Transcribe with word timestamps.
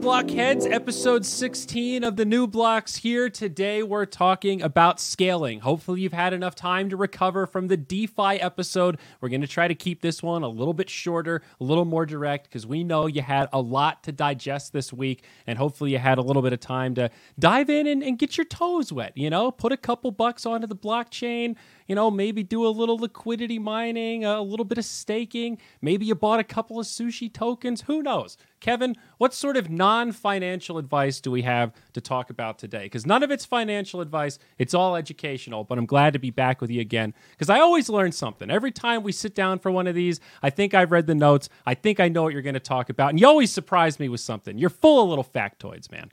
Blockheads, 0.00 0.64
episode 0.64 1.26
16 1.26 2.04
of 2.04 2.14
the 2.14 2.24
New 2.24 2.46
Blocks 2.46 2.94
here. 2.94 3.28
Today 3.28 3.82
we're 3.82 4.06
talking 4.06 4.62
about 4.62 5.00
scaling. 5.00 5.58
Hopefully, 5.58 6.02
you've 6.02 6.12
had 6.12 6.32
enough 6.32 6.54
time 6.54 6.88
to 6.90 6.96
recover 6.96 7.48
from 7.48 7.66
the 7.66 7.76
DeFi 7.76 8.40
episode. 8.40 8.98
We're 9.20 9.28
going 9.28 9.40
to 9.40 9.48
try 9.48 9.66
to 9.66 9.74
keep 9.74 10.00
this 10.00 10.22
one 10.22 10.44
a 10.44 10.48
little 10.48 10.72
bit 10.72 10.88
shorter, 10.88 11.42
a 11.60 11.64
little 11.64 11.84
more 11.84 12.06
direct, 12.06 12.44
because 12.44 12.64
we 12.64 12.84
know 12.84 13.06
you 13.06 13.22
had 13.22 13.48
a 13.52 13.60
lot 13.60 14.04
to 14.04 14.12
digest 14.12 14.72
this 14.72 14.92
week, 14.92 15.24
and 15.48 15.58
hopefully, 15.58 15.90
you 15.90 15.98
had 15.98 16.18
a 16.18 16.22
little 16.22 16.42
bit 16.42 16.52
of 16.52 16.60
time 16.60 16.94
to 16.94 17.10
dive 17.36 17.68
in 17.68 17.88
and, 17.88 18.02
and 18.04 18.20
get 18.20 18.36
your 18.36 18.46
toes 18.46 18.92
wet. 18.92 19.12
You 19.16 19.30
know, 19.30 19.50
put 19.50 19.72
a 19.72 19.76
couple 19.76 20.12
bucks 20.12 20.46
onto 20.46 20.68
the 20.68 20.76
blockchain, 20.76 21.56
you 21.88 21.94
know, 21.94 22.10
maybe 22.10 22.42
do 22.42 22.66
a 22.66 22.68
little 22.68 22.98
liquidity 22.98 23.58
mining, 23.58 24.24
a 24.24 24.40
little 24.42 24.64
bit 24.64 24.78
of 24.78 24.84
staking. 24.84 25.58
Maybe 25.80 26.06
you 26.06 26.14
bought 26.14 26.38
a 26.38 26.44
couple 26.44 26.78
of 26.78 26.86
sushi 26.86 27.32
tokens. 27.32 27.82
Who 27.82 28.02
knows? 28.02 28.36
Kevin, 28.60 28.96
what 29.16 29.32
sort 29.32 29.56
of 29.56 29.70
non 29.70 30.12
financial 30.12 30.78
advice 30.78 31.20
do 31.20 31.30
we 31.30 31.42
have 31.42 31.72
to 31.94 32.00
talk 32.00 32.28
about 32.28 32.58
today? 32.58 32.84
Because 32.84 33.06
none 33.06 33.22
of 33.22 33.30
it's 33.30 33.44
financial 33.44 34.00
advice, 34.00 34.38
it's 34.58 34.74
all 34.74 34.96
educational. 34.96 35.64
But 35.64 35.78
I'm 35.78 35.86
glad 35.86 36.12
to 36.12 36.18
be 36.18 36.30
back 36.30 36.60
with 36.60 36.70
you 36.70 36.80
again 36.80 37.14
because 37.30 37.48
I 37.48 37.60
always 37.60 37.88
learn 37.88 38.12
something. 38.12 38.50
Every 38.50 38.72
time 38.72 39.02
we 39.02 39.12
sit 39.12 39.34
down 39.34 39.58
for 39.58 39.70
one 39.70 39.86
of 39.86 39.94
these, 39.94 40.20
I 40.42 40.50
think 40.50 40.74
I've 40.74 40.92
read 40.92 41.06
the 41.06 41.14
notes. 41.14 41.48
I 41.66 41.74
think 41.74 42.00
I 42.00 42.08
know 42.08 42.22
what 42.24 42.32
you're 42.32 42.42
going 42.42 42.54
to 42.54 42.60
talk 42.60 42.90
about. 42.90 43.10
And 43.10 43.20
you 43.20 43.26
always 43.26 43.50
surprise 43.50 43.98
me 43.98 44.08
with 44.08 44.20
something. 44.20 44.58
You're 44.58 44.70
full 44.70 45.02
of 45.02 45.08
little 45.08 45.24
factoids, 45.24 45.90
man. 45.90 46.10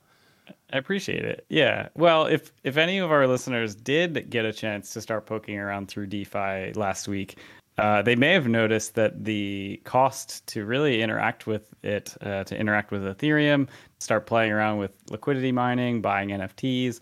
I 0.74 0.78
appreciate 0.78 1.24
it. 1.24 1.46
Yeah. 1.50 1.90
Well, 1.96 2.26
if 2.26 2.52
if 2.64 2.78
any 2.78 2.98
of 2.98 3.12
our 3.12 3.28
listeners 3.28 3.76
did 3.76 4.30
get 4.30 4.46
a 4.46 4.54
chance 4.54 4.92
to 4.94 5.02
start 5.02 5.26
poking 5.26 5.58
around 5.60 5.88
through 5.88 6.08
DeFi 6.08 6.73
last 6.73 7.08
week, 7.08 7.38
uh, 7.78 8.02
they 8.02 8.16
may 8.16 8.34
have 8.34 8.48
noticed 8.48 8.95
that 8.95 9.23
the 9.26 9.80
cost 9.84 10.45
to 10.48 10.66
really 10.66 11.02
interact 11.02 11.45
with 11.45 11.73
it, 11.84 12.16
uh, 12.22 12.44
to 12.45 12.58
interact 12.58 12.92
with 12.92 13.04
Ethereum, 13.04 13.67
start 14.00 14.26
playing 14.26 14.52
around 14.52 14.80
with 14.80 14.92
liquidity 15.09 15.52
mining, 15.52 16.02
buying 16.02 16.30
NFTs, 16.30 17.00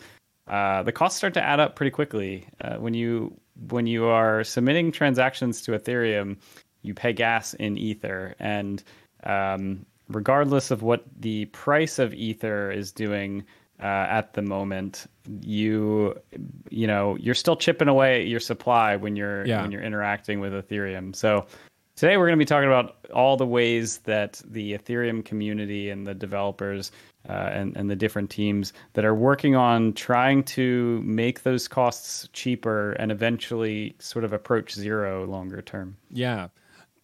uh, 0.48 0.82
the 0.82 0.92
costs 0.92 1.16
start 1.16 1.34
to 1.34 1.42
add 1.42 1.60
up 1.60 1.74
pretty 1.74 1.90
quickly. 1.90 2.46
Uh, 2.60 2.76
when 2.76 2.94
you 2.94 3.34
when 3.68 3.86
you 3.86 4.06
are 4.06 4.44
submitting 4.44 4.92
transactions 4.92 5.62
to 5.62 5.72
Ethereum, 5.72 6.36
you 6.82 6.92
pay 6.92 7.12
gas 7.12 7.54
in 7.54 7.78
Ether, 7.78 8.34
and 8.38 8.82
um, 9.22 9.86
regardless 10.08 10.70
of 10.70 10.82
what 10.82 11.04
the 11.18 11.46
price 11.46 11.98
of 11.98 12.12
ether 12.12 12.70
is 12.70 12.92
doing 12.92 13.44
uh, 13.80 13.86
at 13.86 14.34
the 14.34 14.42
moment, 14.42 15.06
you 15.40 16.14
you 16.70 16.86
know 16.86 17.16
you're 17.18 17.34
still 17.34 17.56
chipping 17.56 17.88
away 17.88 18.22
at 18.22 18.28
your 18.28 18.40
supply 18.40 18.96
when 18.96 19.16
you're 19.16 19.46
yeah. 19.46 19.62
when 19.62 19.72
you're 19.72 19.82
interacting 19.82 20.40
with 20.40 20.52
Ethereum. 20.52 21.14
So 21.14 21.46
today 21.96 22.16
we're 22.16 22.26
going 22.26 22.38
to 22.38 22.42
be 22.42 22.48
talking 22.48 22.68
about 22.68 22.96
all 23.12 23.36
the 23.36 23.46
ways 23.46 23.98
that 23.98 24.40
the 24.44 24.72
Ethereum 24.72 25.24
community 25.24 25.90
and 25.90 26.06
the 26.06 26.14
developers 26.14 26.92
uh, 27.28 27.32
and 27.32 27.76
and 27.76 27.90
the 27.90 27.96
different 27.96 28.30
teams 28.30 28.72
that 28.92 29.04
are 29.04 29.14
working 29.14 29.56
on 29.56 29.92
trying 29.92 30.44
to 30.44 31.00
make 31.02 31.42
those 31.42 31.68
costs 31.68 32.28
cheaper 32.32 32.92
and 32.92 33.10
eventually 33.10 33.96
sort 33.98 34.24
of 34.24 34.32
approach 34.32 34.72
zero 34.74 35.26
longer 35.26 35.62
term. 35.62 35.96
Yeah. 36.10 36.48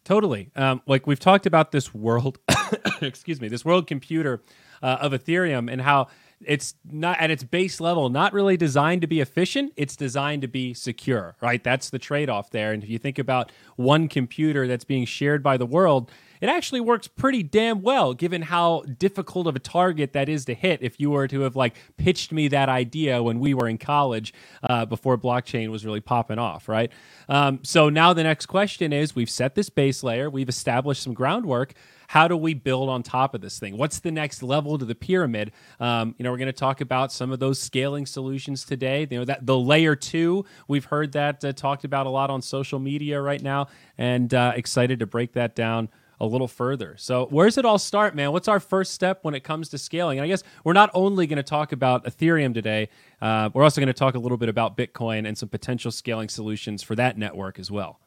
Totally. 0.05 0.51
Um, 0.57 0.83
like 0.87 1.07
we've 1.07 1.21
talked 1.21 1.47
about 1.47 1.73
this 1.73 1.95
world, 1.95 2.39
excuse 3.03 3.41
me, 3.41 3.49
this 3.49 3.65
world 3.65 3.87
computer 3.87 4.41
uh, 4.83 4.99
of 5.01 5.13
Ethereum 5.13 5.71
and 5.71 5.81
how 5.81 6.09
it's 6.45 6.75
not 6.91 7.19
at 7.21 7.31
its 7.31 7.45
base 7.45 7.81
level 7.81 8.09
not 8.09 8.33
really 8.33 8.57
designed 8.57 9.03
to 9.03 9.07
be 9.07 9.21
efficient. 9.21 9.73
It's 9.77 9.97
designed 9.97 10.43
to 10.43 10.49
be 10.49 10.75
secure 10.75 11.37
right? 11.41 11.63
That's 11.63 11.91
the 11.91 11.99
trade-off 11.99 12.51
there. 12.51 12.73
And 12.73 12.83
if 12.83 12.91
you 12.91 12.99
think 12.99 13.19
about 13.19 13.53
one 13.77 14.09
computer 14.09 14.67
that's 14.67 14.85
being 14.85 15.05
shared 15.05 15.43
by 15.43 15.57
the 15.57 15.67
world 15.67 16.11
it 16.41 16.49
actually 16.49 16.81
works 16.81 17.09
pretty 17.09 17.43
damn 17.43 17.83
well 17.83 18.15
given 18.15 18.43
how 18.43 18.83
difficult 18.99 19.47
of 19.47 19.57
a 19.57 19.59
target 19.59 20.13
that 20.13 20.29
is 20.29 20.45
to 20.45 20.55
hit 20.55 20.81
if 20.83 20.99
you 20.99 21.11
were 21.11 21.29
to 21.29 21.41
have 21.41 21.57
like 21.57 21.77
pitched 21.97 22.33
me 22.33 22.49
that 22.49 22.69
idea 22.69 23.23
when 23.23 23.41
we 23.41 23.55
were 23.55 23.69
in 23.69 23.79
college 23.79 24.33
uh, 24.63 24.85
before 24.85 25.17
blockchain 25.17 25.71
was 25.71 25.85
really 25.85 26.01
popping 26.01 26.39
off 26.39 26.69
right 26.69 26.91
um, 27.29 27.61
so 27.63 27.89
now 27.89 28.13
the 28.13 28.23
next 28.23 28.47
question 28.47 28.93
is 28.93 29.15
we've 29.15 29.31
set 29.31 29.55
this 29.55 29.71
base 29.71 30.03
layer 30.03 30.31
we've 30.31 30.49
established 30.49 31.03
some 31.03 31.15
groundwork 31.15 31.75
how 32.11 32.27
do 32.27 32.37
we 32.37 32.55
build 32.55 32.89
on 32.89 33.05
top 33.05 33.37
of 33.37 33.41
this 33.41 33.61
thing? 33.61 33.77
What's 33.77 34.01
the 34.01 34.11
next 34.11 34.43
level 34.43 34.77
to 34.79 34.85
the 34.85 34.97
pyramid? 34.97 35.53
Um, 35.79 36.17
you 36.19 36.25
know, 36.25 36.33
we're 36.33 36.39
going 36.39 36.47
to 36.47 36.53
talk 36.53 36.81
about 36.81 37.13
some 37.13 37.31
of 37.31 37.39
those 37.39 37.61
scaling 37.61 38.05
solutions 38.05 38.65
today. 38.65 39.07
You 39.09 39.21
know, 39.21 39.25
that 39.27 39.47
the 39.47 39.57
layer 39.57 39.95
two, 39.95 40.45
we've 40.67 40.87
heard 40.87 41.13
that 41.13 41.45
uh, 41.45 41.53
talked 41.53 41.85
about 41.85 42.07
a 42.07 42.11
lot 42.11 42.29
on 42.29 42.43
social 42.43 42.81
media 42.81 43.21
right 43.21 43.41
now, 43.41 43.69
and 43.97 44.35
uh, 44.35 44.55
excited 44.57 44.99
to 44.99 45.07
break 45.07 45.35
that 45.35 45.55
down 45.55 45.89
a 46.21 46.27
little 46.27 46.49
further. 46.49 46.95
So, 46.99 47.27
where 47.27 47.47
does 47.47 47.59
it 47.59 47.65
all 47.65 47.79
start, 47.79 48.15
man? 48.15 48.33
What's 48.33 48.49
our 48.49 48.61
first 48.61 48.93
step 48.93 49.21
when 49.23 49.35
it 49.35 49.43
comes 49.43 49.71
to 49.71 49.79
scaling? 49.79 50.19
And 50.19 50.25
I 50.25 50.29
guess 50.29 50.43
we're 50.65 50.75
not 50.75 50.91
only 50.95 51.27
going 51.27 51.39
to 51.39 51.43
talk 51.43 51.73
about 51.73 52.05
Ethereum 52.05 52.53
today, 52.53 52.89
uh, 53.23 53.51
we're 53.53 53.65
also 53.65 53.81
going 53.81 53.87
to 53.89 53.95
talk 53.95 54.15
a 54.15 54.19
little 54.19 54.39
bit 54.39 54.49
about 54.49 54.77
Bitcoin 54.77 55.27
and 55.27 55.37
some 55.37 55.49
potential 55.49 55.91
scaling 55.91 56.29
solutions 56.29 56.83
for 56.83 56.95
that 56.95 57.17
network 57.17 57.59
as 57.59 57.71
well. 57.71 58.01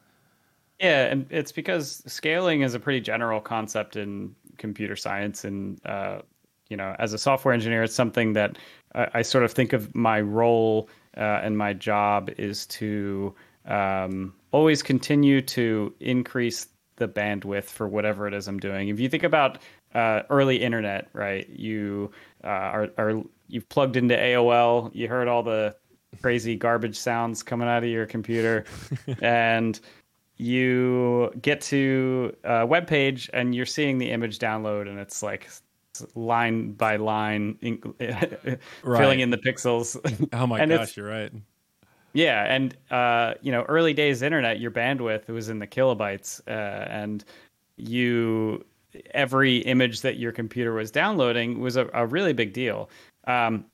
Yeah, 0.79 1.06
and 1.06 1.25
it's 1.29 1.51
because 1.51 2.03
scaling 2.07 2.62
is 2.62 2.74
a 2.74 2.79
pretty 2.79 3.01
general 3.01 3.40
concept 3.40 3.96
in 3.96 4.35
computer 4.57 4.95
science, 4.95 5.44
and 5.45 5.80
uh, 5.85 6.19
you 6.69 6.78
know, 6.78 6.95
as 7.00 7.13
a 7.13 7.18
software 7.18 7.53
engineer, 7.53 7.84
it's 7.84 7.95
something 7.95 8.34
that 8.34 8.57
I, 8.94 9.07
I 9.16 9.22
sort 9.22 9.44
of 9.44 9.51
think 9.51 9.74
of 9.74 9.94
my 9.95 10.22
role 10.22 10.90
uh, 11.18 11.41
and 11.44 11.57
my 11.57 11.74
job 11.74 12.30
is 12.38 12.66
to 12.68 13.34
um, 13.66 14.34
always 14.51 14.84
continue 14.84 15.41
to 15.41 15.94
increase 16.00 16.68
the 17.03 17.08
bandwidth 17.08 17.66
for 17.66 17.88
whatever 17.88 18.28
it 18.28 18.34
is 18.34 18.47
I'm 18.47 18.59
doing. 18.59 18.88
If 18.88 19.00
you 19.00 19.09
think 19.09 19.24
about 19.24 19.59
uh, 19.94 20.22
early 20.30 20.58
internet, 20.58 21.09
right? 21.14 21.47
You 21.50 22.12
uh, 22.44 22.47
are, 22.47 22.90
are 22.97 23.22
you've 23.47 23.68
plugged 23.69 23.97
into 23.97 24.16
AOL. 24.16 24.90
You 24.94 25.08
heard 25.08 25.28
all 25.28 25.44
the 25.44 25.75
crazy 26.22 26.56
garbage 26.56 26.97
sounds 26.97 27.44
coming 27.44 27.68
out 27.68 27.84
of 27.84 27.90
your 27.90 28.06
computer, 28.06 28.66
and 29.22 29.80
you 30.38 31.31
get 31.42 31.62
to 31.62 32.36
a 32.44 32.66
web 32.66 32.88
page 32.88 33.30
and 33.34 33.53
you're 33.53 33.66
seeing 33.66 33.97
the 33.97 34.09
image 34.09 34.40
download 34.40 34.90
and 34.90 35.00
it's 35.00 35.22
like 35.22 35.50
line 36.16 36.72
by 36.72 36.96
line 36.96 37.56
right. 38.00 38.59
filling 38.84 39.19
in 39.19 39.30
the 39.30 39.38
pixels 39.38 39.96
oh 40.34 40.47
my 40.47 40.66
gosh 40.66 40.97
you're 40.97 41.08
right 41.08 41.31
yeah 42.13 42.44
and 42.44 42.78
uh, 42.91 43.34
you 43.41 43.51
know 43.51 43.63
early 43.63 43.94
days 43.94 44.22
internet 44.22 44.59
your 44.59 44.72
bandwidth 44.72 45.28
was 45.28 45.50
in 45.50 45.59
the 45.59 45.68
kilobytes 45.68 46.41
uh, 46.47 46.88
and 46.90 47.25
you 47.78 48.63
every 49.12 49.57
image 49.59 50.01
that 50.01 50.18
your 50.18 50.31
computer 50.31 50.74
was 50.74 50.91
downloading 50.91 51.59
was 51.59 51.75
a, 51.75 51.90
a 51.94 52.06
really 52.06 52.34
big 52.34 52.53
deal 52.53 52.90
um, 53.25 53.66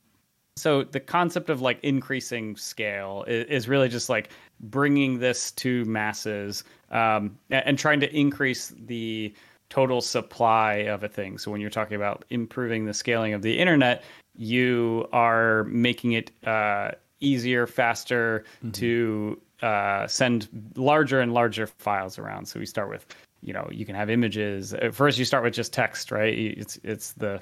so 0.60 0.84
the 0.84 1.00
concept 1.00 1.50
of 1.50 1.62
like 1.62 1.80
increasing 1.84 2.56
scale 2.56 3.24
is, 3.28 3.46
is 3.46 3.68
really 3.68 3.90
just 3.90 4.10
like 4.10 4.30
bringing 4.60 5.20
this 5.20 5.52
to 5.52 5.86
masses 5.86 6.64
um, 6.92 7.38
and, 7.50 7.80
trying 7.80 8.00
to 8.02 8.14
increase 8.16 8.74
the 8.86 9.34
total 9.70 10.02
supply 10.02 10.74
of 10.74 11.04
a 11.04 11.08
thing. 11.08 11.38
So 11.38 11.52
when 11.52 11.62
you're 11.62 11.70
talking 11.70 11.96
about 11.96 12.26
improving 12.30 12.86
the 12.86 12.94
scaling 12.94 13.34
of 13.34 13.42
the 13.42 13.58
internet, 13.58 14.04
you 14.36 15.08
are 15.14 15.64
making 15.66 16.14
it 16.14 16.32
uh, 16.46 16.92
easier, 17.20 17.68
faster 17.68 18.46
mm-hmm. 18.58 18.72
to 18.72 19.42
uh, 19.62 20.08
send 20.08 20.48
larger 20.76 21.20
and 21.20 21.34
larger 21.34 21.68
files 21.68 22.18
around. 22.18 22.48
So 22.48 22.60
we 22.60 22.66
start 22.66 22.90
with, 22.90 23.06
you 23.42 23.54
know, 23.54 23.68
you 23.72 23.86
can 23.86 23.96
have 23.96 24.10
images. 24.10 24.74
At 24.74 24.94
first, 24.94 25.18
you 25.18 25.26
start 25.26 25.44
with 25.44 25.54
just 25.54 25.74
text, 25.74 26.12
right? 26.12 26.38
It's 26.38 26.80
it's 26.84 27.14
the 27.14 27.40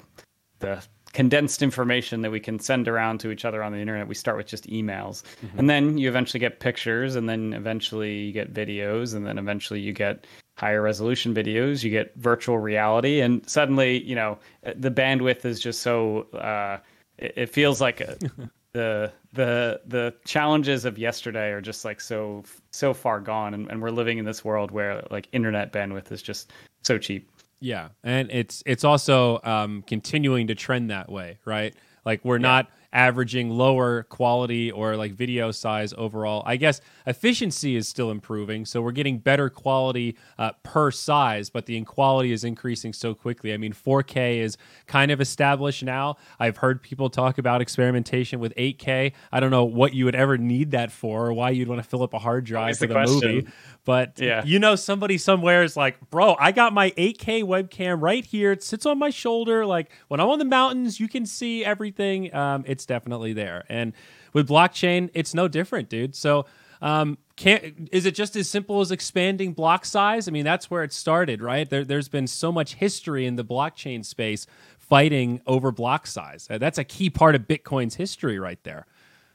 the 0.58 0.82
condensed 1.12 1.62
information 1.62 2.20
that 2.22 2.30
we 2.30 2.40
can 2.40 2.58
send 2.58 2.86
around 2.86 3.18
to 3.20 3.30
each 3.30 3.44
other 3.44 3.62
on 3.62 3.72
the 3.72 3.78
internet. 3.78 4.08
We 4.08 4.14
start 4.14 4.36
with 4.36 4.46
just 4.46 4.68
emails. 4.68 5.22
Mm-hmm. 5.42 5.58
And 5.58 5.70
then 5.70 5.98
you 5.98 6.08
eventually 6.08 6.40
get 6.40 6.60
pictures, 6.60 7.16
and 7.16 7.28
then 7.28 7.52
eventually 7.52 8.16
you 8.16 8.32
get 8.32 8.52
videos, 8.52 9.14
and 9.14 9.26
then 9.26 9.38
eventually 9.38 9.80
you 9.80 9.92
get 9.92 10.26
higher 10.56 10.82
resolution 10.82 11.32
videos, 11.32 11.84
you 11.84 11.90
get 11.90 12.12
virtual 12.16 12.58
reality, 12.58 13.20
and 13.20 13.48
suddenly, 13.48 14.02
you 14.02 14.14
know, 14.16 14.36
the 14.74 14.90
bandwidth 14.90 15.44
is 15.44 15.60
just 15.60 15.82
so, 15.82 16.22
uh, 16.34 16.78
it, 17.16 17.32
it, 17.36 17.46
feels 17.48 17.80
like 17.80 18.00
a, 18.00 18.18
the 18.78 19.12
the 19.32 19.80
the 19.86 20.14
challenges 20.24 20.84
of 20.84 20.98
yesterday 20.98 21.50
are 21.50 21.60
just 21.60 21.84
like 21.84 22.00
so 22.00 22.44
so 22.70 22.94
far 22.94 23.20
gone 23.20 23.54
and, 23.54 23.70
and 23.70 23.82
we're 23.82 23.90
living 23.90 24.18
in 24.18 24.24
this 24.24 24.44
world 24.44 24.70
where 24.70 25.02
like 25.10 25.28
internet 25.32 25.72
bandwidth 25.72 26.12
is 26.12 26.22
just 26.22 26.52
so 26.82 26.98
cheap 26.98 27.30
yeah, 27.60 27.88
and 28.04 28.30
it's 28.30 28.62
it's 28.66 28.84
also 28.84 29.40
um, 29.42 29.82
continuing 29.86 30.46
to 30.46 30.54
trend 30.54 30.90
that 30.90 31.10
way, 31.10 31.38
right? 31.44 31.74
Like 32.04 32.24
we're 32.24 32.36
yeah. 32.36 32.42
not 32.42 32.70
averaging 32.92 33.50
lower 33.50 34.04
quality 34.04 34.70
or 34.70 34.96
like 34.96 35.12
video 35.12 35.50
size 35.50 35.92
overall. 35.96 36.42
I 36.46 36.56
guess 36.56 36.80
efficiency 37.06 37.76
is 37.76 37.88
still 37.88 38.10
improving, 38.10 38.64
so 38.64 38.80
we're 38.80 38.92
getting 38.92 39.18
better 39.18 39.50
quality 39.50 40.16
uh, 40.38 40.52
per 40.62 40.90
size, 40.90 41.50
but 41.50 41.66
the 41.66 41.76
inequality 41.76 42.32
is 42.32 42.44
increasing 42.44 42.92
so 42.92 43.14
quickly. 43.14 43.52
I 43.52 43.56
mean, 43.56 43.72
4K 43.72 44.38
is 44.38 44.56
kind 44.86 45.10
of 45.10 45.20
established 45.20 45.82
now. 45.82 46.16
I've 46.40 46.56
heard 46.56 46.82
people 46.82 47.10
talk 47.10 47.38
about 47.38 47.60
experimentation 47.60 48.40
with 48.40 48.54
8K. 48.56 49.12
I 49.32 49.40
don't 49.40 49.50
know 49.50 49.64
what 49.64 49.94
you 49.94 50.04
would 50.06 50.14
ever 50.14 50.38
need 50.38 50.70
that 50.70 50.90
for, 50.90 51.26
or 51.26 51.32
why 51.32 51.50
you'd 51.50 51.68
want 51.68 51.82
to 51.82 51.88
fill 51.88 52.02
up 52.02 52.14
a 52.14 52.18
hard 52.18 52.44
drive 52.44 52.78
for 52.78 52.86
the, 52.86 52.94
the 52.94 53.06
movie. 53.06 53.48
But 53.84 54.20
yeah. 54.20 54.44
you 54.44 54.58
know, 54.58 54.76
somebody 54.76 55.16
somewhere 55.16 55.62
is 55.62 55.74
like, 55.74 56.10
bro, 56.10 56.36
I 56.38 56.52
got 56.52 56.74
my 56.74 56.90
8K 56.90 57.42
webcam 57.42 58.02
right 58.02 58.22
here. 58.22 58.52
It 58.52 58.62
sits 58.62 58.84
on 58.84 58.98
my 58.98 59.08
shoulder. 59.08 59.64
Like 59.64 59.90
when 60.08 60.20
I'm 60.20 60.28
on 60.28 60.38
the 60.38 60.44
mountains, 60.44 61.00
you 61.00 61.08
can 61.08 61.24
see 61.24 61.64
everything. 61.64 62.34
Um, 62.34 62.64
it's 62.66 62.77
definitely 62.86 63.32
there. 63.32 63.64
And 63.68 63.92
with 64.32 64.48
blockchain, 64.48 65.10
it's 65.14 65.34
no 65.34 65.48
different, 65.48 65.88
dude. 65.88 66.14
So 66.14 66.46
um, 66.80 67.18
can't 67.36 67.88
is 67.92 68.06
it 68.06 68.14
just 68.14 68.36
as 68.36 68.48
simple 68.48 68.80
as 68.80 68.90
expanding 68.90 69.52
block 69.52 69.84
size? 69.84 70.28
I 70.28 70.30
mean, 70.30 70.44
that's 70.44 70.70
where 70.70 70.84
it 70.84 70.92
started, 70.92 71.42
right? 71.42 71.68
There, 71.68 71.84
has 71.88 72.08
been 72.08 72.26
so 72.26 72.52
much 72.52 72.74
history 72.74 73.26
in 73.26 73.36
the 73.36 73.44
blockchain 73.44 74.04
space 74.04 74.46
fighting 74.78 75.40
over 75.46 75.70
block 75.70 76.06
size. 76.06 76.48
That's 76.48 76.78
a 76.78 76.84
key 76.84 77.10
part 77.10 77.34
of 77.34 77.42
Bitcoin's 77.42 77.96
history, 77.96 78.38
right 78.38 78.62
there. 78.64 78.86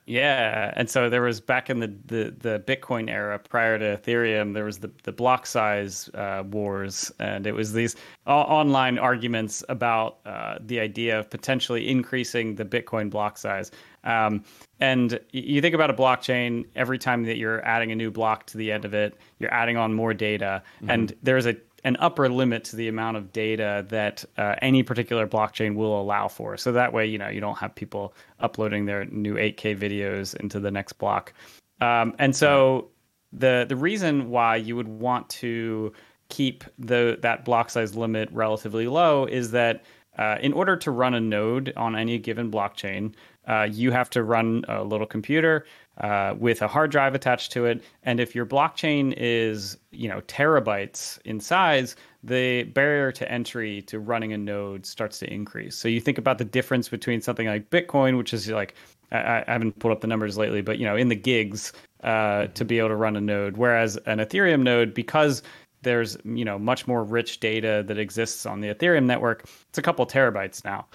Yeah, 0.05 0.73
and 0.75 0.89
so 0.89 1.09
there 1.09 1.21
was 1.21 1.39
back 1.39 1.69
in 1.69 1.79
the, 1.79 1.87
the, 2.05 2.35
the 2.37 2.63
Bitcoin 2.67 3.09
era 3.09 3.39
prior 3.39 3.79
to 3.79 3.97
Ethereum, 3.97 4.53
there 4.53 4.65
was 4.65 4.79
the, 4.79 4.91
the 5.03 5.13
block 5.13 5.45
size 5.45 6.09
uh, 6.13 6.43
wars, 6.45 7.09
and 7.19 7.47
it 7.47 7.53
was 7.53 7.71
these 7.71 7.95
online 8.27 8.99
arguments 8.99 9.63
about 9.69 10.17
uh, 10.25 10.57
the 10.59 10.81
idea 10.81 11.17
of 11.17 11.29
potentially 11.29 11.89
increasing 11.89 12.55
the 12.55 12.65
Bitcoin 12.65 13.09
block 13.09 13.37
size. 13.37 13.71
Um, 14.03 14.43
and 14.81 15.17
you 15.31 15.61
think 15.61 15.73
about 15.73 15.89
a 15.89 15.93
blockchain, 15.93 16.65
every 16.75 16.97
time 16.97 17.23
that 17.23 17.37
you're 17.37 17.65
adding 17.65 17.93
a 17.93 17.95
new 17.95 18.11
block 18.11 18.45
to 18.47 18.57
the 18.57 18.73
end 18.73 18.83
of 18.83 18.93
it, 18.93 19.17
you're 19.39 19.53
adding 19.53 19.77
on 19.77 19.93
more 19.93 20.13
data, 20.13 20.61
mm-hmm. 20.77 20.89
and 20.89 21.15
there's 21.23 21.45
a 21.45 21.55
an 21.83 21.97
upper 21.99 22.29
limit 22.29 22.63
to 22.63 22.75
the 22.75 22.87
amount 22.87 23.17
of 23.17 23.33
data 23.33 23.85
that 23.89 24.23
uh, 24.37 24.55
any 24.61 24.83
particular 24.83 25.27
blockchain 25.27 25.75
will 25.75 25.99
allow 25.99 26.27
for. 26.27 26.55
So 26.57 26.71
that 26.71 26.93
way, 26.93 27.05
you 27.05 27.17
know, 27.17 27.27
you 27.27 27.41
don't 27.41 27.57
have 27.57 27.75
people 27.75 28.13
uploading 28.39 28.85
their 28.85 29.05
new 29.05 29.35
8K 29.35 29.77
videos 29.77 30.35
into 30.35 30.59
the 30.59 30.71
next 30.71 30.93
block. 30.93 31.33
Um, 31.81 32.15
and 32.19 32.35
so 32.35 32.89
the 33.33 33.65
the 33.67 33.75
reason 33.75 34.29
why 34.29 34.55
you 34.55 34.75
would 34.75 34.87
want 34.87 35.27
to 35.29 35.91
keep 36.29 36.63
the 36.79 37.17
that 37.21 37.43
block 37.43 37.69
size 37.69 37.95
limit 37.95 38.29
relatively 38.31 38.87
low 38.87 39.25
is 39.25 39.51
that 39.51 39.83
uh, 40.17 40.37
in 40.41 40.53
order 40.53 40.75
to 40.77 40.91
run 40.91 41.13
a 41.15 41.19
node 41.19 41.73
on 41.75 41.95
any 41.95 42.19
given 42.19 42.51
blockchain, 42.51 43.13
uh, 43.47 43.67
you 43.69 43.91
have 43.91 44.09
to 44.11 44.23
run 44.23 44.63
a 44.67 44.83
little 44.83 45.07
computer 45.07 45.65
uh, 45.99 46.33
with 46.37 46.61
a 46.61 46.67
hard 46.67 46.91
drive 46.91 47.15
attached 47.15 47.51
to 47.51 47.65
it. 47.65 47.83
And 48.03 48.19
if 48.19 48.33
your 48.33 48.45
blockchain 48.45 49.13
is, 49.17 49.77
you 49.91 50.09
know, 50.09 50.21
terabytes 50.21 51.19
in 51.23 51.39
size, 51.39 51.95
the 52.23 52.63
barrier 52.63 53.11
to 53.11 53.31
entry 53.31 53.81
to 53.83 53.99
running 53.99 54.33
a 54.33 54.37
node 54.37 54.85
starts 54.85 55.19
to 55.19 55.31
increase. 55.31 55.75
So 55.75 55.87
you 55.87 55.99
think 55.99 56.17
about 56.17 56.37
the 56.37 56.45
difference 56.45 56.89
between 56.89 57.21
something 57.21 57.47
like 57.47 57.69
Bitcoin, 57.69 58.17
which 58.17 58.33
is 58.33 58.49
like 58.49 58.75
I, 59.11 59.43
I 59.47 59.51
haven't 59.51 59.79
pulled 59.79 59.91
up 59.91 60.01
the 60.01 60.07
numbers 60.07 60.37
lately, 60.37 60.61
but 60.61 60.79
you 60.79 60.85
know, 60.85 60.95
in 60.95 61.09
the 61.09 61.15
gigs 61.15 61.73
uh, 62.03 62.47
to 62.47 62.65
be 62.65 62.79
able 62.79 62.89
to 62.89 62.95
run 62.95 63.15
a 63.15 63.21
node, 63.21 63.57
whereas 63.57 63.97
an 64.05 64.17
Ethereum 64.19 64.63
node, 64.63 64.93
because 64.93 65.43
there's 65.83 66.17
you 66.23 66.45
know 66.45 66.57
much 66.57 66.87
more 66.87 67.03
rich 67.03 67.39
data 67.39 67.83
that 67.87 67.97
exists 67.97 68.45
on 68.45 68.61
the 68.61 68.73
Ethereum 68.73 69.05
network. 69.05 69.45
It's 69.69 69.77
a 69.77 69.81
couple 69.81 70.05
terabytes 70.05 70.63
now, 70.63 70.87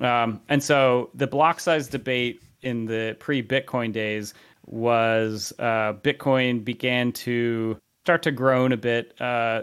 um, 0.00 0.40
and 0.48 0.62
so 0.62 1.10
the 1.14 1.26
block 1.26 1.60
size 1.60 1.88
debate 1.88 2.42
in 2.64 2.86
the 2.86 3.16
pre-Bitcoin 3.20 3.92
days 3.92 4.34
was 4.66 5.52
uh, 5.58 5.92
Bitcoin 6.02 6.64
began 6.64 7.12
to 7.12 7.78
start 8.04 8.22
to 8.22 8.30
groan 8.30 8.72
a 8.72 8.76
bit. 8.76 9.14
Uh, 9.20 9.62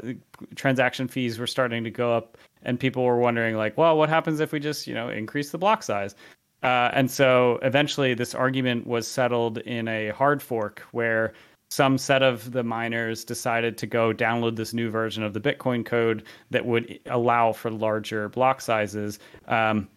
transaction 0.55 1.07
fees 1.07 1.37
were 1.39 1.47
starting 1.47 1.83
to 1.83 1.91
go 1.91 2.15
up, 2.15 2.37
and 2.63 2.79
people 2.79 3.03
were 3.03 3.17
wondering, 3.17 3.55
like, 3.55 3.77
well, 3.77 3.97
what 3.97 4.09
happens 4.09 4.39
if 4.39 4.51
we 4.51 4.59
just 4.59 4.87
you 4.87 4.93
know 4.93 5.09
increase 5.09 5.51
the 5.51 5.57
block 5.57 5.83
size? 5.83 6.15
Uh, 6.63 6.91
and 6.93 7.09
so 7.09 7.59
eventually, 7.63 8.13
this 8.13 8.35
argument 8.35 8.85
was 8.85 9.07
settled 9.07 9.57
in 9.59 9.87
a 9.87 10.09
hard 10.09 10.41
fork 10.41 10.83
where 10.91 11.33
some 11.71 11.97
set 11.97 12.21
of 12.21 12.51
the 12.51 12.63
miners 12.63 13.23
decided 13.23 13.77
to 13.77 13.87
go 13.87 14.13
download 14.13 14.57
this 14.57 14.73
new 14.73 14.89
version 14.89 15.23
of 15.23 15.33
the 15.33 15.39
Bitcoin 15.39 15.85
code 15.85 16.23
that 16.49 16.65
would 16.65 16.99
allow 17.05 17.53
for 17.53 17.71
larger 17.71 18.27
block 18.27 18.59
sizes. 18.59 19.19
Um, 19.47 19.87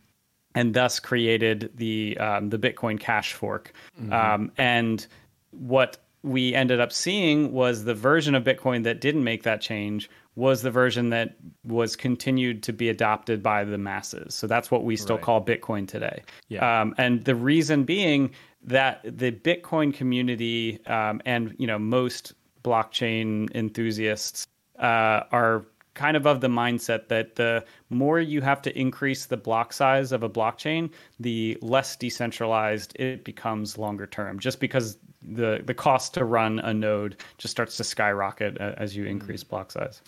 and 0.54 0.74
thus 0.74 1.00
created 1.00 1.70
the 1.74 2.16
um, 2.18 2.50
the 2.50 2.58
Bitcoin 2.58 2.98
Cash 2.98 3.32
fork. 3.32 3.72
Mm-hmm. 4.00 4.12
Um, 4.12 4.52
and 4.56 5.06
what 5.50 5.98
we 6.22 6.54
ended 6.54 6.80
up 6.80 6.92
seeing 6.92 7.52
was 7.52 7.84
the 7.84 7.94
version 7.94 8.34
of 8.34 8.44
Bitcoin 8.44 8.82
that 8.84 9.00
didn't 9.00 9.24
make 9.24 9.42
that 9.42 9.60
change 9.60 10.08
was 10.36 10.62
the 10.62 10.70
version 10.70 11.10
that 11.10 11.36
was 11.64 11.94
continued 11.94 12.62
to 12.64 12.72
be 12.72 12.88
adopted 12.88 13.42
by 13.42 13.62
the 13.62 13.78
masses. 13.78 14.34
So 14.34 14.46
that's 14.46 14.70
what 14.70 14.84
we 14.84 14.96
still 14.96 15.16
right. 15.16 15.24
call 15.24 15.44
Bitcoin 15.44 15.86
today. 15.86 16.22
Yeah. 16.48 16.80
Um, 16.80 16.94
and 16.98 17.24
the 17.24 17.36
reason 17.36 17.84
being 17.84 18.30
that 18.62 19.00
the 19.04 19.30
Bitcoin 19.30 19.94
community 19.94 20.84
um, 20.86 21.20
and 21.24 21.54
you 21.58 21.66
know 21.66 21.78
most 21.78 22.32
blockchain 22.64 23.54
enthusiasts 23.54 24.46
uh, 24.78 25.20
are 25.30 25.66
kind 25.94 26.16
of 26.16 26.26
of 26.26 26.40
the 26.40 26.48
mindset 26.48 27.08
that 27.08 27.36
the 27.36 27.64
more 27.90 28.20
you 28.20 28.40
have 28.40 28.60
to 28.62 28.78
increase 28.78 29.26
the 29.26 29.36
block 29.36 29.72
size 29.72 30.12
of 30.12 30.22
a 30.22 30.28
blockchain, 30.28 30.90
the 31.20 31.56
less 31.62 31.96
decentralized 31.96 32.94
it 32.96 33.24
becomes 33.24 33.78
longer 33.78 34.06
term, 34.06 34.38
just 34.38 34.60
because 34.60 34.98
the 35.22 35.62
the 35.64 35.74
cost 35.74 36.14
to 36.14 36.24
run 36.24 36.58
a 36.60 36.74
node 36.74 37.16
just 37.38 37.52
starts 37.52 37.76
to 37.76 37.84
skyrocket 37.84 38.58
as 38.58 38.96
you 38.96 39.04
increase 39.04 39.42
block 39.42 39.70
size. 39.70 40.02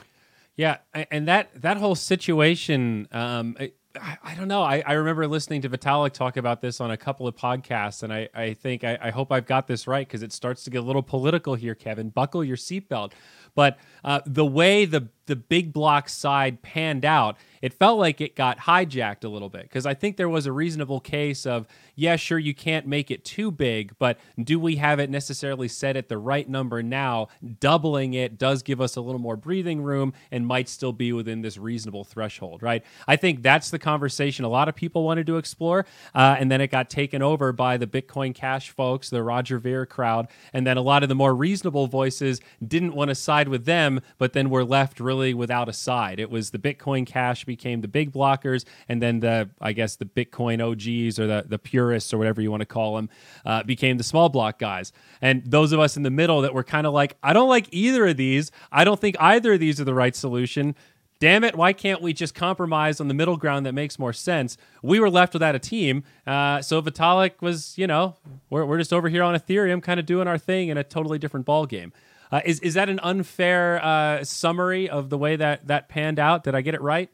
Yeah, 0.57 0.79
and 1.11 1.29
that 1.29 1.51
that 1.61 1.77
whole 1.77 1.95
situation. 1.95 3.09
Um, 3.13 3.57
I, 3.59 4.19
I, 4.23 4.35
don't 4.35 4.49
know. 4.49 4.63
I, 4.63 4.83
I 4.87 4.93
remember 4.93 5.27
listening 5.27 5.63
to 5.63 5.71
Vitalik 5.71 6.13
talk 6.13 6.37
about 6.37 6.61
this 6.61 6.81
on 6.81 6.91
a 6.91 6.97
couple 6.97 7.27
of 7.27 7.35
podcasts, 7.35 8.03
and 8.03 8.13
I, 8.13 8.29
I 8.35 8.55
think 8.55 8.85
I, 8.85 8.99
I 9.01 9.11
hope 9.11 9.33
I've 9.33 9.47
got 9.47 9.67
this 9.67 9.87
right 9.87 10.07
because 10.07 10.23
it 10.23 10.33
starts 10.33 10.65
to 10.65 10.71
get 10.71 10.79
a 10.79 10.83
little 10.83 11.03
political 11.03 11.55
here, 11.55 11.75
Kevin. 11.75 12.11
Buckle 12.11 12.45
your 12.45 12.57
seatbelt. 12.57 13.13
But 13.57 13.77
uh, 14.05 14.21
the 14.25 14.47
way 14.47 14.85
the 14.85 15.09
the 15.27 15.35
big 15.35 15.73
block 15.73 16.09
side 16.09 16.63
panned 16.63 17.05
out, 17.05 17.37
it 17.67 17.75
felt 17.75 17.99
like 17.99 18.21
it 18.21 18.35
got 18.37 18.59
hijacked 18.59 19.25
a 19.25 19.29
little 19.29 19.49
bit 19.49 19.63
because 19.63 19.87
I 19.87 19.95
think 19.95 20.17
there 20.17 20.29
was 20.29 20.47
a 20.47 20.53
reasonable 20.53 21.01
case 21.01 21.45
of, 21.45 21.67
yeah, 21.97 22.17
sure, 22.17 22.39
you 22.39 22.55
can't 22.55 22.87
make 22.87 23.11
it 23.11 23.25
too 23.25 23.51
big, 23.51 23.93
but 23.99 24.19
do 24.43 24.59
we 24.59 24.77
have 24.77 25.01
it 25.01 25.11
necessarily 25.11 25.69
set 25.69 25.97
at 25.97 26.09
the 26.09 26.17
right 26.17 26.49
number 26.49 26.81
now? 26.81 27.29
Doubling 27.61 28.15
it 28.15 28.39
does 28.39 28.63
give 28.63 28.81
us 28.81 28.95
a 28.95 29.01
little 29.01 29.21
more 29.21 29.37
breathing 29.37 29.83
room 29.83 30.13
and 30.31 30.47
might 30.47 30.69
still 30.69 30.93
be 30.93 31.13
within 31.13 31.43
this 31.43 31.59
reasonable 31.59 32.05
threshold, 32.05 32.63
right? 32.63 32.85
I 33.09 33.17
think 33.17 33.43
that's 33.43 33.71
the 33.71 33.81
conversation 33.81 34.45
a 34.45 34.49
lot 34.49 34.69
of 34.69 34.77
people 34.77 35.03
wanted 35.03 35.27
to 35.27 35.37
explore. 35.37 35.87
Uh, 36.15 36.37
and 36.39 36.51
then 36.51 36.61
it 36.61 36.71
got 36.71 36.89
taken 36.89 37.21
over 37.21 37.53
by 37.53 37.77
the 37.77 37.87
Bitcoin 37.87 38.33
Cash 38.33 38.71
folks, 38.71 39.11
the 39.11 39.25
Roger 39.25 39.59
Ver 39.59 39.87
crowd. 39.87 40.29
And 40.53 40.65
then 40.65 40.77
a 40.77 40.83
lot 40.83 41.03
of 41.03 41.09
the 41.09 41.15
more 41.17 41.35
reasonable 41.35 41.89
voices 41.89 42.41
didn't 42.67 42.95
want 42.95 43.09
to 43.09 43.17
side 43.17 43.49
with 43.49 43.65
them, 43.65 44.01
but 44.19 44.35
then 44.35 44.51
were 44.51 44.65
left 44.65 45.01
really 45.01 45.17
really 45.17 45.35
without 45.35 45.69
a 45.69 45.73
side. 45.73 46.21
It 46.21 46.31
was 46.31 46.51
the 46.51 46.59
Bitcoin 46.59 47.07
Cash 47.07 47.47
became 47.57 47.81
the 47.81 47.89
big 47.89 48.13
blockers, 48.13 48.65
and 48.89 49.03
then 49.03 49.21
the 49.21 49.51
I 49.61 49.73
guess 49.73 49.97
the 49.97 50.05
Bitcoin 50.05 50.61
OGs 50.61 51.19
or 51.19 51.27
the 51.27 51.45
the 51.47 51.59
purists 51.59 52.13
or 52.13 52.19
whatever 52.19 52.41
you 52.41 52.51
want 52.51 52.61
to 52.61 52.67
call 52.67 52.97
them 52.97 53.09
uh, 53.45 53.63
became 53.63 53.99
the 53.99 54.05
small 54.05 54.29
block 54.29 54.59
guys. 54.59 54.93
And 55.21 55.45
those 55.45 55.73
of 55.73 55.81
us 55.81 55.97
in 55.97 56.03
the 56.03 56.11
middle 56.11 56.43
that 56.43 56.55
were 56.55 56.65
kind 56.65 56.87
of 56.87 56.93
like, 56.93 57.17
I 57.23 57.33
don't 57.33 57.49
like 57.49 57.69
either 57.71 58.07
of 58.07 58.17
these. 58.17 58.51
I 58.71 58.85
don't 58.85 59.01
think 59.01 59.17
either 59.19 59.55
of 59.55 59.61
these 59.61 59.81
are 59.81 59.85
the 59.85 59.95
right 59.95 60.15
solution 60.15 60.75
damn 61.19 61.45
it, 61.45 61.57
why 61.57 61.73
can't 61.73 62.03
we 62.03 62.13
just 62.13 62.35
compromise 62.35 63.01
on 63.01 63.09
the 63.09 63.15
middle 63.15 63.37
ground 63.37 63.67
that 63.67 63.73
makes 63.73 63.99
more 63.99 64.13
sense? 64.13 64.57
We 64.83 65.01
were 65.01 65.11
left 65.11 65.33
without 65.33 65.55
a 65.55 65.59
team. 65.59 66.05
Uh, 66.27 66.61
so 66.63 66.83
Vitalik 66.83 67.41
was, 67.41 67.77
you 67.79 67.87
know, 67.87 68.17
we're, 68.51 68.65
we're 68.65 68.79
just 68.79 68.93
over 68.93 69.09
here 69.09 69.23
on 69.23 69.35
Ethereum 69.35 69.83
kind 69.83 69.99
of 70.01 70.07
doing 70.07 70.29
our 70.29 70.39
thing 70.39 70.69
in 70.69 70.79
a 70.79 70.85
totally 70.85 71.19
different 71.19 71.47
ball 71.47 71.67
game. 71.67 71.93
Uh, 72.31 72.41
is 72.45 72.59
is 72.59 72.75
that 72.75 72.89
an 72.89 72.99
unfair 73.05 73.83
uh, 73.85 74.25
summary 74.25 74.91
of 74.91 75.11
the 75.11 75.19
way 75.19 75.37
that 75.37 75.69
that 75.69 75.89
panned 75.89 76.19
out? 76.19 76.43
Did 76.43 76.57
I 76.57 76.61
get 76.61 76.75
it 76.75 76.83
right? 76.83 77.09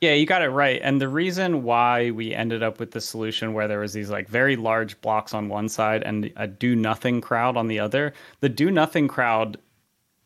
Yeah, 0.00 0.14
you 0.14 0.24
got 0.24 0.40
it 0.40 0.48
right. 0.48 0.80
And 0.82 0.98
the 0.98 1.08
reason 1.08 1.62
why 1.62 2.10
we 2.10 2.34
ended 2.34 2.62
up 2.62 2.80
with 2.80 2.92
the 2.92 3.02
solution 3.02 3.52
where 3.52 3.68
there 3.68 3.80
was 3.80 3.92
these 3.92 4.08
like 4.08 4.28
very 4.28 4.56
large 4.56 4.98
blocks 5.02 5.34
on 5.34 5.50
one 5.50 5.68
side 5.68 6.02
and 6.04 6.32
a 6.36 6.46
do 6.46 6.74
nothing 6.74 7.20
crowd 7.20 7.56
on 7.58 7.68
the 7.68 7.78
other, 7.78 8.14
the 8.40 8.48
do 8.48 8.70
nothing 8.70 9.08
crowd, 9.08 9.58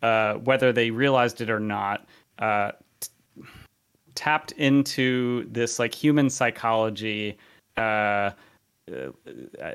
uh, 0.02 0.34
whether 0.34 0.72
they 0.72 0.92
realized 0.92 1.40
it 1.40 1.50
or 1.50 1.58
not, 1.58 2.06
uh, 2.38 2.70
t- 3.00 3.08
tapped 4.14 4.52
into 4.52 5.44
this 5.50 5.80
like 5.80 5.92
human 5.92 6.30
psychology. 6.30 7.36
Uh, 7.76 8.30
uh 8.92 9.10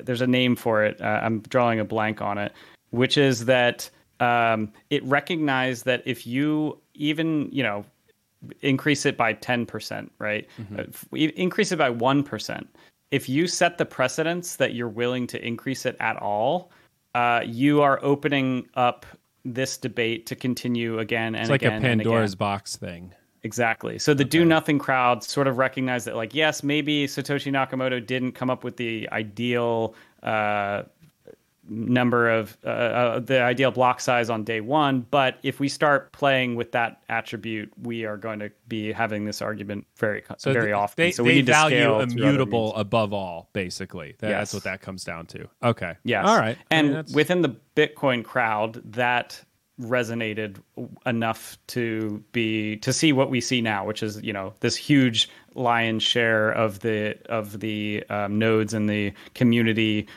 there's 0.02 0.22
a 0.22 0.28
name 0.28 0.56
for 0.56 0.86
it. 0.86 1.02
Uh, 1.02 1.20
I'm 1.22 1.42
drawing 1.42 1.82
a 1.82 1.86
blank 1.86 2.22
on 2.22 2.38
it, 2.38 2.54
which 2.92 3.18
is 3.18 3.46
that 3.46 3.90
um, 4.22 4.72
it 4.90 5.04
recognized 5.04 5.84
that 5.86 6.04
if 6.06 6.26
you 6.26 6.80
even 6.94 7.50
you 7.52 7.64
know 7.64 7.84
increase 8.62 9.06
it 9.06 9.18
by 9.18 9.34
10% 9.34 10.10
right 10.20 10.48
mm-hmm. 10.60 10.80
uh, 10.80 11.18
increase 11.36 11.72
it 11.72 11.78
by 11.78 11.92
1% 11.92 12.68
if 13.12 13.28
you 13.28 13.48
set 13.48 13.78
the 13.78 13.86
precedence 13.86 14.58
that 14.58 14.74
you're 14.74 14.88
willing 14.88 15.28
to 15.28 15.46
increase 15.46 15.86
it 15.86 15.96
at 16.00 16.18
all, 16.18 16.72
uh, 17.16 17.42
you 17.46 17.82
are 17.82 18.00
opening 18.04 18.68
up 18.76 19.06
this 19.46 19.78
debate 19.78 20.26
to 20.28 20.36
continue 20.36 21.00
again 21.00 21.34
and 21.34 21.44
it's 21.44 21.50
like 21.50 21.64
again. 21.64 21.80
a. 21.80 21.82
Pandora's 21.82 22.36
box 22.36 22.76
thing. 22.76 23.14
Exactly. 23.44 23.98
So 23.98 24.14
the 24.14 24.26
do 24.26 24.44
nothing 24.44 24.80
crowd 24.80 25.24
sort 25.24 25.48
of 25.48 25.58
recognized 25.58 26.08
that, 26.08 26.18
like, 26.18 26.36
yes, 26.36 26.62
maybe 26.62 27.08
Satoshi 27.08 27.52
Nakamoto 27.52 28.06
didn't 28.06 28.34
come 28.34 28.50
up 28.50 28.66
with 28.66 28.76
the 28.76 29.08
ideal 29.14 29.96
uh, 30.24 30.84
number 31.70 32.30
of 32.30 32.58
uh, 32.66 32.68
uh, 32.70 33.20
the 33.20 33.42
ideal 33.42 33.72
block 33.72 34.02
size 34.02 34.30
on 34.30 34.44
day 34.44 34.62
one, 34.62 35.06
but 35.12 35.38
if 35.44 35.60
we 35.60 35.70
start 35.70 36.12
playing 36.12 36.56
with 36.56 36.72
that 36.74 37.02
attribute, 37.10 37.72
we 37.82 38.06
are 38.06 38.18
going 38.18 38.40
to 38.40 38.52
be 38.68 38.92
having 38.92 39.26
this 39.26 39.42
argument 39.42 39.86
very 39.98 40.24
So 40.38 40.54
very 40.54 40.74
often. 40.74 41.06
They, 41.06 41.12
so 41.12 41.24
we 41.24 41.42
value 41.42 42.00
immutable 42.00 42.76
above 42.76 43.14
all, 43.14 43.50
basically. 43.54 44.16
That- 44.20 44.30
That's 44.30 44.54
what 44.54 44.64
that 44.64 44.82
comes 44.82 45.04
down 45.04 45.26
to. 45.28 45.48
Okay. 45.64 45.96
Yes. 46.04 46.26
All 46.26 46.38
right. 46.38 46.58
I 46.72 46.76
And 46.76 46.94
mean, 46.94 47.06
within 47.14 47.42
the 47.42 47.56
Bitcoin 47.76 48.24
crowd, 48.24 48.82
that 48.94 49.44
resonated 49.82 50.58
enough 51.06 51.58
to 51.68 52.22
be 52.34 52.76
to 52.78 52.92
see 52.92 53.14
what 53.14 53.30
we 53.30 53.40
see 53.40 53.62
now, 53.62 53.86
which 53.86 54.04
is 54.04 54.22
you 54.22 54.34
know 54.34 54.54
this 54.60 54.76
huge 54.76 55.30
lion's 55.56 56.04
share 56.04 56.52
of 56.52 56.80
the 56.80 57.18
of 57.30 57.60
the 57.62 58.04
um, 58.10 58.38
nodes 58.38 58.74
in 58.74 58.88
the 58.88 59.14
community 59.36 60.08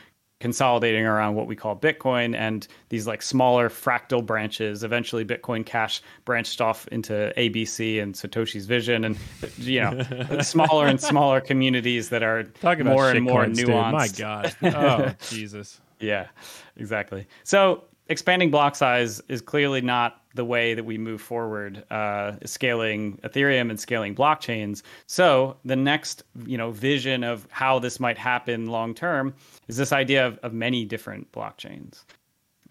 consolidating 0.43 1.05
around 1.05 1.35
what 1.35 1.47
we 1.47 1.55
call 1.55 1.73
Bitcoin 1.73 2.35
and 2.35 2.67
these 2.89 3.07
like 3.07 3.21
smaller 3.21 3.69
fractal 3.69 4.23
branches. 4.23 4.83
Eventually, 4.83 5.23
Bitcoin 5.23 5.65
Cash 5.65 6.01
branched 6.25 6.59
off 6.59 6.85
into 6.89 7.31
ABC 7.37 8.03
and 8.03 8.13
Satoshi's 8.13 8.65
Vision, 8.65 9.05
and 9.05 9.17
you 9.57 9.79
know 9.79 10.39
smaller 10.41 10.87
and 10.87 10.99
smaller 10.99 11.39
communities 11.39 12.09
that 12.09 12.23
are 12.23 12.43
Talk 12.43 12.79
about 12.79 12.91
more 12.93 13.09
and 13.09 13.23
more 13.23 13.45
dude. 13.45 13.69
nuanced. 13.69 13.91
My 13.93 14.07
God. 14.09 14.53
Oh, 14.75 15.13
Jesus. 15.29 15.79
Yeah, 16.01 16.27
exactly. 16.75 17.25
So 17.45 17.85
expanding 18.09 18.51
block 18.51 18.75
size 18.75 19.21
is 19.29 19.39
clearly 19.41 19.79
not 19.79 20.22
the 20.33 20.45
way 20.45 20.73
that 20.73 20.83
we 20.83 20.97
move 20.97 21.21
forward, 21.21 21.83
uh, 21.91 22.33
scaling 22.45 23.19
Ethereum 23.23 23.69
and 23.69 23.79
scaling 23.79 24.15
blockchains. 24.15 24.81
So 25.05 25.57
the 25.63 25.75
next, 25.75 26.23
you 26.45 26.57
know, 26.57 26.71
vision 26.71 27.23
of 27.23 27.47
how 27.51 27.79
this 27.79 27.99
might 27.99 28.17
happen 28.17 28.67
long 28.67 28.93
term 28.95 29.33
is 29.67 29.77
this 29.77 29.91
idea 29.91 30.25
of, 30.25 30.39
of 30.39 30.53
many 30.53 30.85
different 30.85 31.31
blockchains. 31.31 32.03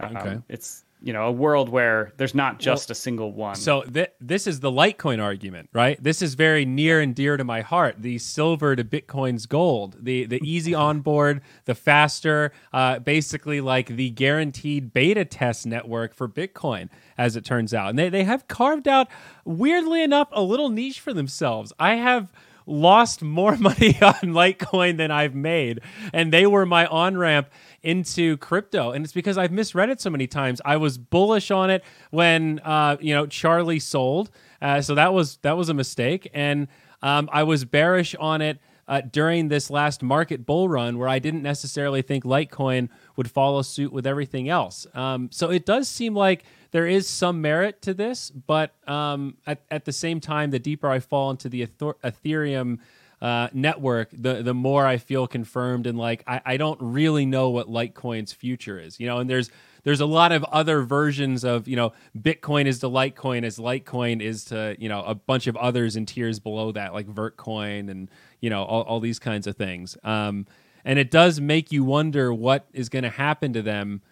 Um, 0.00 0.16
Okay. 0.16 0.38
it's 0.48 0.84
you 1.02 1.12
know 1.12 1.26
a 1.26 1.32
world 1.32 1.68
where 1.68 2.12
there's 2.16 2.34
not 2.34 2.60
just 2.60 2.90
a 2.90 2.94
single 2.94 3.32
one. 3.32 3.56
So 3.56 3.82
th- 3.82 4.12
this 4.20 4.46
is 4.46 4.60
the 4.60 4.70
Litecoin 4.70 5.22
argument, 5.22 5.68
right? 5.72 6.02
This 6.02 6.22
is 6.22 6.34
very 6.34 6.64
near 6.64 7.00
and 7.00 7.14
dear 7.14 7.36
to 7.36 7.44
my 7.44 7.60
heart. 7.60 7.96
The 7.98 8.18
silver 8.18 8.76
to 8.76 8.84
Bitcoin's 8.84 9.46
gold, 9.46 9.96
the 10.00 10.26
the 10.26 10.40
easy 10.42 10.74
onboard, 10.88 11.42
the 11.64 11.74
faster, 11.74 12.52
uh, 12.72 13.00
basically 13.00 13.60
like 13.60 13.88
the 13.88 14.10
guaranteed 14.10 14.92
beta 14.92 15.24
test 15.24 15.66
network 15.66 16.14
for 16.14 16.28
Bitcoin, 16.28 16.88
as 17.18 17.36
it 17.36 17.44
turns 17.44 17.74
out. 17.74 17.90
And 17.90 17.98
they 17.98 18.08
they 18.08 18.24
have 18.24 18.46
carved 18.48 18.86
out, 18.86 19.08
weirdly 19.44 20.02
enough, 20.02 20.28
a 20.32 20.42
little 20.42 20.68
niche 20.68 21.00
for 21.00 21.12
themselves. 21.12 21.72
I 21.78 21.94
have 21.96 22.32
lost 22.66 23.22
more 23.22 23.56
money 23.58 23.98
on 24.00 24.32
Litecoin 24.32 24.96
than 24.96 25.10
I've 25.10 25.34
made, 25.34 25.80
and 26.12 26.32
they 26.32 26.46
were 26.46 26.66
my 26.66 26.86
on 26.86 27.16
ramp 27.16 27.48
into 27.82 28.36
crypto, 28.38 28.92
and 28.92 29.04
it's 29.04 29.12
because 29.12 29.36
I've 29.36 29.52
misread 29.52 29.90
it 29.90 30.00
so 30.00 30.10
many 30.10 30.26
times. 30.26 30.60
I 30.64 30.76
was 30.76 30.98
bullish 30.98 31.50
on 31.50 31.70
it 31.70 31.84
when 32.10 32.60
uh, 32.60 32.96
you 33.00 33.14
know 33.14 33.26
Charlie 33.26 33.80
sold, 33.80 34.30
uh, 34.60 34.80
so 34.80 34.94
that 34.94 35.12
was 35.12 35.38
that 35.38 35.56
was 35.56 35.68
a 35.68 35.74
mistake, 35.74 36.30
and 36.32 36.68
um, 37.02 37.28
I 37.32 37.42
was 37.42 37.64
bearish 37.64 38.14
on 38.16 38.42
it. 38.42 38.58
Uh, 38.88 39.00
during 39.00 39.46
this 39.46 39.70
last 39.70 40.02
market 40.02 40.44
bull 40.44 40.68
run, 40.68 40.98
where 40.98 41.08
I 41.08 41.20
didn't 41.20 41.42
necessarily 41.42 42.02
think 42.02 42.24
Litecoin 42.24 42.88
would 43.14 43.30
follow 43.30 43.62
suit 43.62 43.92
with 43.92 44.08
everything 44.08 44.48
else. 44.48 44.88
Um, 44.92 45.30
so 45.30 45.50
it 45.50 45.64
does 45.64 45.88
seem 45.88 46.16
like 46.16 46.44
there 46.72 46.86
is 46.86 47.08
some 47.08 47.40
merit 47.40 47.82
to 47.82 47.94
this, 47.94 48.30
but 48.30 48.74
um, 48.88 49.36
at, 49.46 49.62
at 49.70 49.84
the 49.84 49.92
same 49.92 50.20
time, 50.20 50.50
the 50.50 50.58
deeper 50.58 50.90
I 50.90 51.00
fall 51.00 51.30
into 51.30 51.48
the 51.48 51.66
Ethereum 51.66 52.78
uh, 53.20 53.48
network, 53.52 54.08
the 54.12 54.42
the 54.42 54.52
more 54.52 54.84
I 54.84 54.96
feel 54.96 55.28
confirmed 55.28 55.86
and 55.86 55.96
like 55.96 56.24
I, 56.26 56.40
I 56.44 56.56
don't 56.56 56.78
really 56.80 57.24
know 57.24 57.50
what 57.50 57.68
Litecoin's 57.68 58.32
future 58.32 58.80
is. 58.80 58.98
You 58.98 59.06
know, 59.06 59.18
and 59.18 59.30
there's 59.30 59.48
there's 59.84 60.00
a 60.00 60.06
lot 60.06 60.32
of 60.32 60.42
other 60.44 60.82
versions 60.82 61.44
of 61.44 61.68
you 61.68 61.76
know 61.76 61.92
Bitcoin 62.18 62.66
is 62.66 62.80
to 62.80 62.86
Litecoin 62.86 63.44
as 63.44 63.58
Litecoin 63.58 64.20
is 64.20 64.46
to 64.46 64.74
you 64.76 64.88
know 64.88 65.04
a 65.04 65.14
bunch 65.14 65.46
of 65.46 65.56
others 65.56 65.94
in 65.94 66.04
tiers 66.04 66.40
below 66.40 66.72
that 66.72 66.92
like 66.92 67.06
Vertcoin 67.06 67.90
and 67.90 68.10
you 68.40 68.50
know 68.50 68.64
all, 68.64 68.82
all 68.82 68.98
these 68.98 69.20
kinds 69.20 69.46
of 69.46 69.56
things. 69.56 69.96
Um, 70.02 70.46
and 70.84 70.98
it 70.98 71.12
does 71.12 71.40
make 71.40 71.70
you 71.70 71.84
wonder 71.84 72.34
what 72.34 72.66
is 72.72 72.88
going 72.88 73.04
to 73.04 73.10
happen 73.10 73.52
to 73.52 73.62
them. 73.62 74.02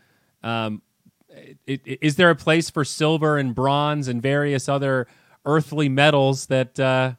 Um, 0.45 0.83
is 1.67 2.17
there 2.17 2.31
a 2.31 2.37
place 2.37 2.71
for 2.71 2.85
silver 2.85 3.39
and 3.39 3.55
bronze 3.55 4.09
and 4.09 4.21
various 4.23 4.69
other 4.69 5.07
earthly 5.45 5.89
metals 5.89 6.47
that 6.47 6.79
uh, 6.81 7.13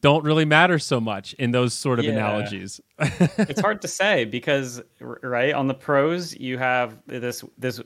don't 0.00 0.24
really 0.24 0.44
matter 0.44 0.78
so 0.78 1.00
much 1.00 1.34
in 1.34 1.50
those 1.52 1.72
sort 1.74 1.98
of 1.98 2.04
Yeah. 2.04 2.12
analogies? 2.12 2.80
it's 2.98 3.60
hard 3.60 3.80
to 3.82 3.88
say 3.88 4.24
because 4.24 4.82
right 5.00 5.54
on 5.54 5.66
the 5.68 5.74
pros 5.74 6.36
you 6.36 6.58
have 6.58 6.98
this 7.06 7.44
this 7.58 7.80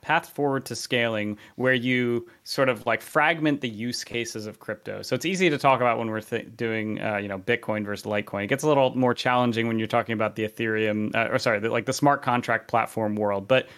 path 0.00 0.28
forward 0.28 0.64
to 0.64 0.76
scaling 0.76 1.36
where 1.56 1.74
you 1.74 2.26
sort 2.44 2.68
of 2.68 2.86
like 2.86 3.02
fragment 3.02 3.60
the 3.60 3.68
use 3.68 4.04
cases 4.04 4.46
of 4.46 4.60
crypto 4.60 5.02
so 5.02 5.14
it's 5.14 5.26
easy 5.26 5.50
to 5.50 5.58
talk 5.58 5.80
about 5.80 5.98
when 5.98 6.08
we're 6.08 6.20
th- 6.20 6.46
doing 6.56 7.00
uh, 7.02 7.16
you 7.16 7.26
know 7.28 7.38
bitcoin 7.38 7.84
versus 7.84 8.06
litecoin 8.06 8.44
it 8.44 8.46
gets 8.46 8.62
a 8.62 8.68
little 8.68 8.94
more 8.96 9.12
challenging 9.12 9.66
when 9.66 9.76
you're 9.78 9.88
talking 9.88 10.12
about 10.12 10.36
the 10.36 10.44
ethereum 10.48 11.14
uh, 11.16 11.28
or 11.32 11.38
sorry 11.38 11.58
the, 11.58 11.68
like 11.68 11.84
the 11.84 11.92
smart 11.92 12.22
contract 12.22 12.68
platform 12.68 13.16
world 13.16 13.48
but 13.48 13.68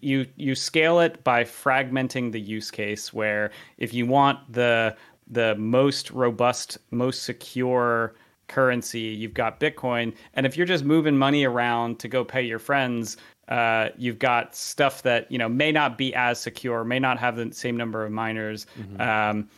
you 0.00 0.26
you 0.36 0.54
scale 0.54 1.00
it 1.00 1.22
by 1.24 1.44
fragmenting 1.44 2.32
the 2.32 2.40
use 2.40 2.70
case 2.70 3.12
where 3.12 3.50
if 3.78 3.92
you 3.92 4.06
want 4.06 4.38
the 4.52 4.96
the 5.30 5.54
most 5.56 6.10
robust 6.10 6.78
most 6.90 7.22
secure 7.22 8.14
currency 8.48 9.00
you've 9.00 9.34
got 9.34 9.60
bitcoin 9.60 10.14
and 10.34 10.46
if 10.46 10.56
you're 10.56 10.66
just 10.66 10.84
moving 10.84 11.16
money 11.16 11.44
around 11.44 11.98
to 11.98 12.08
go 12.08 12.24
pay 12.24 12.42
your 12.42 12.58
friends 12.58 13.16
uh, 13.48 13.88
you've 13.96 14.18
got 14.18 14.54
stuff 14.54 15.02
that 15.02 15.30
you 15.30 15.38
know 15.38 15.48
may 15.48 15.72
not 15.72 15.98
be 15.98 16.14
as 16.14 16.40
secure 16.40 16.84
may 16.84 16.98
not 16.98 17.18
have 17.18 17.36
the 17.36 17.52
same 17.52 17.76
number 17.76 18.04
of 18.04 18.12
miners 18.12 18.66
um, 19.00 19.48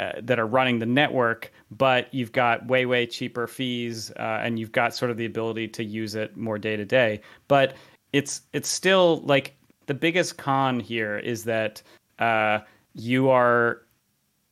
uh, 0.00 0.12
that 0.22 0.38
are 0.38 0.46
running 0.46 0.78
the 0.78 0.86
network, 0.86 1.52
but 1.70 2.08
you've 2.14 2.32
got 2.32 2.66
way 2.66 2.86
way 2.86 3.06
cheaper 3.06 3.46
fees, 3.46 4.10
uh, 4.12 4.40
and 4.42 4.58
you've 4.58 4.72
got 4.72 4.94
sort 4.94 5.10
of 5.10 5.18
the 5.18 5.26
ability 5.26 5.68
to 5.68 5.84
use 5.84 6.14
it 6.14 6.34
more 6.38 6.58
day 6.58 6.74
to 6.74 6.86
day. 6.86 7.20
But 7.48 7.74
it's 8.14 8.40
it's 8.54 8.70
still 8.70 9.20
like 9.26 9.54
the 9.90 9.94
biggest 9.94 10.36
con 10.36 10.78
here 10.78 11.18
is 11.18 11.42
that 11.42 11.82
uh, 12.20 12.60
you 12.94 13.28
are 13.28 13.82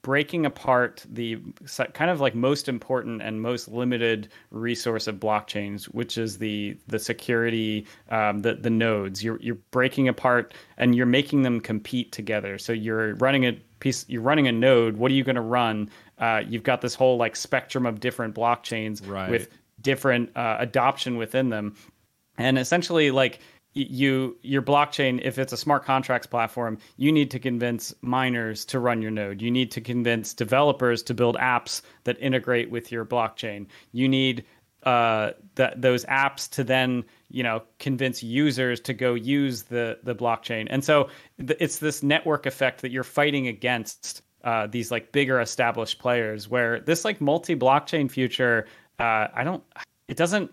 breaking 0.03 0.45
apart 0.45 1.07
the 1.09 1.39
kind 1.93 2.11
of 2.11 2.21
like 2.21 2.35
most 2.35 2.69
important 2.69 3.23
and 3.23 3.41
most 3.41 3.69
limited 3.69 4.31
resource 4.51 5.07
of 5.07 5.15
blockchains, 5.21 5.85
which 5.95 6.19
is 6.19 6.39
the 6.39 6.77
the 6.89 6.99
security, 6.99 7.87
um, 8.11 8.41
the 8.41 8.55
the 8.55 8.69
nodes. 8.71 9.23
You're 9.23 9.39
you're 9.41 9.63
breaking 9.71 10.09
apart 10.09 10.55
and 10.77 10.97
you're 10.97 11.07
making 11.07 11.43
them 11.43 11.61
compete 11.61 12.11
together. 12.11 12.59
So 12.59 12.73
you're 12.73 13.15
running 13.15 13.47
a 13.47 13.53
piece, 13.79 14.05
you're 14.09 14.23
running 14.23 14.49
a 14.49 14.53
node. 14.53 14.97
What 14.97 15.13
are 15.13 15.15
you 15.15 15.23
going 15.23 15.37
to 15.37 15.41
run? 15.41 15.89
Uh, 16.19 16.43
you've 16.49 16.65
got 16.65 16.81
this 16.81 16.97
whole 16.97 17.17
like 17.17 17.37
spectrum 17.37 17.87
of 17.87 18.01
different 18.01 18.35
blockchains 18.35 19.09
Right. 19.09 19.31
with 19.31 19.51
different 19.83 20.37
uh, 20.37 20.57
adoption 20.59 21.17
within 21.17 21.49
them, 21.51 21.77
and 22.39 22.59
essentially 22.59 23.13
like 23.13 23.39
you 23.79 24.37
your 24.43 24.63
blockchain 24.63 25.21
if 25.23 25.39
it's 25.39 25.53
a 25.53 25.57
smart 25.57 25.85
contracts 25.85 26.27
platform 26.27 26.79
you 26.97 27.13
need 27.13 27.31
to 27.31 27.39
convince 27.39 27.95
miners 28.03 28.65
to 28.67 28.79
run 28.79 29.03
your 29.03 29.11
node. 29.11 29.41
You 29.41 29.51
need 29.51 29.71
to 29.73 29.81
convince 29.81 30.35
developers 30.35 31.03
to 31.05 31.15
build 31.15 31.37
apps 31.37 31.83
that 32.05 32.17
integrate 32.21 32.71
with 32.71 32.91
your 32.91 33.05
blockchain. 33.05 33.67
You 33.93 34.09
need 34.09 34.45
uh, 34.85 35.33
those 35.55 36.05
apps 36.07 36.49
to 36.51 36.65
then 36.65 37.05
you 37.31 37.43
know 37.43 37.63
convince 37.79 38.23
users 38.23 38.81
to 38.81 38.95
go 38.95 39.15
use 39.15 39.65
the 39.65 39.99
the 40.03 40.15
blockchain. 40.15 40.67
And 40.71 40.85
so 40.85 41.09
th- 41.39 41.59
it's 41.61 41.79
this 41.79 42.03
network 42.03 42.47
effect 42.47 42.83
that 42.83 42.91
you're 42.91 43.05
fighting 43.05 43.49
against 43.49 44.23
uh, 44.45 44.67
these 44.67 44.91
like 44.91 45.13
bigger 45.13 45.41
established 45.41 45.99
players 45.99 46.49
where 46.49 46.81
this 46.81 47.05
like 47.05 47.21
multi 47.21 47.57
blockchain 47.57 48.11
future 48.11 48.67
uh, 48.99 49.27
i 49.35 49.43
don't 49.45 49.63
it 50.07 50.17
doesn't 50.17 50.51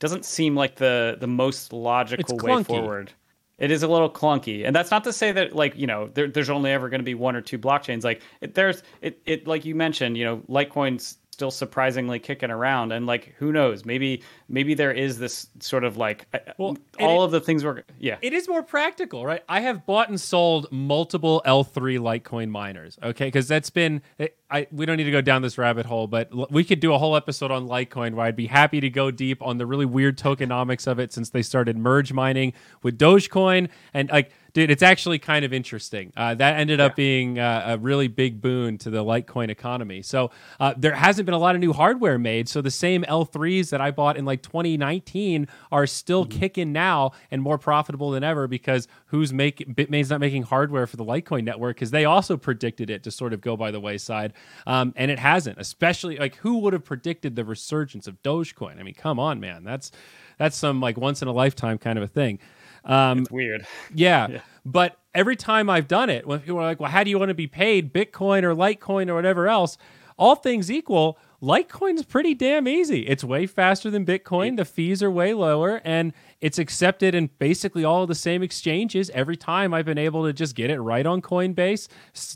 doesn't 0.00 0.24
seem 0.24 0.56
like 0.56 0.76
the 0.76 1.16
the 1.20 1.28
most 1.28 1.72
logical 1.72 2.36
way 2.38 2.52
forward. 2.64 3.12
It 3.58 3.70
is 3.70 3.82
a 3.82 3.88
little 3.88 4.10
clunky, 4.10 4.66
and 4.66 4.74
that's 4.74 4.90
not 4.90 5.04
to 5.04 5.12
say 5.12 5.32
that 5.32 5.54
like 5.54 5.76
you 5.76 5.86
know 5.86 6.08
there, 6.14 6.28
there's 6.28 6.50
only 6.50 6.70
ever 6.72 6.88
going 6.88 7.00
to 7.00 7.04
be 7.04 7.14
one 7.14 7.36
or 7.36 7.42
two 7.42 7.58
blockchains. 7.58 8.02
Like 8.02 8.22
it, 8.40 8.54
there's 8.54 8.82
it, 9.02 9.20
it 9.26 9.46
like 9.46 9.64
you 9.66 9.74
mentioned, 9.74 10.16
you 10.16 10.24
know, 10.24 10.38
Litecoin 10.48 10.96
s- 10.96 11.18
still 11.40 11.50
surprisingly 11.50 12.18
kicking 12.18 12.50
around. 12.50 12.92
And 12.92 13.06
like, 13.06 13.34
who 13.38 13.50
knows? 13.50 13.86
Maybe 13.86 14.22
maybe 14.46 14.74
there 14.74 14.92
is 14.92 15.18
this 15.18 15.46
sort 15.58 15.84
of 15.84 15.96
like 15.96 16.26
uh, 16.34 16.38
well, 16.58 16.76
all 17.00 17.22
it, 17.22 17.24
of 17.24 17.30
the 17.30 17.40
things 17.40 17.64
we're 17.64 17.82
yeah. 17.98 18.18
It 18.20 18.34
is 18.34 18.46
more 18.46 18.62
practical, 18.62 19.24
right? 19.24 19.42
I 19.48 19.60
have 19.60 19.86
bought 19.86 20.10
and 20.10 20.20
sold 20.20 20.70
multiple 20.70 21.40
L3 21.46 21.98
Litecoin 21.98 22.50
miners. 22.50 22.98
Okay, 23.02 23.28
because 23.28 23.48
that's 23.48 23.70
been 23.70 24.02
I 24.50 24.66
we 24.70 24.84
don't 24.84 24.98
need 24.98 25.04
to 25.04 25.10
go 25.10 25.22
down 25.22 25.40
this 25.40 25.56
rabbit 25.56 25.86
hole, 25.86 26.06
but 26.06 26.52
we 26.52 26.62
could 26.62 26.80
do 26.80 26.92
a 26.92 26.98
whole 26.98 27.16
episode 27.16 27.50
on 27.50 27.66
Litecoin 27.66 28.12
where 28.12 28.26
I'd 28.26 28.36
be 28.36 28.48
happy 28.48 28.80
to 28.80 28.90
go 28.90 29.10
deep 29.10 29.40
on 29.40 29.56
the 29.56 29.64
really 29.64 29.86
weird 29.86 30.18
tokenomics 30.18 30.86
of 30.86 30.98
it 30.98 31.10
since 31.10 31.30
they 31.30 31.40
started 31.40 31.78
merge 31.78 32.12
mining 32.12 32.52
with 32.82 32.98
Dogecoin 32.98 33.70
and 33.94 34.10
like 34.10 34.30
dude, 34.52 34.70
it's 34.70 34.82
actually 34.82 35.18
kind 35.18 35.44
of 35.44 35.52
interesting. 35.52 36.12
Uh, 36.16 36.34
that 36.34 36.58
ended 36.58 36.78
yeah. 36.78 36.86
up 36.86 36.96
being 36.96 37.38
uh, 37.38 37.64
a 37.66 37.78
really 37.78 38.08
big 38.08 38.40
boon 38.40 38.78
to 38.78 38.90
the 38.90 39.04
Litecoin 39.04 39.50
economy. 39.50 40.02
So 40.02 40.30
uh, 40.58 40.74
there 40.76 40.94
hasn't 40.94 41.26
been 41.26 41.34
a 41.34 41.38
lot 41.38 41.54
of 41.54 41.60
new 41.60 41.72
hardware 41.72 42.18
made. 42.18 42.48
So 42.48 42.60
the 42.60 42.70
same 42.70 43.02
L3s 43.04 43.70
that 43.70 43.80
I 43.80 43.90
bought 43.90 44.16
in 44.16 44.24
like 44.24 44.42
2019 44.42 45.48
are 45.70 45.86
still 45.86 46.24
mm-hmm. 46.24 46.38
kicking 46.38 46.72
now 46.72 47.12
and 47.30 47.42
more 47.42 47.58
profitable 47.58 48.10
than 48.10 48.24
ever 48.24 48.46
because 48.46 48.88
who's 49.06 49.32
making 49.32 49.74
Bitmain's 49.74 50.10
not 50.10 50.20
making 50.20 50.44
hardware 50.44 50.86
for 50.86 50.96
the 50.96 51.04
Litecoin 51.04 51.44
network 51.44 51.76
because 51.76 51.90
they 51.90 52.04
also 52.04 52.36
predicted 52.36 52.90
it 52.90 53.02
to 53.04 53.10
sort 53.10 53.32
of 53.32 53.40
go 53.40 53.56
by 53.56 53.70
the 53.70 53.80
wayside, 53.80 54.32
um, 54.66 54.92
and 54.96 55.10
it 55.10 55.18
hasn't. 55.18 55.58
Especially 55.58 56.16
like 56.16 56.36
who 56.36 56.58
would 56.58 56.72
have 56.72 56.84
predicted 56.84 57.36
the 57.36 57.44
resurgence 57.44 58.06
of 58.06 58.22
Dogecoin? 58.22 58.78
I 58.78 58.82
mean, 58.82 58.94
come 58.94 59.18
on, 59.18 59.40
man, 59.40 59.64
that's 59.64 59.90
that's 60.38 60.56
some 60.56 60.80
like 60.80 60.96
once 60.96 61.22
in 61.22 61.28
a 61.28 61.32
lifetime 61.32 61.78
kind 61.78 61.98
of 61.98 62.04
a 62.04 62.08
thing. 62.08 62.38
Um, 62.84 63.20
it's 63.20 63.30
weird. 63.30 63.66
Yeah, 63.94 64.28
yeah. 64.30 64.40
But 64.64 64.98
every 65.14 65.36
time 65.36 65.70
I've 65.70 65.88
done 65.88 66.10
it, 66.10 66.26
when 66.26 66.40
people 66.40 66.58
are 66.58 66.64
like, 66.64 66.80
well, 66.80 66.90
how 66.90 67.04
do 67.04 67.10
you 67.10 67.18
want 67.18 67.30
to 67.30 67.34
be 67.34 67.46
paid? 67.46 67.92
Bitcoin 67.92 68.42
or 68.42 68.54
Litecoin 68.54 69.08
or 69.08 69.14
whatever 69.14 69.48
else? 69.48 69.78
All 70.18 70.36
things 70.36 70.70
equal, 70.70 71.18
Litecoin's 71.42 72.04
pretty 72.04 72.34
damn 72.34 72.68
easy. 72.68 73.06
It's 73.06 73.24
way 73.24 73.46
faster 73.46 73.90
than 73.90 74.04
Bitcoin. 74.04 74.58
The 74.58 74.66
fees 74.66 75.02
are 75.02 75.10
way 75.10 75.32
lower, 75.32 75.80
and 75.82 76.12
it's 76.42 76.58
accepted 76.58 77.14
in 77.14 77.30
basically 77.38 77.82
all 77.82 78.06
the 78.06 78.14
same 78.14 78.42
exchanges. 78.42 79.08
Every 79.10 79.36
time 79.38 79.72
I've 79.72 79.86
been 79.86 79.96
able 79.96 80.26
to 80.26 80.34
just 80.34 80.54
get 80.54 80.68
it 80.68 80.78
right 80.78 81.06
on 81.06 81.22
Coinbase, 81.22 81.88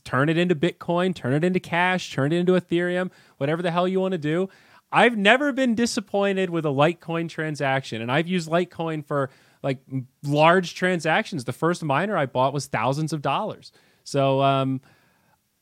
turn 0.05 0.31
it 0.31 0.39
into 0.39 0.55
Bitcoin, 0.55 1.15
turn 1.15 1.35
it 1.35 1.45
into 1.45 1.61
cash, 1.61 2.11
turn 2.11 2.33
it 2.33 2.37
into 2.37 2.53
Ethereum, 2.53 3.11
whatever 3.37 3.61
the 3.61 3.71
hell 3.71 3.87
you 3.87 4.01
want 4.01 4.13
to 4.13 4.19
do. 4.19 4.49
I've 4.91 5.19
never 5.19 5.53
been 5.53 5.75
disappointed 5.75 6.49
with 6.49 6.65
a 6.65 6.71
Litecoin 6.71 7.29
transaction, 7.29 8.01
and 8.01 8.11
I've 8.11 8.29
used 8.29 8.49
Litecoin 8.49 9.05
for 9.05 9.29
like 9.65 9.79
large 10.23 10.75
transactions. 10.75 11.45
The 11.45 11.53
first 11.53 11.83
miner 11.83 12.17
I 12.17 12.27
bought 12.27 12.53
was 12.53 12.67
thousands 12.67 13.13
of 13.13 13.23
dollars. 13.23 13.73
So 14.05 14.43
um, 14.43 14.83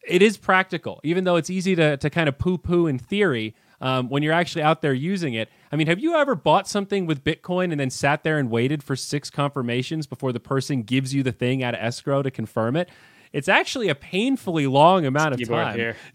it 0.06 0.20
is 0.20 0.36
practical, 0.36 1.00
even 1.04 1.24
though 1.24 1.36
it's 1.36 1.48
easy 1.48 1.76
to, 1.76 1.96
to 1.96 2.10
kind 2.10 2.28
of 2.28 2.36
poo 2.36 2.58
poo 2.58 2.86
in 2.88 2.98
theory. 2.98 3.54
Um, 3.80 4.08
when 4.08 4.22
you're 4.22 4.32
actually 4.32 4.62
out 4.62 4.80
there 4.80 4.92
using 4.92 5.34
it. 5.34 5.48
I 5.72 5.74
mean, 5.74 5.88
have 5.88 5.98
you 5.98 6.14
ever 6.14 6.36
bought 6.36 6.68
something 6.68 7.04
with 7.04 7.24
Bitcoin 7.24 7.72
and 7.72 7.80
then 7.80 7.90
sat 7.90 8.22
there 8.22 8.38
and 8.38 8.48
waited 8.48 8.80
for 8.80 8.94
six 8.94 9.28
confirmations 9.28 10.06
before 10.06 10.30
the 10.32 10.38
person 10.38 10.82
gives 10.84 11.12
you 11.12 11.24
the 11.24 11.32
thing 11.32 11.64
out 11.64 11.74
of 11.74 11.80
escrow 11.80 12.22
to 12.22 12.30
confirm 12.30 12.76
it? 12.76 12.88
It's 13.32 13.48
actually 13.48 13.88
a 13.88 13.96
painfully 13.96 14.68
long 14.68 15.04
amount 15.04 15.34
of 15.34 15.48
time. 15.48 15.76
Here. 15.76 15.96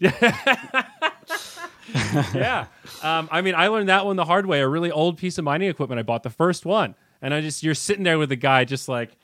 yeah. 2.34 2.68
Um, 3.02 3.28
I 3.30 3.42
mean, 3.42 3.54
I 3.54 3.68
learned 3.68 3.90
that 3.90 4.06
one 4.06 4.16
the 4.16 4.24
hard 4.24 4.46
way. 4.46 4.62
A 4.62 4.68
really 4.68 4.90
old 4.90 5.18
piece 5.18 5.36
of 5.36 5.44
mining 5.44 5.68
equipment 5.68 5.98
I 5.98 6.04
bought, 6.04 6.22
the 6.22 6.30
first 6.30 6.64
one 6.64 6.94
and 7.22 7.34
I 7.34 7.40
just 7.40 7.62
you're 7.62 7.74
sitting 7.74 8.04
there 8.04 8.18
with 8.18 8.28
the 8.28 8.36
guy 8.36 8.64
just 8.64 8.88
like, 8.88 9.16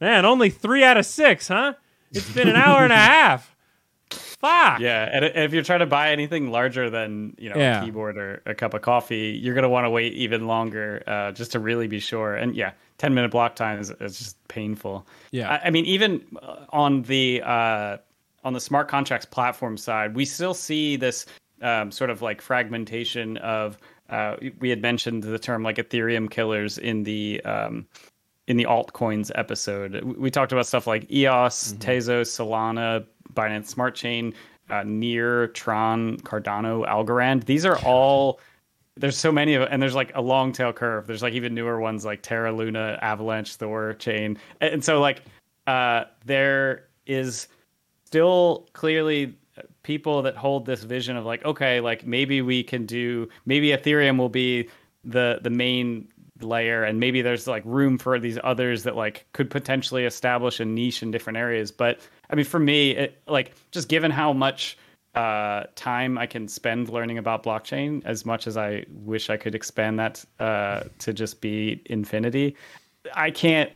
man, 0.00 0.24
only 0.24 0.50
three 0.50 0.84
out 0.84 0.96
of 0.96 1.06
six, 1.06 1.48
huh? 1.48 1.74
It's 2.12 2.30
been 2.32 2.48
an 2.48 2.56
hour 2.56 2.84
and 2.84 2.92
a 2.92 2.96
half. 2.96 3.54
Fuck. 4.10 4.80
Yeah, 4.80 5.08
and 5.10 5.24
if 5.24 5.52
you're 5.52 5.62
trying 5.62 5.80
to 5.80 5.86
buy 5.86 6.10
anything 6.10 6.50
larger 6.50 6.90
than 6.90 7.34
you 7.38 7.48
know 7.48 7.56
yeah. 7.56 7.80
a 7.80 7.84
keyboard 7.84 8.18
or 8.18 8.42
a 8.46 8.54
cup 8.54 8.74
of 8.74 8.82
coffee, 8.82 9.38
you're 9.42 9.54
gonna 9.54 9.68
want 9.68 9.86
to 9.86 9.90
wait 9.90 10.12
even 10.12 10.46
longer 10.46 11.02
uh, 11.06 11.32
just 11.32 11.52
to 11.52 11.58
really 11.58 11.86
be 11.86 11.98
sure. 11.98 12.36
And 12.36 12.54
yeah, 12.54 12.72
ten 12.98 13.14
minute 13.14 13.30
block 13.30 13.56
time 13.56 13.80
is, 13.80 13.90
is 14.00 14.18
just 14.18 14.48
painful. 14.48 15.06
Yeah, 15.30 15.50
I, 15.50 15.68
I 15.68 15.70
mean 15.70 15.86
even 15.86 16.24
uh, 16.42 16.66
on 16.70 17.02
the 17.02 17.42
uh, 17.42 17.96
on 18.44 18.52
the 18.52 18.60
smart 18.60 18.88
contracts 18.88 19.26
platform 19.26 19.76
side, 19.76 20.14
we 20.14 20.24
still 20.24 20.54
see 20.54 20.96
this 20.96 21.26
um, 21.62 21.90
sort 21.90 22.10
of 22.10 22.20
like 22.22 22.42
fragmentation 22.42 23.38
of 23.38 23.78
uh, 24.10 24.36
we 24.58 24.70
had 24.70 24.82
mentioned 24.82 25.22
the 25.22 25.38
term 25.38 25.62
like 25.62 25.76
Ethereum 25.76 26.30
killers 26.30 26.78
in 26.78 27.04
the 27.04 27.42
um, 27.44 27.86
in 28.46 28.56
the 28.56 28.64
altcoins 28.64 29.30
episode. 29.34 30.02
We 30.02 30.30
talked 30.30 30.52
about 30.52 30.66
stuff 30.66 30.86
like 30.86 31.10
EOS, 31.10 31.72
mm-hmm. 31.72 31.78
Tezos, 31.78 32.28
Solana, 32.28 33.06
Binance 33.32 33.66
Smart 33.66 33.94
Chain, 33.94 34.34
uh, 34.68 34.82
Near, 34.84 35.48
Tron, 35.48 36.18
Cardano, 36.18 36.86
Algorand. 36.86 37.44
These 37.44 37.64
are 37.64 37.78
all. 37.78 38.40
There's 38.96 39.18
so 39.18 39.32
many 39.32 39.54
of 39.54 39.66
and 39.70 39.82
there's 39.82 39.94
like 39.94 40.12
a 40.14 40.20
long 40.20 40.52
tail 40.52 40.72
curve. 40.72 41.06
There's 41.06 41.22
like 41.22 41.34
even 41.34 41.54
newer 41.54 41.80
ones 41.80 42.04
like 42.04 42.22
Terra 42.22 42.52
Luna, 42.52 42.98
Avalanche, 43.02 43.56
Thor, 43.56 43.94
Chain, 43.94 44.38
and 44.60 44.84
so 44.84 45.00
like 45.00 45.22
uh, 45.66 46.04
there 46.24 46.86
is 47.06 47.48
still 48.04 48.68
clearly 48.72 49.34
people 49.82 50.22
that 50.22 50.36
hold 50.36 50.66
this 50.66 50.82
vision 50.84 51.16
of 51.16 51.24
like, 51.24 51.44
okay, 51.44 51.80
like 51.80 52.06
maybe 52.06 52.42
we 52.42 52.62
can 52.62 52.86
do, 52.86 53.28
maybe 53.46 53.68
Ethereum 53.68 54.18
will 54.18 54.28
be 54.28 54.68
the 55.04 55.38
the 55.42 55.50
main 55.50 56.08
layer, 56.40 56.82
and 56.82 56.98
maybe 56.98 57.22
there's 57.22 57.46
like 57.46 57.62
room 57.64 57.98
for 57.98 58.18
these 58.18 58.38
others 58.42 58.82
that 58.84 58.96
like 58.96 59.26
could 59.32 59.50
potentially 59.50 60.04
establish 60.04 60.60
a 60.60 60.64
niche 60.64 61.02
in 61.02 61.10
different 61.10 61.36
areas. 61.36 61.70
But 61.70 62.00
I 62.30 62.34
mean, 62.34 62.44
for 62.44 62.58
me, 62.58 62.92
it, 62.92 63.22
like 63.26 63.52
just 63.70 63.88
given 63.88 64.10
how 64.10 64.32
much 64.32 64.76
uh, 65.14 65.64
time 65.76 66.18
I 66.18 66.26
can 66.26 66.48
spend 66.48 66.88
learning 66.88 67.18
about 67.18 67.44
blockchain, 67.44 68.02
as 68.04 68.26
much 68.26 68.46
as 68.46 68.56
I 68.56 68.84
wish 68.90 69.30
I 69.30 69.36
could 69.36 69.54
expand 69.54 69.98
that 69.98 70.24
uh, 70.40 70.84
to 70.98 71.12
just 71.12 71.40
be 71.40 71.82
infinity, 71.86 72.56
I 73.14 73.30
can't 73.30 73.70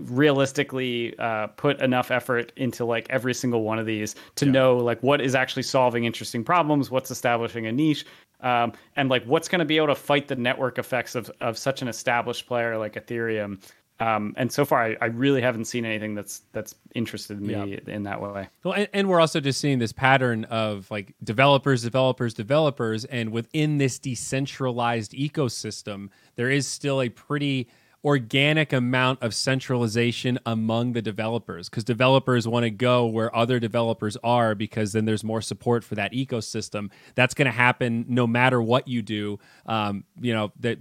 realistically 0.00 1.16
uh, 1.18 1.46
put 1.48 1.80
enough 1.80 2.10
effort 2.10 2.52
into 2.56 2.84
like 2.84 3.06
every 3.10 3.34
single 3.34 3.62
one 3.62 3.78
of 3.78 3.86
these 3.86 4.14
to 4.36 4.46
yeah. 4.46 4.52
know 4.52 4.76
like 4.76 5.02
what 5.02 5.20
is 5.20 5.34
actually 5.34 5.62
solving 5.62 6.04
interesting 6.04 6.42
problems, 6.42 6.90
what's 6.90 7.10
establishing 7.10 7.66
a 7.66 7.72
niche, 7.72 8.04
um, 8.40 8.72
and 8.96 9.08
like 9.08 9.24
what's 9.24 9.48
going 9.48 9.60
to 9.60 9.64
be 9.64 9.76
able 9.76 9.88
to 9.88 9.94
fight 9.94 10.28
the 10.28 10.36
network 10.36 10.78
effects 10.78 11.14
of 11.14 11.30
of 11.40 11.56
such 11.56 11.82
an 11.82 11.88
established 11.88 12.46
player 12.46 12.76
like 12.78 12.94
Ethereum. 12.94 13.60
Um, 14.00 14.32
and 14.38 14.50
so 14.50 14.64
far, 14.64 14.82
I, 14.82 14.96
I, 15.02 15.06
really 15.06 15.42
haven't 15.42 15.66
seen 15.66 15.84
anything 15.84 16.14
that's 16.14 16.40
that's 16.52 16.74
interested 16.94 17.38
me 17.38 17.52
yeah. 17.52 17.94
in 17.94 18.04
that 18.04 18.22
way. 18.22 18.48
Well, 18.64 18.72
and, 18.72 18.88
and, 18.94 19.08
we're 19.10 19.20
also 19.20 19.40
just 19.40 19.60
seeing 19.60 19.78
this 19.78 19.92
pattern 19.92 20.44
of 20.44 20.90
like 20.90 21.14
developers, 21.22 21.82
developers, 21.82 22.32
developers, 22.32 23.04
and 23.04 23.30
within 23.30 23.76
this 23.76 23.98
decentralized 23.98 25.12
ecosystem, 25.12 26.08
there 26.36 26.48
is 26.48 26.66
still 26.66 27.02
a 27.02 27.10
pretty 27.10 27.68
organic 28.04 28.72
amount 28.72 29.22
of 29.22 29.34
centralization 29.34 30.38
among 30.46 30.94
the 30.94 31.02
developers 31.02 31.68
because 31.68 31.84
developers 31.84 32.48
want 32.48 32.64
to 32.64 32.70
go 32.70 33.06
where 33.06 33.34
other 33.36 33.60
developers 33.60 34.16
are 34.24 34.54
because 34.54 34.92
then 34.92 35.04
there's 35.04 35.22
more 35.22 35.42
support 35.42 35.84
for 35.84 35.96
that 35.96 36.12
ecosystem. 36.12 36.90
That's 37.14 37.34
going 37.34 37.46
to 37.46 37.52
happen 37.52 38.06
no 38.08 38.26
matter 38.26 38.60
what 38.62 38.88
you 38.88 39.02
do. 39.02 39.38
Um, 39.66 40.04
you 40.20 40.32
know 40.32 40.52
that. 40.60 40.78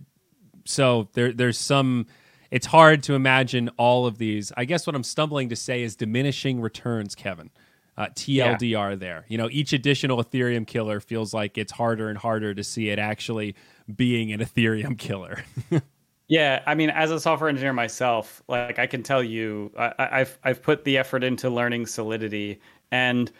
So 0.65 1.09
there, 1.13 1.33
there's 1.33 1.57
some. 1.57 2.07
It's 2.51 2.65
hard 2.65 3.03
to 3.03 3.13
imagine 3.13 3.69
all 3.77 4.07
of 4.07 4.17
these. 4.17 4.51
I 4.57 4.65
guess 4.65 4.87
what 4.87 4.95
I'm 4.95 5.03
stumbling 5.03 5.49
to 5.49 5.55
say 5.55 5.83
is 5.83 5.95
diminishing 5.95 6.61
returns, 6.61 7.15
Kevin. 7.15 7.51
Uh, 7.97 8.07
TLDR 8.15 8.71
yeah. 8.91 8.95
there. 8.95 9.25
You 9.27 9.37
know, 9.37 9.49
each 9.51 9.73
additional 9.73 10.23
Ethereum 10.23 10.65
killer 10.65 11.01
feels 11.01 11.33
like 11.33 11.57
it's 11.57 11.73
harder 11.73 12.07
and 12.07 12.17
harder 12.17 12.53
to 12.53 12.63
see 12.63 12.89
it 12.89 12.97
actually 12.97 13.55
being 13.93 14.31
an 14.31 14.39
Ethereum 14.39 14.97
killer. 14.97 15.43
Yeah, 16.29 16.61
I 16.67 16.75
mean, 16.75 16.91
as 16.91 17.09
a 17.09 17.19
software 17.19 17.49
engineer 17.49 17.73
myself, 17.73 18.43
like 18.47 18.77
I 18.77 18.85
can 18.85 19.01
tell 19.01 19.23
you, 19.23 19.71
I, 19.77 20.19
have 20.19 20.37
I've 20.43 20.61
put 20.61 20.85
the 20.85 20.95
effort 20.97 21.23
into 21.23 21.49
learning 21.49 21.87
Solidity, 21.87 22.61
and 22.91 23.31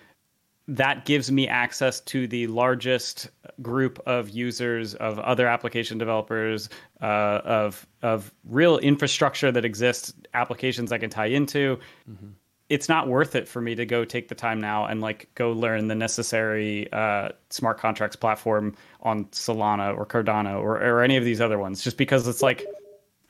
that 0.68 1.06
gives 1.06 1.32
me 1.32 1.48
access 1.48 2.00
to 2.02 2.28
the 2.28 2.48
largest 2.48 3.30
group 3.62 4.00
of 4.08 4.30
users, 4.30 4.96
of 4.96 5.20
other 5.20 5.48
application 5.48 6.00
developers, 6.00 6.68
uh, 7.00 7.42
of 7.46 7.86
of 8.02 8.34
real 8.44 8.80
infrastructure 8.80 9.52
that 9.52 9.66
exists, 9.66 10.12
applications 10.34 10.92
I 10.92 10.98
can 10.98 11.12
tie 11.12 11.28
into. 11.28 11.80
Mm-hmm. 12.10 12.30
It's 12.70 12.88
not 12.88 13.08
worth 13.08 13.36
it 13.36 13.48
for 13.48 13.62
me 13.62 13.76
to 13.76 13.86
go 13.86 14.06
take 14.06 14.28
the 14.28 14.36
time 14.36 14.62
now 14.62 14.86
and 14.86 15.02
like 15.02 15.28
go 15.36 15.52
learn 15.52 15.88
the 15.88 15.96
necessary 15.96 16.92
uh, 16.94 17.30
smart 17.50 17.80
contracts 17.80 18.16
platform 18.16 18.76
on 19.02 19.26
Solana 19.26 19.98
or 19.98 20.06
Cardano 20.06 20.62
or, 20.62 20.78
or 20.78 21.02
any 21.02 21.18
of 21.18 21.26
these 21.26 21.42
other 21.42 21.58
ones, 21.58 21.84
just 21.84 21.98
because 21.98 22.28
it's 22.28 22.44
like 22.44 22.66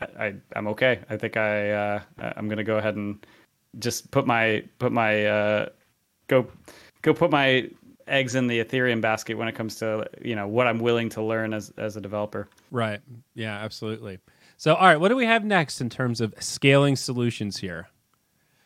I, 0.02 0.36
I'm 0.56 0.67
okay. 0.67 0.99
I 1.10 1.17
think 1.17 1.38
I 1.38 1.71
uh, 1.71 2.02
I'm 2.19 2.49
gonna 2.49 2.63
go 2.63 2.78
ahead 2.78 2.95
and 2.95 3.25
just 3.80 4.12
put 4.12 4.28
my 4.28 4.63
put 4.78 4.91
my 4.91 5.25
uh, 5.25 5.69
go 6.28 6.47
go 7.02 7.13
put 7.13 7.32
my 7.32 7.69
eggs 8.08 8.36
in 8.36 8.47
the 8.47 8.63
Ethereum 8.63 9.02
basket 9.02 9.38
when 9.38 9.47
it 9.47 9.56
comes 9.56 9.75
to 9.75 10.10
you 10.21 10.36
know 10.36 10.47
what 10.47 10.67
I'm 10.67 10.80
willing 10.80 11.10
to 11.10 11.23
learn 11.23 11.54
as 11.54 11.71
as 11.78 11.95
a 11.95 12.02
developer. 12.02 12.49
Right. 12.71 12.99
Yeah. 13.36 13.58
Absolutely. 13.58 14.19
So, 14.58 14.75
all 14.75 14.88
right, 14.88 14.97
what 14.97 15.08
do 15.08 15.15
we 15.15 15.25
have 15.25 15.45
next 15.45 15.80
in 15.80 15.89
terms 15.89 16.19
of 16.19 16.34
scaling 16.39 16.97
solutions 16.97 17.56
here? 17.58 17.88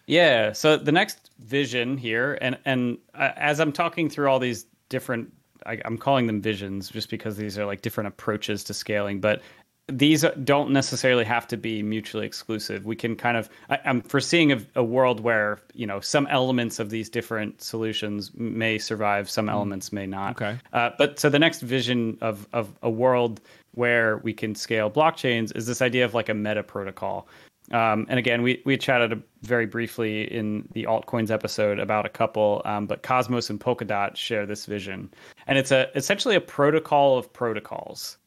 Yeah. 0.08 0.52
So 0.52 0.78
the 0.78 0.92
next 0.92 1.32
vision 1.40 1.98
here, 1.98 2.38
and 2.42 2.58
and 2.66 2.98
uh, 3.14 3.32
as 3.36 3.60
I'm 3.60 3.72
talking 3.72 4.10
through 4.10 4.30
all 4.30 4.40
these 4.40 4.66
different 4.90 5.34
I, 5.66 5.80
I'm 5.86 5.98
calling 5.98 6.28
them 6.28 6.42
visions 6.42 6.90
just 6.90 7.10
because 7.10 7.38
these 7.38 7.58
are 7.58 7.66
like 7.66 7.82
different 7.82 8.08
approaches 8.08 8.64
to 8.66 8.74
scaling. 8.74 9.20
But 9.20 9.42
these 9.88 10.24
don't 10.46 10.72
necessarily 10.72 11.26
have 11.26 11.46
to 11.48 11.58
be 11.58 11.84
mutually 11.84 12.26
exclusive. 12.26 12.86
We 12.86 12.96
can 12.96 13.18
kind 13.18 13.36
of, 13.36 13.50
I, 13.70 13.80
am 13.84 14.02
foreseeing 14.02 14.54
a, 14.54 14.62
a, 14.76 14.84
world 14.84 15.20
where, 15.20 15.60
you 15.74 15.86
know, 15.86 16.00
some 16.00 16.26
elements 16.28 16.80
of 16.80 16.90
these 16.90 17.10
different 17.10 17.62
solutions 17.62 18.32
may 18.34 18.78
survive, 18.78 19.30
some 19.30 19.48
mm. 19.48 19.52
elements 19.52 19.92
may 19.92 20.08
not. 20.08 20.42
Okay. 20.42 20.58
Uh, 20.72 20.92
but 20.98 21.20
so 21.20 21.30
the 21.30 21.40
next 21.40 21.62
vision 21.62 22.18
of, 22.22 22.48
of 22.54 22.74
a 22.82 22.90
world 22.90 23.42
where 23.74 24.18
we 24.20 24.32
can 24.32 24.56
scale 24.56 24.90
blockchains 24.90 25.54
is 25.56 25.66
this 25.66 25.82
idea 25.82 26.06
of 26.06 26.14
like 26.14 26.30
a 26.30 26.34
meta 26.34 26.64
protocol. 26.64 27.28
Um, 27.72 28.06
and 28.10 28.20
again, 28.20 28.42
we, 28.42 28.62
we 28.66 28.78
chatted 28.78 29.24
very 29.42 29.66
briefly 29.66 30.24
in 30.32 30.68
the 30.74 30.84
altcoins 30.84 31.32
episode 31.32 31.80
about 31.80 32.06
a 32.06 32.10
couple, 32.10 32.62
um, 32.66 32.86
but 32.86 33.04
Cosmos 33.04 33.50
and 33.50 33.60
Polkadot 33.60 34.16
share 34.16 34.46
this 34.46 34.66
vision. 34.66 35.12
And 35.48 35.58
it's 35.58 35.72
a 35.72 35.90
essentially 35.96 36.36
a 36.36 36.42
protocol 36.42 37.18
of 37.18 37.32
protocols. 37.32 38.18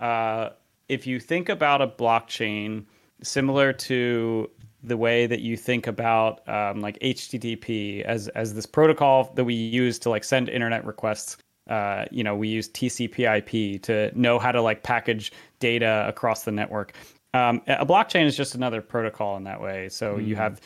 Uh, 0.00 0.50
if 0.88 1.06
you 1.06 1.20
think 1.20 1.48
about 1.48 1.82
a 1.82 1.86
blockchain 1.86 2.84
similar 3.22 3.72
to 3.72 4.50
the 4.82 4.96
way 4.96 5.26
that 5.26 5.40
you 5.40 5.56
think 5.56 5.86
about 5.86 6.46
um, 6.48 6.80
like 6.80 6.98
HTTP 7.00 8.02
as 8.02 8.28
as 8.28 8.54
this 8.54 8.66
protocol 8.66 9.32
that 9.34 9.44
we 9.44 9.54
use 9.54 9.98
to 10.00 10.10
like 10.10 10.24
send 10.24 10.48
internet 10.48 10.84
requests. 10.84 11.36
Uh, 11.68 12.04
you 12.12 12.22
know, 12.22 12.36
we 12.36 12.46
use 12.46 12.68
TCP/IP 12.68 13.82
to 13.82 14.16
know 14.16 14.38
how 14.38 14.52
to 14.52 14.62
like 14.62 14.84
package 14.84 15.32
data 15.58 16.04
across 16.06 16.44
the 16.44 16.52
network. 16.52 16.92
Um, 17.36 17.62
a 17.66 17.84
blockchain 17.84 18.24
is 18.24 18.36
just 18.36 18.54
another 18.54 18.80
protocol 18.80 19.36
in 19.36 19.44
that 19.44 19.60
way. 19.60 19.88
So 19.88 20.16
mm. 20.16 20.26
you 20.26 20.36
have 20.36 20.60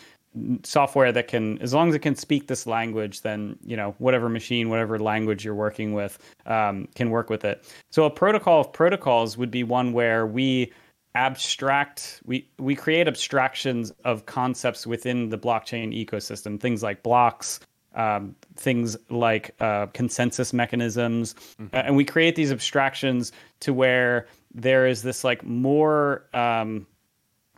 software 0.62 1.11
that 1.11 1.26
can 1.26 1.59
as 1.61 1.74
long 1.74 1.88
as 1.88 1.94
it 1.94 1.98
can 2.00 2.14
speak 2.14 2.46
this 2.46 2.64
language 2.64 3.22
then 3.22 3.59
you 3.64 3.76
know 3.76 3.96
whatever 3.98 4.28
machine 4.28 4.68
whatever 4.68 4.96
language 4.96 5.44
you're 5.44 5.56
working 5.56 5.92
with 5.92 6.18
um, 6.46 6.87
can 6.94 7.11
work 7.11 7.28
with 7.28 7.44
it 7.44 7.64
so 7.90 8.04
a 8.04 8.11
protocol 8.11 8.61
of 8.61 8.72
protocols 8.72 9.37
would 9.37 9.50
be 9.50 9.64
one 9.64 9.92
where 9.92 10.24
we 10.26 10.72
abstract 11.16 12.20
we 12.26 12.46
we 12.59 12.76
create 12.76 13.09
abstractions 13.09 13.92
of 14.04 14.26
concepts 14.26 14.87
within 14.87 15.30
the 15.30 15.38
blockchain 15.38 15.92
ecosystem 15.92 16.61
things 16.61 16.80
like 16.80 17.02
blocks 17.02 17.59
um, 17.96 18.37
things 18.54 18.96
like 19.09 19.52
uh, 19.59 19.87
consensus 19.87 20.52
mechanisms 20.52 21.35
mm-hmm. 21.61 21.74
and 21.74 21.96
we 21.96 22.04
create 22.04 22.37
these 22.37 22.52
abstractions 22.52 23.33
to 23.59 23.74
where 23.74 24.28
there 24.55 24.87
is 24.87 25.03
this 25.03 25.25
like 25.25 25.45
more 25.45 26.25
um, 26.35 26.87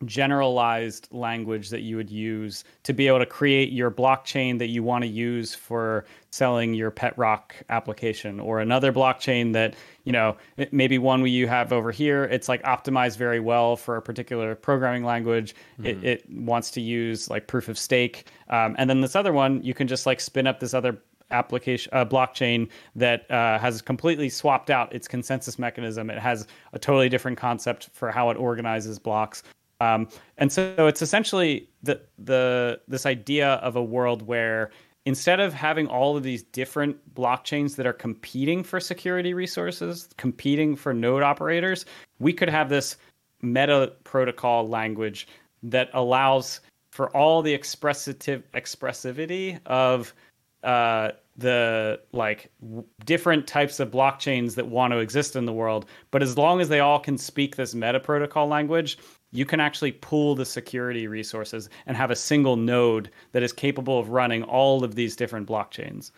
generalized 0.04 1.08
language 1.10 1.70
that 1.70 1.80
you 1.80 1.96
would 1.96 2.10
use 2.10 2.64
to 2.82 2.92
be 2.92 3.06
able 3.06 3.18
to 3.18 3.26
create 3.26 3.72
your 3.72 3.90
blockchain 3.90 4.58
that 4.58 4.68
you 4.68 4.82
want 4.82 5.02
to 5.02 5.08
use 5.08 5.54
for 5.54 6.04
selling 6.30 6.74
your 6.74 6.90
pet 6.90 7.16
rock 7.16 7.54
application 7.68 8.40
or 8.40 8.60
another 8.60 8.92
blockchain 8.92 9.52
that 9.52 9.74
you 10.04 10.12
know 10.12 10.36
maybe 10.70 10.98
one 10.98 11.24
you 11.26 11.46
have 11.46 11.72
over 11.72 11.90
here 11.90 12.24
it's 12.24 12.48
like 12.48 12.62
optimized 12.64 13.16
very 13.16 13.40
well 13.40 13.76
for 13.76 13.96
a 13.96 14.02
particular 14.02 14.54
programming 14.54 15.04
language 15.04 15.54
mm-hmm. 15.78 15.86
it, 15.86 16.04
it, 16.04 16.30
wants 16.30 16.70
to 16.70 16.80
use 16.80 17.30
like 17.30 17.46
proof 17.46 17.68
of 17.68 17.78
stake 17.78 18.26
um, 18.48 18.74
and 18.78 18.88
then 18.90 19.00
this 19.00 19.14
other 19.14 19.32
one 19.32 19.62
you 19.62 19.74
can 19.74 19.86
just 19.86 20.06
like 20.06 20.20
spin 20.20 20.46
up 20.46 20.58
this 20.58 20.74
other 20.74 21.00
application 21.32 21.90
uh, 21.92 22.04
blockchain 22.04 22.68
that 22.94 23.30
uh, 23.30 23.58
has 23.58 23.82
completely 23.82 24.28
swapped 24.28 24.70
out 24.70 24.92
its 24.92 25.08
consensus 25.08 25.58
mechanism. 25.58 26.10
It 26.10 26.18
has 26.18 26.46
a 26.72 26.78
totally 26.78 27.08
different 27.08 27.38
concept 27.38 27.90
for 27.92 28.10
how 28.10 28.30
it 28.30 28.36
organizes 28.36 28.98
blocks. 28.98 29.42
Um, 29.80 30.08
and 30.38 30.52
so 30.52 30.86
it's 30.86 31.02
essentially 31.02 31.68
the 31.82 32.00
the 32.18 32.80
this 32.86 33.04
idea 33.04 33.54
of 33.54 33.74
a 33.74 33.82
world 33.82 34.22
where 34.22 34.70
instead 35.04 35.40
of 35.40 35.52
having 35.52 35.88
all 35.88 36.16
of 36.16 36.22
these 36.22 36.44
different 36.44 37.14
blockchains 37.14 37.74
that 37.76 37.86
are 37.86 37.92
competing 37.92 38.62
for 38.62 38.78
security 38.78 39.34
resources, 39.34 40.08
competing 40.16 40.76
for 40.76 40.94
node 40.94 41.22
operators, 41.22 41.84
we 42.20 42.32
could 42.32 42.48
have 42.48 42.68
this 42.68 42.96
meta 43.40 43.92
protocol 44.04 44.68
language 44.68 45.26
that 45.64 45.90
allows 45.94 46.60
for 46.92 47.14
all 47.16 47.42
the 47.42 47.52
expressive 47.52 48.42
expressivity 48.54 49.58
of 49.66 50.14
uh, 50.62 51.10
the 51.36 52.00
like 52.12 52.50
w- 52.60 52.84
different 53.04 53.46
types 53.46 53.80
of 53.80 53.90
blockchains 53.90 54.54
that 54.54 54.66
want 54.66 54.92
to 54.92 54.98
exist 54.98 55.36
in 55.36 55.46
the 55.46 55.52
world. 55.52 55.86
But 56.10 56.22
as 56.22 56.36
long 56.36 56.60
as 56.60 56.68
they 56.68 56.80
all 56.80 56.98
can 56.98 57.16
speak 57.16 57.56
this 57.56 57.74
meta 57.74 58.00
protocol 58.00 58.46
language, 58.46 58.98
you 59.30 59.46
can 59.46 59.60
actually 59.60 59.92
pool 59.92 60.34
the 60.34 60.44
security 60.44 61.06
resources 61.06 61.70
and 61.86 61.96
have 61.96 62.10
a 62.10 62.16
single 62.16 62.56
node 62.56 63.10
that 63.32 63.42
is 63.42 63.52
capable 63.52 63.98
of 63.98 64.10
running 64.10 64.42
all 64.42 64.84
of 64.84 64.94
these 64.94 65.16
different 65.16 65.48
blockchains. 65.48 66.10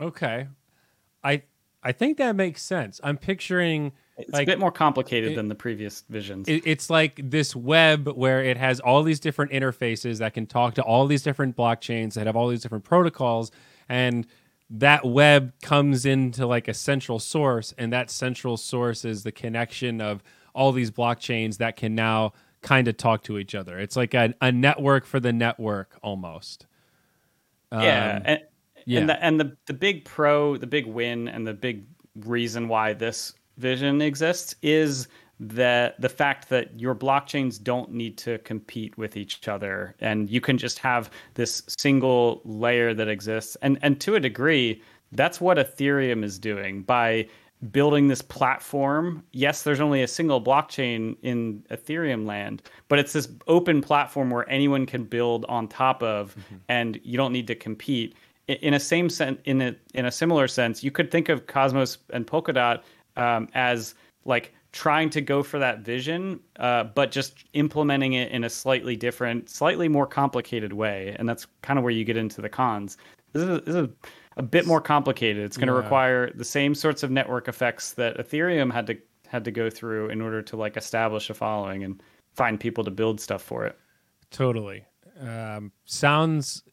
Okay. 0.00 0.46
I 1.24 1.42
I 1.82 1.92
think 1.92 2.18
that 2.18 2.36
makes 2.36 2.62
sense. 2.62 3.00
I'm 3.02 3.16
picturing 3.16 3.92
it's 4.18 4.32
like, 4.32 4.42
a 4.42 4.46
bit 4.46 4.58
more 4.58 4.70
complicated 4.70 5.32
it, 5.32 5.36
than 5.36 5.48
the 5.48 5.54
previous 5.54 6.04
visions. 6.08 6.46
It, 6.46 6.62
it's 6.66 6.90
like 6.90 7.20
this 7.22 7.56
web 7.56 8.06
where 8.08 8.44
it 8.44 8.58
has 8.58 8.78
all 8.80 9.02
these 9.02 9.18
different 9.18 9.50
interfaces 9.50 10.18
that 10.18 10.34
can 10.34 10.46
talk 10.46 10.74
to 10.74 10.82
all 10.82 11.06
these 11.06 11.22
different 11.22 11.56
blockchains 11.56 12.14
that 12.14 12.26
have 12.26 12.36
all 12.36 12.48
these 12.48 12.62
different 12.62 12.84
protocols 12.84 13.50
and 13.90 14.26
that 14.70 15.04
web 15.04 15.52
comes 15.60 16.06
into 16.06 16.46
like 16.46 16.68
a 16.68 16.74
central 16.74 17.18
source 17.18 17.74
and 17.76 17.92
that 17.92 18.08
central 18.08 18.56
source 18.56 19.04
is 19.04 19.24
the 19.24 19.32
connection 19.32 20.00
of 20.00 20.22
all 20.54 20.70
these 20.70 20.92
blockchains 20.92 21.58
that 21.58 21.76
can 21.76 21.96
now 21.96 22.32
kind 22.62 22.86
of 22.86 22.96
talk 22.96 23.24
to 23.24 23.36
each 23.36 23.54
other. 23.54 23.78
It's 23.80 23.96
like 23.96 24.14
a, 24.14 24.32
a 24.40 24.52
network 24.52 25.04
for 25.04 25.18
the 25.18 25.32
network 25.32 25.98
almost. 26.02 26.66
Yeah. 27.72 27.78
Um, 28.16 28.22
and, 28.24 28.40
yeah. 28.86 29.00
And, 29.00 29.08
the, 29.08 29.24
and 29.24 29.40
the, 29.40 29.56
the 29.66 29.72
big 29.74 30.04
pro, 30.04 30.56
the 30.56 30.66
big 30.68 30.86
win, 30.86 31.26
and 31.26 31.44
the 31.44 31.54
big 31.54 31.84
reason 32.24 32.68
why 32.68 32.92
this 32.92 33.34
vision 33.56 34.00
exists 34.00 34.54
is 34.62 35.08
that 35.42 35.98
the 36.00 36.08
fact 36.08 36.50
that 36.50 36.78
your 36.78 36.94
blockchains 36.94 37.62
don't 37.62 37.90
need 37.90 38.18
to 38.18 38.38
compete 38.38 38.96
with 38.98 39.16
each 39.16 39.48
other 39.48 39.94
and 40.00 40.28
you 40.28 40.40
can 40.40 40.58
just 40.58 40.78
have 40.78 41.10
this 41.34 41.62
single 41.66 42.42
layer 42.44 42.92
that 42.92 43.08
exists 43.08 43.56
and 43.62 43.78
and 43.80 44.00
to 44.00 44.14
a 44.14 44.20
degree 44.20 44.82
that's 45.12 45.40
what 45.40 45.56
ethereum 45.56 46.22
is 46.22 46.38
doing 46.38 46.82
by 46.82 47.26
building 47.72 48.08
this 48.08 48.22
platform. 48.22 49.22
Yes, 49.32 49.62
there's 49.62 49.80
only 49.80 50.02
a 50.02 50.08
single 50.08 50.42
blockchain 50.42 51.16
in 51.22 51.62
Ethereum 51.70 52.26
land, 52.26 52.62
but 52.88 52.98
it's 52.98 53.12
this 53.12 53.28
open 53.46 53.82
platform 53.82 54.30
where 54.30 54.48
anyone 54.48 54.86
can 54.86 55.04
build 55.04 55.44
on 55.46 55.68
top 55.68 56.02
of, 56.02 56.34
mm-hmm. 56.34 56.56
and 56.68 57.00
you 57.02 57.16
don't 57.16 57.32
need 57.32 57.46
to 57.48 57.54
compete. 57.54 58.14
In 58.48 58.74
a 58.74 58.80
same 58.80 59.08
sense, 59.08 59.38
in 59.44 59.60
a 59.60 59.76
in 59.94 60.06
a 60.06 60.10
similar 60.10 60.48
sense, 60.48 60.82
you 60.82 60.90
could 60.90 61.10
think 61.10 61.28
of 61.28 61.46
Cosmos 61.46 61.98
and 62.12 62.26
Polkadot 62.26 62.82
um, 63.16 63.48
as 63.54 63.94
like 64.24 64.54
trying 64.72 65.10
to 65.10 65.20
go 65.20 65.42
for 65.42 65.58
that 65.58 65.80
vision, 65.80 66.40
uh, 66.58 66.84
but 66.84 67.10
just 67.10 67.44
implementing 67.54 68.12
it 68.12 68.30
in 68.30 68.44
a 68.44 68.50
slightly 68.50 68.96
different, 68.96 69.48
slightly 69.48 69.88
more 69.88 70.06
complicated 70.06 70.72
way, 70.72 71.16
and 71.18 71.28
that's 71.28 71.46
kind 71.62 71.78
of 71.78 71.82
where 71.82 71.92
you 71.92 72.04
get 72.04 72.16
into 72.16 72.40
the 72.40 72.48
cons. 72.48 72.96
This 73.32 73.42
is, 73.42 73.60
this 73.62 73.74
is 73.74 73.88
a 74.36 74.42
bit 74.42 74.66
more 74.66 74.80
complicated. 74.80 75.44
It's 75.44 75.56
going 75.56 75.68
to 75.68 75.74
yeah. 75.74 75.80
require 75.80 76.32
the 76.32 76.44
same 76.44 76.74
sorts 76.74 77.02
of 77.02 77.10
network 77.10 77.48
effects 77.48 77.92
that 77.94 78.16
Ethereum 78.18 78.72
had 78.72 78.86
to 78.86 78.98
had 79.28 79.44
to 79.44 79.52
go 79.52 79.70
through 79.70 80.08
in 80.08 80.20
order 80.20 80.42
to 80.42 80.56
like 80.56 80.76
establish 80.76 81.30
a 81.30 81.34
following 81.34 81.84
and 81.84 82.02
find 82.34 82.58
people 82.58 82.82
to 82.82 82.90
build 82.90 83.20
stuff 83.20 83.42
for 83.42 83.64
it. 83.64 83.78
Totally. 84.30 84.84
Um, 85.20 85.70
sounds 85.84 86.64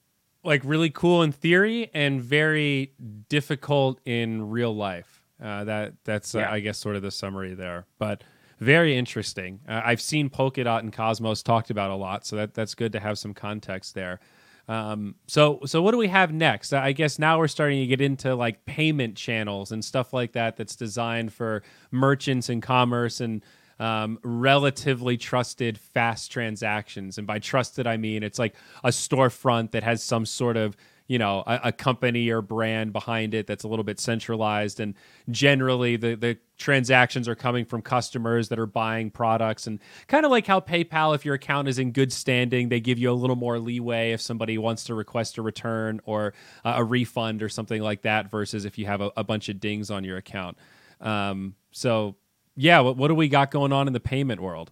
like 0.44 0.62
really 0.64 0.90
cool 0.90 1.22
in 1.22 1.32
theory 1.32 1.92
and 1.94 2.20
very 2.22 2.94
difficult 3.30 4.00
in 4.06 4.50
real 4.50 4.76
life. 4.76 5.17
Uh, 5.41 5.63
that 5.65 5.93
that's 6.04 6.34
uh, 6.34 6.39
yeah. 6.39 6.50
uh, 6.50 6.54
I 6.54 6.60
guess 6.60 6.78
sort 6.78 6.95
of 6.95 7.02
the 7.02 7.12
summary 7.12 7.54
there, 7.54 7.86
but 8.00 8.23
very 8.60 8.97
interesting. 8.97 9.60
Uh, 9.67 9.82
I've 9.86 10.02
seen 10.02 10.30
Polkadot 10.30 10.80
and 10.80 10.91
Cosmos 10.91 11.43
talked 11.43 11.69
about 11.69 11.91
a 11.91 11.95
lot, 11.95 12.26
so 12.26 12.36
that 12.38 12.54
that's 12.54 12.73
good 12.73 12.91
to 12.93 13.00
have 13.00 13.19
some 13.19 13.34
context 13.34 13.93
there. 13.93 14.19
Um, 14.67 15.15
so 15.28 15.60
so 15.65 15.82
what 15.82 15.91
do 15.91 15.97
we 15.97 16.08
have 16.08 16.34
next? 16.34 16.73
I 16.73 16.91
guess 16.91 17.19
now 17.19 17.38
we're 17.38 17.47
starting 17.47 17.80
to 17.82 17.88
get 17.88 18.02
into 18.02 18.36
like 18.36 18.65
payment 18.65 19.15
channels 19.15 19.71
and 19.71 19.84
stuff 19.84 20.12
like 20.12 20.34
that. 20.34 20.58
That's 20.58 20.76
designed 20.76 21.34
for 21.34 21.63
merchants 21.91 22.50
and 22.50 22.62
commerce 22.62 23.21
and 23.21 23.43
um, 23.80 24.19
relatively 24.23 25.17
trusted 25.17 25.78
fast 25.78 26.32
transactions. 26.32 27.17
And 27.17 27.26
by 27.28 27.39
trusted, 27.39 27.88
I 27.88 27.97
mean 27.97 28.23
it's 28.23 28.39
like 28.39 28.56
a 28.84 28.89
storefront 28.89 29.71
that 29.71 29.84
has 29.84 30.04
some 30.04 30.26
sort 30.26 30.58
of 30.58 30.76
you 31.08 31.17
know 31.17 31.43
a, 31.48 31.60
a, 31.65 31.72
company 31.72 32.30
or 32.30 32.41
brand 32.41 32.91
behind 32.93 33.34
it 33.34 33.48
that's 33.48 33.63
a 33.63 33.67
little 33.67 33.84
bit 33.84 34.00
centralized. 34.00 34.80
And 34.80 34.93
generally 35.30 35.96
the 35.96 36.15
the 36.15 36.38
transactions 36.58 37.28
are 37.28 37.36
coming 37.36 37.65
from 37.65 37.82
customers 37.82 38.50
that 38.50 38.60
are 38.60 38.65
buying 38.65 39.10
products. 39.10 39.67
And 39.67 39.80
kind 40.08 40.26
of 40.26 40.32
like 40.32 40.46
how 40.46 40.60
PayPal 40.60 41.15
if 41.15 41.26
your 41.26 41.36
account 41.36 41.67
is 41.67 41.80
in 41.80 41.91
good 41.91 42.12
standing 42.12 42.70
they 42.70 42.80
give 42.80 43.00
you 43.00 43.12
a 43.12 43.13
little 43.13 43.36
more 43.36 43.60
leeway 43.60 44.12
if 44.12 44.22
somebody 44.22 44.58
wants 44.58 44.86
to 44.86 44.93
request 44.93 45.38
a 45.38 45.41
return 45.41 46.02
or 46.06 46.34
a 46.63 46.84
refund 46.84 47.41
or 47.41 47.50
something 47.50 47.82
like 47.82 48.02
that 48.04 48.30
versus 48.30 48.65
if 48.65 48.78
you 48.78 48.86
have 48.86 49.02
a, 49.02 49.12
a 49.15 49.24
bunch 49.24 49.50
of 49.50 49.60
dings 49.60 49.89
on 49.89 50.04
your 50.04 50.17
account. 50.17 50.58
Um, 51.00 51.56
so 51.72 52.15
yeah 52.56 52.80
what, 52.82 52.98
what 52.98 53.08
do 53.08 53.15
we 53.15 53.30
got 53.30 53.52
going 53.52 53.72
on 53.72 53.88
in 53.88 53.93
the 53.93 54.00
payment 54.00 54.41
world 54.41 54.72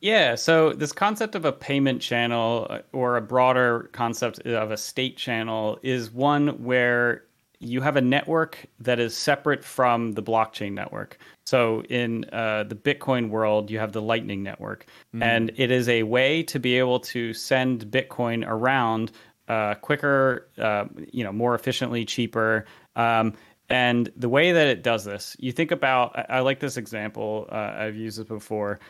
yeah, 0.00 0.34
so 0.34 0.72
this 0.72 0.92
concept 0.92 1.34
of 1.34 1.44
a 1.44 1.52
payment 1.52 2.00
channel 2.00 2.66
uh, 2.70 2.78
or 2.92 3.16
a 3.16 3.22
broader 3.22 3.90
concept 3.92 4.40
of 4.40 4.70
a 4.70 4.76
state 4.76 5.16
channel 5.16 5.78
is 5.82 6.10
one 6.10 6.62
where 6.62 7.24
you 7.60 7.82
have 7.82 7.96
a 7.96 8.00
network 8.00 8.64
that 8.78 8.98
is 8.98 9.14
separate 9.14 9.62
from 9.62 10.12
the 10.12 10.22
blockchain 10.22 10.72
network. 10.72 11.18
So 11.46 11.82
in 11.84 12.24
uh, 12.32 12.64
the 12.64 12.74
Bitcoin 12.74 13.28
world, 13.28 13.70
you 13.70 13.78
have 13.78 13.92
the 13.92 14.00
Lightning 14.00 14.42
Network, 14.42 14.86
mm. 15.14 15.22
and 15.22 15.52
it 15.56 15.70
is 15.70 15.88
a 15.88 16.02
way 16.04 16.42
to 16.44 16.58
be 16.58 16.78
able 16.78 17.00
to 17.00 17.34
send 17.34 17.86
Bitcoin 17.86 18.44
around 18.46 19.12
uh, 19.48 19.74
quicker, 19.74 20.48
uh, 20.58 20.86
you 21.12 21.24
know, 21.24 21.32
more 21.32 21.54
efficiently, 21.54 22.04
cheaper. 22.06 22.64
Um, 22.96 23.34
and 23.68 24.10
the 24.16 24.28
way 24.28 24.52
that 24.52 24.66
it 24.66 24.82
does 24.82 25.04
this, 25.04 25.36
you 25.38 25.52
think 25.52 25.70
about. 25.70 26.18
I, 26.18 26.36
I 26.36 26.40
like 26.40 26.60
this 26.60 26.76
example. 26.76 27.46
Uh, 27.50 27.72
I've 27.76 27.96
used 27.96 28.18
it 28.18 28.28
before. 28.28 28.80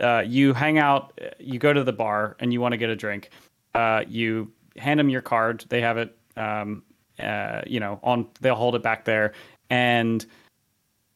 Uh, 0.00 0.22
you 0.26 0.52
hang 0.52 0.78
out, 0.78 1.18
you 1.38 1.58
go 1.58 1.72
to 1.72 1.82
the 1.82 1.92
bar, 1.92 2.36
and 2.40 2.52
you 2.52 2.60
want 2.60 2.72
to 2.72 2.78
get 2.78 2.90
a 2.90 2.96
drink. 2.96 3.30
Uh, 3.74 4.02
you 4.06 4.52
hand 4.76 5.00
them 5.00 5.08
your 5.08 5.22
card. 5.22 5.64
They 5.68 5.80
have 5.80 5.98
it 5.98 6.16
um, 6.36 6.82
uh, 7.18 7.62
you 7.66 7.80
know, 7.80 8.00
on 8.02 8.28
they'll 8.40 8.54
hold 8.54 8.74
it 8.74 8.82
back 8.82 9.04
there, 9.04 9.32
and 9.70 10.24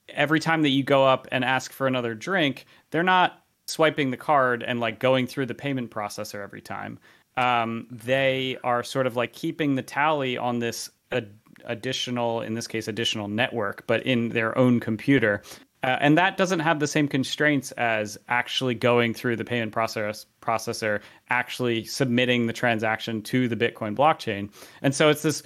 every 0.09 0.41
time 0.41 0.63
that 0.63 0.71
you 0.71 0.83
go 0.83 1.05
up 1.05 1.27
and 1.33 1.45
ask 1.45 1.73
for 1.73 1.87
another 1.87 2.15
drink, 2.15 2.67
they're 2.91 3.03
not 3.03 3.45
swiping 3.67 4.11
the 4.11 4.17
card 4.17 4.63
and 4.63 4.79
like 4.79 4.99
going 4.99 5.27
through 5.27 5.47
the 5.47 5.55
payment 5.55 5.91
processor 5.91 6.43
every 6.43 6.61
time. 6.61 6.99
Um, 7.37 7.87
they 7.91 8.57
are 8.65 8.83
sort 8.83 9.07
of 9.07 9.17
like 9.17 9.33
keeping 9.33 9.75
the 9.75 9.83
tally 9.83 10.39
on 10.39 10.59
this 10.59 10.91
ad- 11.13 11.35
additional, 11.65 12.41
in 12.41 12.55
this 12.55 12.67
case, 12.67 12.89
additional 12.89 13.29
network, 13.29 13.87
but 13.87 14.05
in 14.07 14.31
their 14.31 14.57
own 14.57 14.81
computer. 14.81 15.43
Uh, 15.83 15.99
and 16.01 16.17
that 16.19 16.37
doesn't 16.37 16.61
have 16.61 16.81
the 16.81 16.87
same 16.87 17.07
constraints 17.07 17.71
as 17.73 18.19
actually 18.29 18.75
going 18.75 19.15
through 19.15 19.37
the 19.37 19.45
payment 19.45 19.73
process 19.73 20.27
processor, 20.41 21.01
actually 21.29 21.85
submitting 21.85 22.47
the 22.47 22.53
transaction 22.53 23.23
to 23.23 23.47
the 23.47 23.57
Bitcoin 23.57 23.95
blockchain. 23.95 24.51
And 24.83 24.95
so 24.95 25.11
it's 25.11 25.23
this 25.23 25.43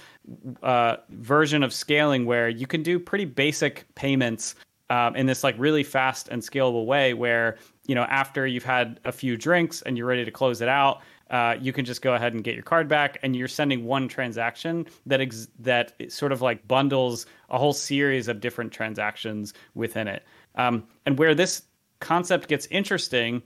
uh, 0.63 0.97
version 1.09 1.63
of 1.63 1.73
scaling 1.73 2.25
where 2.25 2.49
you 2.49 2.65
can 2.65 2.81
do 2.81 2.99
pretty 2.99 3.25
basic 3.25 3.85
payments 3.95 4.55
um, 4.91 5.15
in 5.15 5.25
this 5.25 5.43
like 5.43 5.55
really 5.57 5.83
fast 5.83 6.27
and 6.27 6.41
scalable 6.41 6.85
way 6.85 7.13
where 7.13 7.57
you 7.87 7.95
know 7.95 8.03
after 8.03 8.45
you've 8.45 8.65
had 8.65 8.99
a 9.05 9.11
few 9.11 9.37
drinks 9.37 9.81
and 9.81 9.97
you're 9.97 10.05
ready 10.05 10.25
to 10.25 10.31
close 10.31 10.59
it 10.59 10.67
out 10.67 11.01
uh, 11.31 11.55
you 11.59 11.71
can 11.71 11.85
just 11.85 12.01
go 12.01 12.13
ahead 12.13 12.33
and 12.33 12.43
get 12.43 12.53
your 12.53 12.63
card 12.63 12.87
back, 12.87 13.17
and 13.23 13.35
you're 13.35 13.47
sending 13.47 13.85
one 13.85 14.07
transaction 14.07 14.85
that 15.05 15.21
ex- 15.21 15.47
that 15.59 15.93
sort 16.09 16.31
of 16.33 16.41
like 16.41 16.67
bundles 16.67 17.25
a 17.49 17.57
whole 17.57 17.73
series 17.73 18.27
of 18.27 18.41
different 18.41 18.71
transactions 18.71 19.53
within 19.73 20.07
it. 20.07 20.23
Um, 20.55 20.83
and 21.05 21.17
where 21.17 21.33
this 21.33 21.63
concept 21.99 22.49
gets 22.49 22.67
interesting 22.67 23.41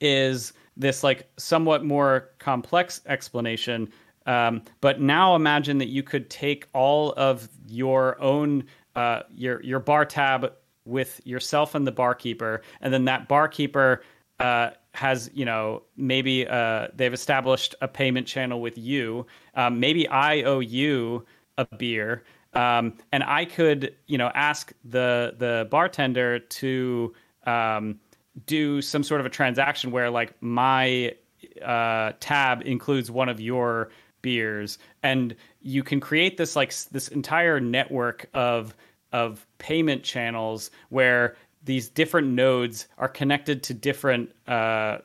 is 0.00 0.52
this 0.76 1.02
like 1.02 1.28
somewhat 1.36 1.84
more 1.84 2.30
complex 2.38 3.00
explanation. 3.06 3.90
Um, 4.26 4.62
but 4.80 5.00
now 5.00 5.34
imagine 5.34 5.78
that 5.78 5.88
you 5.88 6.02
could 6.02 6.30
take 6.30 6.68
all 6.72 7.12
of 7.16 7.48
your 7.66 8.20
own 8.22 8.64
uh, 8.94 9.22
your 9.34 9.60
your 9.64 9.80
bar 9.80 10.04
tab 10.04 10.52
with 10.84 11.20
yourself 11.24 11.74
and 11.74 11.86
the 11.86 11.92
barkeeper, 11.92 12.62
and 12.80 12.94
then 12.94 13.04
that 13.06 13.26
barkeeper 13.26 14.02
uh, 14.38 14.70
has 14.94 15.28
you 15.34 15.44
know 15.44 15.82
maybe 15.96 16.46
uh, 16.46 16.88
they've 16.94 17.12
established 17.12 17.74
a 17.82 17.88
payment 17.88 18.26
channel 18.26 18.60
with 18.60 18.78
you. 18.78 19.26
Um, 19.54 19.80
maybe 19.80 20.08
I 20.08 20.42
owe 20.42 20.60
you 20.60 21.26
a 21.58 21.66
beer, 21.76 22.22
um, 22.54 22.94
and 23.12 23.22
I 23.24 23.44
could 23.44 23.94
you 24.06 24.16
know 24.16 24.30
ask 24.34 24.72
the 24.84 25.34
the 25.36 25.68
bartender 25.70 26.38
to 26.38 27.12
um, 27.44 27.98
do 28.46 28.80
some 28.80 29.02
sort 29.02 29.20
of 29.20 29.26
a 29.26 29.30
transaction 29.30 29.90
where 29.90 30.10
like 30.10 30.40
my 30.40 31.14
uh, 31.62 32.12
tab 32.20 32.62
includes 32.64 33.10
one 33.10 33.28
of 33.28 33.40
your 33.40 33.90
beers, 34.22 34.78
and 35.02 35.34
you 35.60 35.82
can 35.82 36.00
create 36.00 36.36
this 36.36 36.54
like 36.54 36.72
this 36.92 37.08
entire 37.08 37.58
network 37.58 38.26
of 38.32 38.74
of 39.12 39.46
payment 39.58 40.02
channels 40.02 40.70
where 40.88 41.36
these 41.64 41.88
different 41.88 42.28
nodes 42.28 42.86
are 42.98 43.08
connected 43.08 43.62
to 43.64 43.74
different 43.74 44.32
uh, 44.46 44.98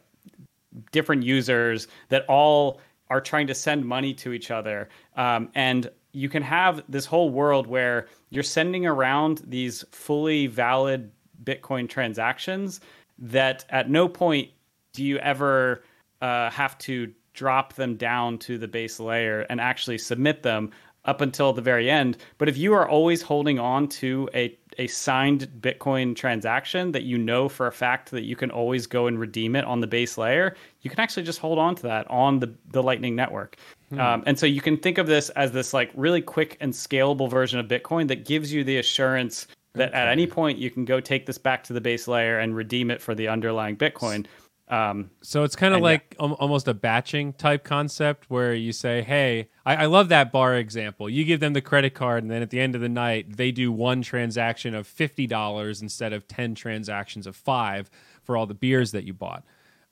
different 0.91 1.23
users 1.23 1.87
that 2.09 2.25
all 2.27 2.79
are 3.09 3.21
trying 3.21 3.47
to 3.47 3.55
send 3.55 3.85
money 3.85 4.13
to 4.13 4.33
each 4.33 4.51
other, 4.51 4.89
um, 5.15 5.49
and 5.55 5.89
you 6.11 6.29
can 6.29 6.43
have 6.43 6.83
this 6.89 7.05
whole 7.05 7.29
world 7.29 7.67
where 7.67 8.07
you're 8.29 8.43
sending 8.43 8.85
around 8.85 9.41
these 9.45 9.85
fully 9.91 10.47
valid 10.47 11.11
Bitcoin 11.43 11.87
transactions 11.87 12.81
that 13.17 13.65
at 13.69 13.89
no 13.89 14.07
point 14.07 14.49
do 14.93 15.03
you 15.03 15.17
ever 15.19 15.83
uh, 16.21 16.49
have 16.49 16.77
to 16.79 17.11
drop 17.33 17.73
them 17.75 17.95
down 17.95 18.37
to 18.37 18.57
the 18.57 18.67
base 18.67 18.99
layer 18.99 19.41
and 19.49 19.61
actually 19.61 19.97
submit 19.97 20.43
them 20.43 20.71
up 21.05 21.21
until 21.21 21.53
the 21.53 21.61
very 21.61 21.89
end. 21.89 22.17
But 22.37 22.49
if 22.49 22.57
you 22.57 22.73
are 22.73 22.87
always 22.87 23.21
holding 23.21 23.59
on 23.59 23.87
to 23.87 24.29
a 24.33 24.57
a 24.79 24.87
signed 24.87 25.47
Bitcoin 25.59 26.15
transaction 26.15 26.91
that 26.93 27.03
you 27.03 27.17
know 27.17 27.49
for 27.49 27.67
a 27.67 27.71
fact 27.71 28.11
that 28.11 28.23
you 28.23 28.35
can 28.35 28.49
always 28.49 28.87
go 28.87 29.07
and 29.07 29.19
redeem 29.19 29.55
it 29.55 29.65
on 29.65 29.81
the 29.81 29.87
base 29.87 30.17
layer, 30.17 30.55
you 30.81 30.89
can 30.89 30.99
actually 30.99 31.23
just 31.23 31.39
hold 31.39 31.59
on 31.59 31.75
to 31.75 31.83
that 31.83 32.09
on 32.09 32.39
the, 32.39 32.51
the 32.71 32.81
Lightning 32.81 33.15
Network. 33.15 33.57
Hmm. 33.89 33.99
Um, 33.99 34.23
and 34.25 34.39
so 34.39 34.45
you 34.45 34.61
can 34.61 34.77
think 34.77 34.97
of 34.97 35.05
this 35.05 35.29
as 35.31 35.51
this 35.51 35.73
like 35.73 35.91
really 35.95 36.21
quick 36.21 36.57
and 36.61 36.71
scalable 36.73 37.29
version 37.29 37.59
of 37.59 37.67
Bitcoin 37.67 38.07
that 38.07 38.25
gives 38.25 38.53
you 38.53 38.63
the 38.63 38.77
assurance 38.77 39.47
that 39.73 39.89
okay. 39.89 39.97
at 39.97 40.07
any 40.07 40.25
point 40.25 40.57
you 40.57 40.71
can 40.71 40.85
go 40.85 40.99
take 40.99 41.25
this 41.25 41.37
back 41.37 41.63
to 41.65 41.73
the 41.73 41.81
base 41.81 42.07
layer 42.07 42.39
and 42.39 42.55
redeem 42.55 42.89
it 42.89 43.01
for 43.01 43.13
the 43.13 43.27
underlying 43.27 43.75
Bitcoin. 43.75 44.25
Um, 44.69 45.09
so 45.21 45.43
it's 45.43 45.55
kind 45.55 45.73
of 45.73 45.81
like 45.81 46.15
yeah. 46.19 46.27
almost 46.27 46.67
a 46.67 46.75
batching 46.75 47.33
type 47.33 47.63
concept 47.63 48.29
where 48.29 48.53
you 48.53 48.71
say, 48.71 49.01
"Hey, 49.01 49.49
I, 49.65 49.77
I, 49.77 49.85
love 49.87 50.09
that 50.09 50.31
bar 50.31 50.55
example. 50.55 51.09
You 51.09 51.25
give 51.25 51.39
them 51.39 51.53
the 51.53 51.61
credit 51.61 51.95
card, 51.95 52.23
and 52.23 52.29
then 52.29 52.43
at 52.43 52.51
the 52.51 52.59
end 52.59 52.75
of 52.75 52.81
the 52.81 52.89
night, 52.89 53.35
they 53.35 53.51
do 53.51 53.71
one 53.71 54.03
transaction 54.03 54.75
of 54.75 54.85
fifty 54.85 55.25
dollars 55.25 55.81
instead 55.81 56.13
of 56.13 56.27
ten 56.27 56.53
transactions 56.53 57.25
of 57.25 57.35
five 57.35 57.89
for 58.21 58.37
all 58.37 58.45
the 58.45 58.53
beers 58.53 58.91
that 58.91 59.05
you 59.05 59.13
bought." 59.13 59.43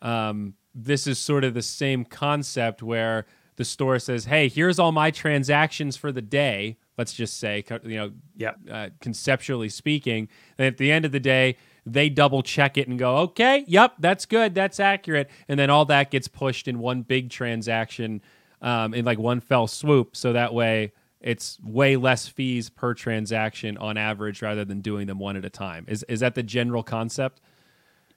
Um, 0.04 0.54
this 0.76 1.08
is 1.08 1.18
sort 1.18 1.44
of 1.44 1.56
the 1.56 1.64
same 1.64 2.06
concept 2.06 2.84
where 2.84 3.26
the 3.56 3.66
store 3.66 3.98
says, 3.98 4.26
"Hey, 4.26 4.48
here's 4.48 4.78
all 4.78 4.92
my 4.92 5.10
transactions 5.10 5.98
for 5.98 6.12
the 6.12 6.22
day." 6.22 6.78
Let's 7.00 7.14
just 7.14 7.40
say, 7.40 7.64
you 7.84 7.96
know, 7.96 8.12
yeah. 8.36 8.54
Uh, 8.72 8.90
conceptually 9.02 9.70
speaking, 9.70 10.30
and 10.60 10.68
at 10.68 10.78
the 10.78 10.92
end 10.92 11.04
of 11.04 11.12
the 11.12 11.20
day 11.20 11.58
they 11.94 12.10
double 12.10 12.44
check 12.44 12.78
it 12.78 12.88
and 12.88 13.00
go, 13.00 13.18
okay, 13.18 13.64
yep, 13.68 13.94
that's 14.00 14.26
good, 14.26 14.54
that's 14.56 14.80
accurate, 14.80 15.30
and 15.48 15.60
then 15.60 15.70
all 15.70 15.86
that 15.86 16.12
gets 16.12 16.28
pushed 16.28 16.68
in 16.68 16.80
one 16.80 17.02
big 17.02 17.30
transaction 17.30 18.22
um, 18.62 18.94
in 18.94 19.06
like 19.06 19.20
one 19.20 19.40
fell 19.40 19.68
swoop, 19.68 20.16
so 20.16 20.34
that 20.34 20.54
way 20.54 20.92
it's 21.22 21.60
way 21.64 21.96
less 21.96 22.28
fees 22.28 22.70
per 22.70 22.94
transaction 22.94 23.78
on 23.78 23.98
average 23.98 24.42
rather 24.42 24.64
than 24.64 24.82
doing 24.82 25.08
them 25.08 25.20
one 25.20 25.36
at 25.36 25.46
a 25.46 25.50
time. 25.50 25.86
Is 25.88 26.04
is 26.08 26.20
that 26.20 26.36
the 26.36 26.44
general 26.44 26.84
concept? 26.84 27.42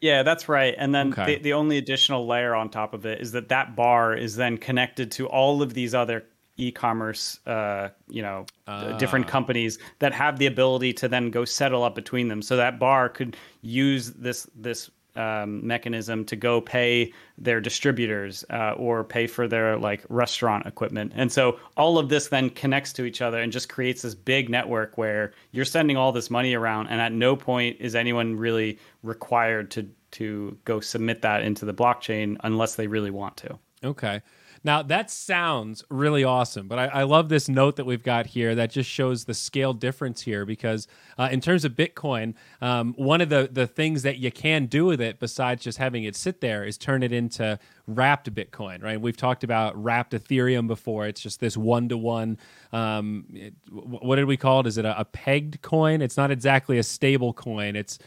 Yeah, 0.00 0.22
that's 0.22 0.48
right. 0.48 0.74
And 0.78 0.94
then 0.94 1.12
okay. 1.12 1.37
the, 1.37 1.42
the 1.42 1.52
only 1.52 1.76
additional 1.76 2.26
layer 2.26 2.54
on 2.54 2.70
top 2.70 2.94
of 2.94 3.04
it 3.04 3.20
is 3.20 3.33
that 3.33 3.50
that 3.50 3.76
bar 3.76 4.14
is 4.14 4.37
then 4.37 4.56
connected 4.56 5.12
to 5.12 5.28
all 5.28 5.61
of 5.61 5.74
these 5.74 5.94
other 5.94 6.24
e-commerce 6.61 7.40
uh, 7.46 7.88
you 8.09 8.23
know 8.23 8.46
uh. 8.66 8.96
different 8.99 9.27
companies 9.27 9.79
that 9.99 10.12
have 10.12 10.38
the 10.38 10.46
ability 10.46 10.92
to 10.92 11.09
then 11.09 11.31
go 11.31 11.44
settle 11.44 11.83
up 11.83 11.94
between 11.94 12.29
them. 12.29 12.42
So 12.42 12.57
that 12.57 12.79
bar 12.79 13.09
could 13.09 13.37
use 13.62 14.11
this 14.12 14.49
this 14.55 14.90
um, 15.16 15.66
mechanism 15.66 16.25
to 16.27 16.37
go 16.37 16.61
pay 16.61 17.12
their 17.37 17.61
distributors 17.61 18.44
uh, 18.51 18.73
or 18.77 19.05
pay 19.05 19.27
for 19.27 19.49
their 19.49 19.77
like 19.77 20.05
restaurant 20.09 20.66
equipment. 20.66 21.12
And 21.14 21.33
so 21.33 21.59
all 21.77 21.99
of 21.99 22.09
this 22.09 22.29
then 22.29 22.51
connects 22.51 22.92
to 22.94 23.05
each 23.05 23.20
other 23.20 23.40
and 23.40 23.53
just 23.53 23.68
creates 23.68 24.03
this 24.03 24.14
big 24.14 24.49
network 24.49 24.96
where 24.96 25.33
you're 25.53 25.64
sending 25.64 25.96
all 25.96 26.12
this 26.12 26.31
money 26.31 26.55
around 26.55 26.88
and 26.88 27.01
at 27.01 27.12
no 27.12 27.35
point 27.37 27.77
is 27.81 27.94
anyone 27.94 28.37
really 28.37 28.79
required 29.03 29.70
to 29.73 29.88
to 30.12 30.59
go 30.64 30.81
submit 30.81 31.23
that 31.23 31.42
into 31.42 31.64
the 31.64 31.75
blockchain 31.75 32.37
unless 32.42 32.75
they 32.75 32.87
really 32.87 33.11
want 33.11 33.37
to. 33.37 33.59
Okay 33.85 34.20
now, 34.62 34.83
that 34.83 35.11
sounds 35.11 35.85
really 35.88 36.23
awesome, 36.23 36.68
but 36.68 36.79
I, 36.79 36.87
I, 36.87 37.03
love 37.05 37.31
this 37.31 37.49
note 37.49 37.77
that 37.77 37.87
we've 37.87 38.03
got 38.03 38.27
here 38.27 38.55
that 38.55 38.70
just 38.70 38.90
shows 38.90 39.25
the 39.25 39.33
scale 39.33 39.73
difference 39.73 40.20
here 40.20 40.44
because, 40.44 40.87
uh, 41.16 41.31
in 41.33 41.40
terms 41.40 41.64
of 41.64 41.73
Bitcoin, 41.73 42.35
um, 42.61 42.92
one 42.99 43.23
of 43.23 43.31
the, 43.31 43.49
the 43.51 43.66
things 43.66 44.03
that 44.03 44.18
you 44.18 44.31
can 44.31 44.66
do 44.66 44.85
with 44.85 45.01
it, 45.01 45.18
besides 45.18 45.64
just 45.64 45.79
having 45.79 46.05
it 46.05 46.14
sit 46.14 46.42
there, 46.42 46.64
is 46.64 46.77
turn 46.77 47.03
it 47.03 47.11
into 47.11 47.59
wrapped 47.87 48.33
Bitcoin, 48.35 48.83
right? 48.83 49.01
We've 49.01 49.16
talked 49.16 49.44
about 49.44 49.83
wrapped 49.83 50.12
Ethereum 50.12 50.66
before. 50.66 51.07
It's 51.07 51.23
just 51.23 51.40
this 51.40 51.57
one 51.57 51.88
to 51.88 51.96
one. 51.96 52.37
What 52.70 54.16
did 54.16 54.27
we 54.27 54.37
call 54.37 54.61
it? 54.61 54.66
Is 54.66 54.77
it 54.77 54.85
a, 54.85 55.01
a 55.01 55.07
pegged 55.07 55.62
coin? 55.62 56.03
It's 56.03 56.18
not 56.18 56.31
exactly 56.31 56.77
a 56.79 56.83
stable 56.83 57.33
coin. 57.33 57.77
It's 57.77 57.99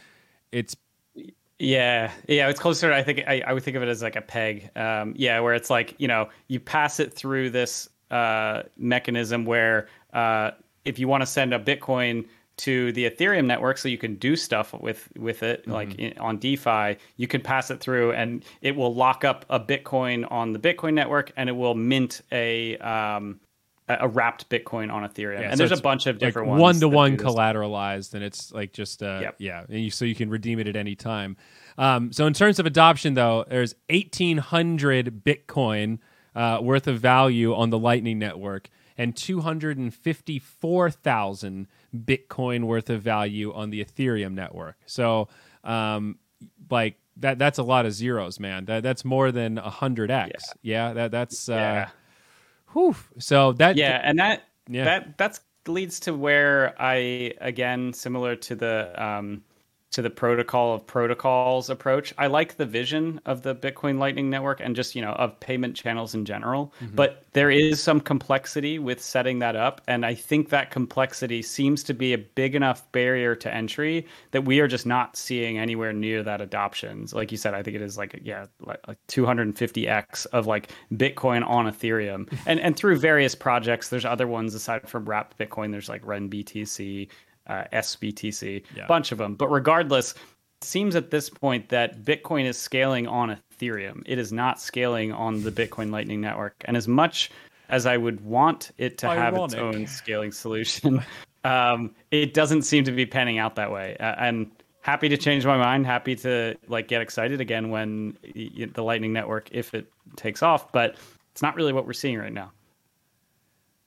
it's 0.52 0.76
yeah, 1.58 2.10
yeah, 2.28 2.48
it's 2.48 2.60
closer. 2.60 2.92
I 2.92 3.02
think 3.02 3.22
I, 3.26 3.42
I 3.46 3.52
would 3.52 3.62
think 3.62 3.76
of 3.76 3.82
it 3.82 3.88
as 3.88 4.02
like 4.02 4.16
a 4.16 4.22
peg. 4.22 4.70
Um, 4.76 5.14
yeah, 5.16 5.40
where 5.40 5.54
it's 5.54 5.70
like 5.70 5.94
you 5.98 6.08
know 6.08 6.28
you 6.48 6.58
pass 6.58 6.98
it 7.00 7.12
through 7.12 7.50
this 7.50 7.88
uh, 8.10 8.62
mechanism 8.76 9.44
where 9.44 9.88
uh, 10.12 10.52
if 10.84 10.98
you 10.98 11.08
want 11.08 11.22
to 11.22 11.26
send 11.26 11.54
a 11.54 11.58
Bitcoin 11.58 12.26
to 12.56 12.92
the 12.92 13.08
Ethereum 13.08 13.46
network, 13.46 13.78
so 13.78 13.88
you 13.88 13.98
can 13.98 14.16
do 14.16 14.36
stuff 14.36 14.72
with 14.74 15.08
with 15.16 15.42
it, 15.42 15.62
mm-hmm. 15.62 15.72
like 15.72 15.94
in, 15.94 16.18
on 16.18 16.38
DeFi, 16.38 16.96
you 17.16 17.28
can 17.28 17.40
pass 17.40 17.70
it 17.70 17.80
through, 17.80 18.12
and 18.12 18.44
it 18.60 18.74
will 18.74 18.94
lock 18.94 19.24
up 19.24 19.44
a 19.48 19.60
Bitcoin 19.60 20.30
on 20.32 20.52
the 20.52 20.58
Bitcoin 20.58 20.94
network, 20.94 21.32
and 21.36 21.48
it 21.48 21.52
will 21.52 21.74
mint 21.74 22.20
a 22.32 22.76
um, 22.78 23.38
a, 23.88 24.08
wrapped 24.08 24.48
Bitcoin 24.48 24.92
on 24.92 25.08
Ethereum. 25.08 25.40
Yeah, 25.40 25.50
and 25.50 25.58
so 25.58 25.66
there's 25.66 25.78
a 25.78 25.82
bunch 25.82 26.06
of 26.06 26.18
different 26.18 26.48
like 26.48 26.60
ones. 26.60 26.76
One 26.76 26.80
to 26.80 26.88
one 26.88 27.16
collateralized, 27.16 28.14
and 28.14 28.24
it's 28.24 28.52
like 28.52 28.72
just 28.72 29.02
uh, 29.02 29.18
Yep. 29.22 29.36
yeah, 29.38 29.64
and 29.68 29.80
you, 29.84 29.90
so 29.90 30.04
you 30.04 30.14
can 30.14 30.30
redeem 30.30 30.58
it 30.58 30.66
at 30.66 30.76
any 30.76 30.94
time. 30.94 31.36
Um, 31.76 32.12
so 32.12 32.26
in 32.26 32.32
terms 32.34 32.58
of 32.58 32.66
adoption, 32.66 33.14
though, 33.14 33.44
there's 33.48 33.74
1,800 33.90 35.24
Bitcoin 35.24 35.98
uh, 36.34 36.58
worth 36.62 36.86
of 36.86 37.00
value 37.00 37.54
on 37.54 37.70
the 37.70 37.78
Lightning 37.78 38.18
Network, 38.18 38.68
and 38.96 39.16
254,000 39.16 41.66
Bitcoin 41.94 42.64
worth 42.64 42.90
of 42.90 43.02
value 43.02 43.52
on 43.52 43.70
the 43.70 43.84
Ethereum 43.84 44.34
network. 44.34 44.76
So, 44.86 45.28
um, 45.62 46.18
like 46.70 46.96
that, 47.18 47.38
that's 47.38 47.58
a 47.58 47.62
lot 47.62 47.86
of 47.86 47.92
zeros, 47.92 48.40
man. 48.40 48.64
That 48.66 48.82
that's 48.82 49.04
more 49.04 49.32
than 49.32 49.56
hundred 49.56 50.10
x. 50.10 50.44
Yeah, 50.62 50.92
that 50.92 51.10
that's 51.10 51.48
uh, 51.48 51.54
Yeah. 51.54 51.88
Whew. 52.74 52.94
So 53.18 53.52
that 53.54 53.76
yeah 53.76 54.02
and 54.04 54.18
that 54.18 54.44
Yeah. 54.68 54.84
that 54.84 55.18
that's 55.18 55.40
leads 55.66 55.98
to 56.00 56.12
where 56.14 56.74
i 56.78 57.32
again 57.40 57.92
similar 57.94 58.36
to 58.36 58.54
the 58.54 58.92
um 59.02 59.42
to 59.94 60.02
the 60.02 60.10
protocol 60.10 60.74
of 60.74 60.86
protocols 60.86 61.70
approach. 61.70 62.12
I 62.18 62.26
like 62.26 62.56
the 62.56 62.66
vision 62.66 63.20
of 63.26 63.42
the 63.42 63.54
bitcoin 63.54 63.98
lightning 63.98 64.30
network 64.30 64.60
and 64.60 64.76
just 64.76 64.94
you 64.94 65.02
know 65.02 65.12
of 65.12 65.38
payment 65.40 65.76
channels 65.76 66.14
in 66.14 66.24
general. 66.24 66.72
Mm-hmm. 66.80 66.96
But 66.96 67.24
there 67.32 67.50
is 67.50 67.82
some 67.82 68.00
complexity 68.00 68.78
with 68.78 69.02
setting 69.02 69.40
that 69.40 69.56
up 69.56 69.80
and 69.88 70.06
i 70.06 70.14
think 70.14 70.48
that 70.48 70.70
complexity 70.70 71.42
seems 71.42 71.82
to 71.82 71.92
be 71.92 72.12
a 72.12 72.18
big 72.18 72.54
enough 72.54 72.90
barrier 72.92 73.34
to 73.34 73.52
entry 73.52 74.06
that 74.30 74.44
we 74.44 74.60
are 74.60 74.68
just 74.68 74.86
not 74.86 75.16
seeing 75.16 75.58
anywhere 75.58 75.92
near 75.92 76.22
that 76.22 76.40
adoption 76.40 77.06
So 77.06 77.16
like 77.16 77.32
you 77.32 77.38
said 77.38 77.52
i 77.52 77.62
think 77.62 77.74
it 77.74 77.82
is 77.82 77.98
like 77.98 78.18
yeah 78.22 78.46
like, 78.60 78.80
like 78.86 78.98
250x 79.08 80.26
of 80.26 80.46
like 80.46 80.70
bitcoin 80.92 81.46
on 81.46 81.66
ethereum. 81.66 82.32
And 82.46 82.60
and 82.60 82.76
through 82.76 82.98
various 82.98 83.34
projects 83.34 83.88
there's 83.88 84.04
other 84.04 84.26
ones 84.26 84.54
aside 84.54 84.88
from 84.88 85.04
wrapped 85.06 85.38
bitcoin. 85.38 85.70
There's 85.70 85.88
like 85.88 86.02
renBTC 86.04 87.08
uh, 87.46 87.64
sbtc 87.72 88.62
Yeah. 88.76 88.86
bunch 88.86 89.12
of 89.12 89.18
them 89.18 89.34
but 89.34 89.50
regardless 89.50 90.12
it 90.12 90.64
seems 90.64 90.96
at 90.96 91.10
this 91.10 91.28
point 91.28 91.68
that 91.68 92.02
bitcoin 92.02 92.44
is 92.46 92.56
scaling 92.56 93.06
on 93.06 93.38
ethereum. 93.54 94.02
It 94.06 94.18
is 94.18 94.32
not 94.32 94.60
scaling 94.60 95.12
on 95.12 95.42
the 95.42 95.50
bitcoin 95.50 95.90
lightning 95.90 96.20
network. 96.20 96.54
And 96.64 96.76
as 96.76 96.88
much 96.88 97.30
as 97.68 97.86
i 97.86 97.96
would 97.96 98.20
want 98.24 98.70
it 98.78 98.98
to 98.98 99.08
have 99.08 99.34
its 99.36 99.54
own 99.54 99.86
scaling 99.86 100.32
solution 100.32 101.02
um, 101.44 101.94
it 102.10 102.34
doesn't 102.34 102.62
seem 102.62 102.84
to 102.84 102.92
be 102.92 103.06
panning 103.06 103.38
out 103.38 103.56
that 103.56 103.70
way. 103.70 103.96
Uh, 103.98 104.14
and 104.18 104.50
happy 104.80 105.08
to 105.08 105.16
change 105.16 105.44
my 105.46 105.56
mind 105.56 105.86
happy 105.86 106.14
to 106.16 106.54
like 106.68 106.88
get 106.88 107.00
excited 107.02 107.40
again 107.40 107.70
when 107.70 108.16
the 108.74 108.82
lightning 108.82 109.12
network 109.12 109.48
if 109.52 109.74
it 109.74 109.86
takes 110.16 110.42
off. 110.42 110.72
But 110.72 110.96
it's 111.32 111.42
not 111.42 111.56
really 111.56 111.72
what 111.72 111.86
we're 111.86 111.92
seeing 111.94 112.18
right 112.18 112.32
now 112.32 112.52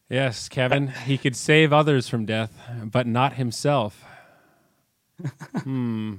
Yes, 0.09 0.47
Kevin. 0.47 0.87
he 0.87 1.17
could 1.17 1.35
save 1.35 1.73
others 1.73 2.07
from 2.07 2.25
death, 2.25 2.51
but 2.83 3.07
not 3.07 3.33
himself. 3.33 4.03
Hmm. 5.63 6.17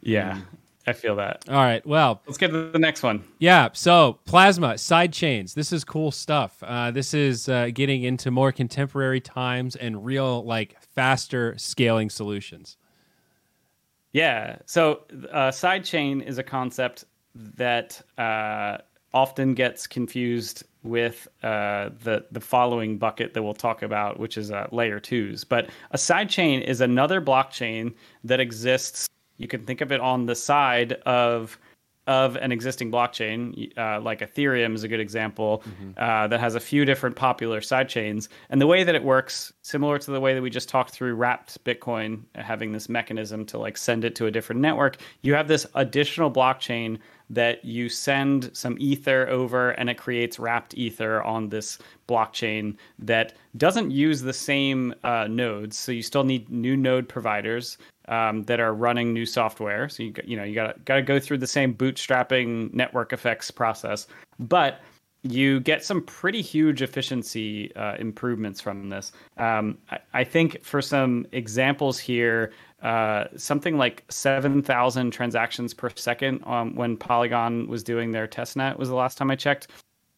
Yeah 0.00 0.42
i 0.88 0.92
feel 0.92 1.16
that 1.16 1.44
All 1.48 1.54
right. 1.54 1.86
Well, 1.86 2.22
let's 2.26 2.38
get 2.38 2.48
to 2.48 2.70
the 2.70 2.78
next 2.78 3.02
one 3.02 3.22
yeah. 3.38 3.68
So, 3.72 4.18
plasma 4.24 4.78
side 4.78 5.12
chains. 5.12 5.54
This 5.54 5.72
is 5.72 5.84
cool 5.84 6.10
stuff. 6.10 6.62
Uh, 6.62 6.90
this 6.90 7.14
is 7.14 7.48
uh, 7.48 7.68
getting 7.72 8.02
into 8.02 8.30
more 8.30 8.52
contemporary 8.52 9.20
times 9.20 9.76
and 9.76 10.04
real, 10.04 10.44
like, 10.44 10.80
faster 10.80 11.54
scaling 11.58 12.10
solutions. 12.10 12.76
Yeah. 14.12 14.56
So, 14.66 15.02
uh, 15.30 15.50
sidechain 15.50 16.22
is 16.24 16.38
a 16.38 16.42
concept 16.42 17.04
that 17.34 18.00
uh, 18.16 18.78
often 19.14 19.54
gets 19.54 19.86
confused 19.86 20.64
with 20.82 21.28
uh, 21.42 21.90
the 22.02 22.24
the 22.30 22.40
following 22.40 22.98
bucket 22.98 23.34
that 23.34 23.42
we'll 23.42 23.54
talk 23.54 23.82
about, 23.82 24.18
which 24.18 24.36
is 24.36 24.50
uh, 24.50 24.66
layer 24.70 25.00
twos. 25.00 25.44
But 25.44 25.70
a 25.90 25.96
sidechain 25.96 26.62
is 26.62 26.80
another 26.80 27.20
blockchain 27.20 27.94
that 28.24 28.40
exists. 28.40 29.08
You 29.36 29.48
can 29.48 29.64
think 29.64 29.80
of 29.80 29.92
it 29.92 30.00
on 30.00 30.26
the 30.26 30.34
side 30.34 30.92
of 31.04 31.58
of 32.08 32.36
an 32.36 32.50
existing 32.50 32.90
blockchain, 32.90 33.70
uh, 33.76 34.00
like 34.00 34.20
Ethereum 34.20 34.74
is 34.74 34.82
a 34.82 34.88
good 34.88 34.98
example, 34.98 35.62
uh, 35.98 36.26
that 36.26 36.40
has 36.40 36.54
a 36.54 36.60
few 36.60 36.86
different 36.86 37.14
popular 37.14 37.60
sidechains. 37.60 38.28
And 38.48 38.60
the 38.60 38.66
way 38.66 38.82
that 38.82 38.94
it 38.94 39.04
works, 39.04 39.52
similar 39.60 39.98
to 39.98 40.10
the 40.10 40.18
way 40.18 40.32
that 40.32 40.40
we 40.40 40.48
just 40.48 40.70
talked 40.70 40.90
through 40.90 41.14
wrapped 41.14 41.62
Bitcoin, 41.64 42.22
uh, 42.34 42.42
having 42.42 42.72
this 42.72 42.88
mechanism 42.88 43.44
to 43.46 43.58
like 43.58 43.76
send 43.76 44.04
it 44.04 44.16
to 44.16 44.26
a 44.26 44.30
different 44.30 44.62
network, 44.62 44.96
you 45.20 45.34
have 45.34 45.48
this 45.48 45.66
additional 45.74 46.30
blockchain 46.30 46.98
that 47.28 47.62
you 47.62 47.90
send 47.90 48.50
some 48.56 48.74
ether 48.80 49.28
over 49.28 49.72
and 49.72 49.90
it 49.90 49.98
creates 49.98 50.38
wrapped 50.38 50.72
ether 50.78 51.22
on 51.22 51.50
this 51.50 51.78
blockchain 52.08 52.74
that 52.98 53.34
doesn't 53.58 53.90
use 53.90 54.22
the 54.22 54.32
same 54.32 54.94
uh, 55.04 55.26
nodes. 55.28 55.76
So 55.76 55.92
you 55.92 56.02
still 56.02 56.24
need 56.24 56.48
new 56.48 56.74
node 56.74 57.06
providers 57.06 57.76
um, 58.08 58.42
that 58.44 58.60
are 58.60 58.74
running 58.74 59.12
new 59.12 59.26
software. 59.26 59.88
So 59.88 60.02
you 60.02 60.14
you 60.24 60.36
know 60.36 60.44
you 60.44 60.54
got 60.54 60.84
got 60.84 60.96
to 60.96 61.02
go 61.02 61.20
through 61.20 61.38
the 61.38 61.46
same 61.46 61.74
bootstrapping 61.74 62.72
network 62.74 63.12
effects 63.12 63.50
process, 63.50 64.06
but 64.38 64.80
you 65.22 65.60
get 65.60 65.84
some 65.84 66.02
pretty 66.02 66.40
huge 66.40 66.80
efficiency 66.80 67.74
uh, 67.74 67.96
improvements 67.96 68.60
from 68.60 68.88
this. 68.88 69.12
Um, 69.36 69.78
I, 69.90 69.98
I 70.14 70.24
think 70.24 70.62
for 70.62 70.80
some 70.80 71.26
examples 71.32 71.98
here, 71.98 72.52
uh, 72.82 73.24
something 73.36 73.76
like 73.76 74.04
seven 74.08 74.62
thousand 74.62 75.10
transactions 75.10 75.74
per 75.74 75.90
second 75.96 76.42
um, 76.46 76.74
when 76.74 76.96
Polygon 76.96 77.68
was 77.68 77.82
doing 77.82 78.12
their 78.12 78.28
testnet 78.28 78.78
was 78.78 78.88
the 78.88 78.94
last 78.94 79.18
time 79.18 79.30
I 79.30 79.36
checked 79.36 79.68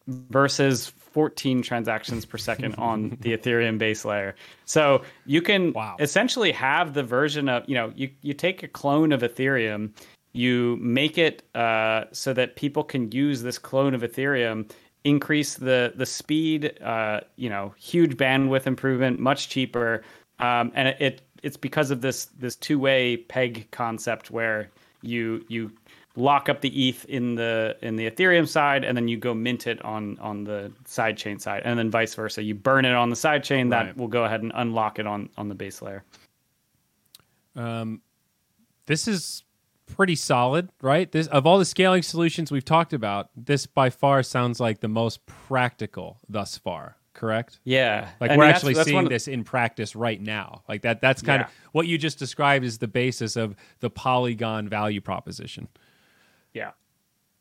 versus 0.07 0.91
14 1.11 1.61
transactions 1.61 2.25
per 2.25 2.37
second 2.37 2.75
on 2.75 3.09
the 3.21 3.37
Ethereum 3.37 3.77
base 3.77 4.05
layer. 4.05 4.35
So 4.65 5.03
you 5.25 5.41
can 5.41 5.73
Wow. 5.73 5.95
essentially 5.99 6.51
have 6.51 6.93
the 6.93 7.03
version 7.03 7.49
of, 7.49 7.63
you 7.67 7.75
know, 7.75 7.91
you, 7.95 8.09
you 8.21 8.33
take 8.33 8.63
a 8.63 8.67
clone 8.67 9.11
of 9.11 9.21
Ethereum, 9.21 9.91
you 10.33 10.77
make 10.81 11.17
it 11.17 11.43
uh, 11.55 12.05
so 12.11 12.33
that 12.33 12.55
people 12.55 12.83
can 12.83 13.11
use 13.11 13.41
this 13.41 13.57
clone 13.57 13.93
of 13.93 14.01
Ethereum, 14.01 14.69
increase 15.03 15.55
the 15.55 15.93
the 15.95 16.05
speed, 16.05 16.79
uh, 16.81 17.21
you 17.35 17.49
know, 17.49 17.73
huge 17.77 18.15
bandwidth 18.17 18.67
improvement, 18.67 19.19
much 19.19 19.49
cheaper, 19.49 20.03
um, 20.39 20.71
and 20.75 20.87
it, 20.89 20.97
it 21.01 21.21
it's 21.43 21.57
because 21.57 21.91
of 21.91 22.01
this 22.01 22.25
this 22.37 22.55
two 22.55 22.79
way 22.79 23.17
peg 23.17 23.67
concept 23.71 24.31
where 24.31 24.69
you 25.01 25.43
you 25.49 25.71
lock 26.15 26.49
up 26.49 26.61
the 26.61 26.89
ETH 26.89 27.05
in 27.05 27.35
the 27.35 27.77
in 27.81 27.95
the 27.95 28.09
Ethereum 28.09 28.47
side, 28.47 28.83
and 28.83 28.95
then 28.97 29.07
you 29.07 29.17
go 29.17 29.33
mint 29.33 29.67
it 29.67 29.83
on 29.85 30.17
on 30.19 30.43
the 30.43 30.71
sidechain 30.85 31.39
side, 31.39 31.61
and 31.65 31.77
then 31.79 31.89
vice 31.89 32.13
versa. 32.15 32.41
You 32.43 32.55
burn 32.55 32.85
it 32.85 32.93
on 32.93 33.09
the 33.09 33.15
sidechain, 33.15 33.71
Right. 33.71 33.85
that 33.87 33.97
will 33.97 34.07
go 34.07 34.25
ahead 34.25 34.41
and 34.41 34.51
unlock 34.55 34.99
it 34.99 35.07
on 35.07 35.29
on 35.37 35.47
the 35.49 35.55
base 35.55 35.81
layer. 35.81 36.03
Um, 37.55 38.01
this 38.85 39.07
is 39.07 39.43
pretty 39.87 40.15
solid, 40.15 40.69
right? 40.81 41.11
This 41.11 41.27
of 41.27 41.45
all 41.45 41.59
the 41.59 41.65
scaling 41.65 42.01
solutions 42.01 42.51
we've 42.51 42.65
talked 42.65 42.93
about, 42.93 43.29
this 43.35 43.65
by 43.65 43.89
far 43.89 44.23
sounds 44.23 44.59
like 44.59 44.79
the 44.79 44.87
most 44.87 45.25
practical 45.25 46.19
thus 46.29 46.57
far. 46.57 46.95
Correct? 47.13 47.59
Yeah, 47.65 48.07
Like 48.21 48.31
I 48.31 48.37
we're 48.37 48.43
mean, 48.43 48.47
that's- 48.47 48.55
actually 48.59 48.73
that's 48.75 48.87
seeing 48.87 49.03
of- 49.03 49.09
this 49.09 49.27
in 49.27 49.43
practice 49.43 49.97
right 49.97 50.19
now. 50.19 50.63
Like 50.69 50.83
that. 50.83 51.01
That's 51.01 51.21
kind 51.21 51.41
Yeah. 51.41 51.47
of 51.47 51.51
what 51.73 51.85
you 51.87 51.97
just 51.97 52.17
described 52.17 52.63
is 52.63 52.77
the 52.77 52.87
basis 52.87 53.35
of 53.35 53.53
the 53.81 53.89
Polygon 53.89 54.69
value 54.69 55.01
proposition. 55.01 55.67
Yeah. 56.53 56.71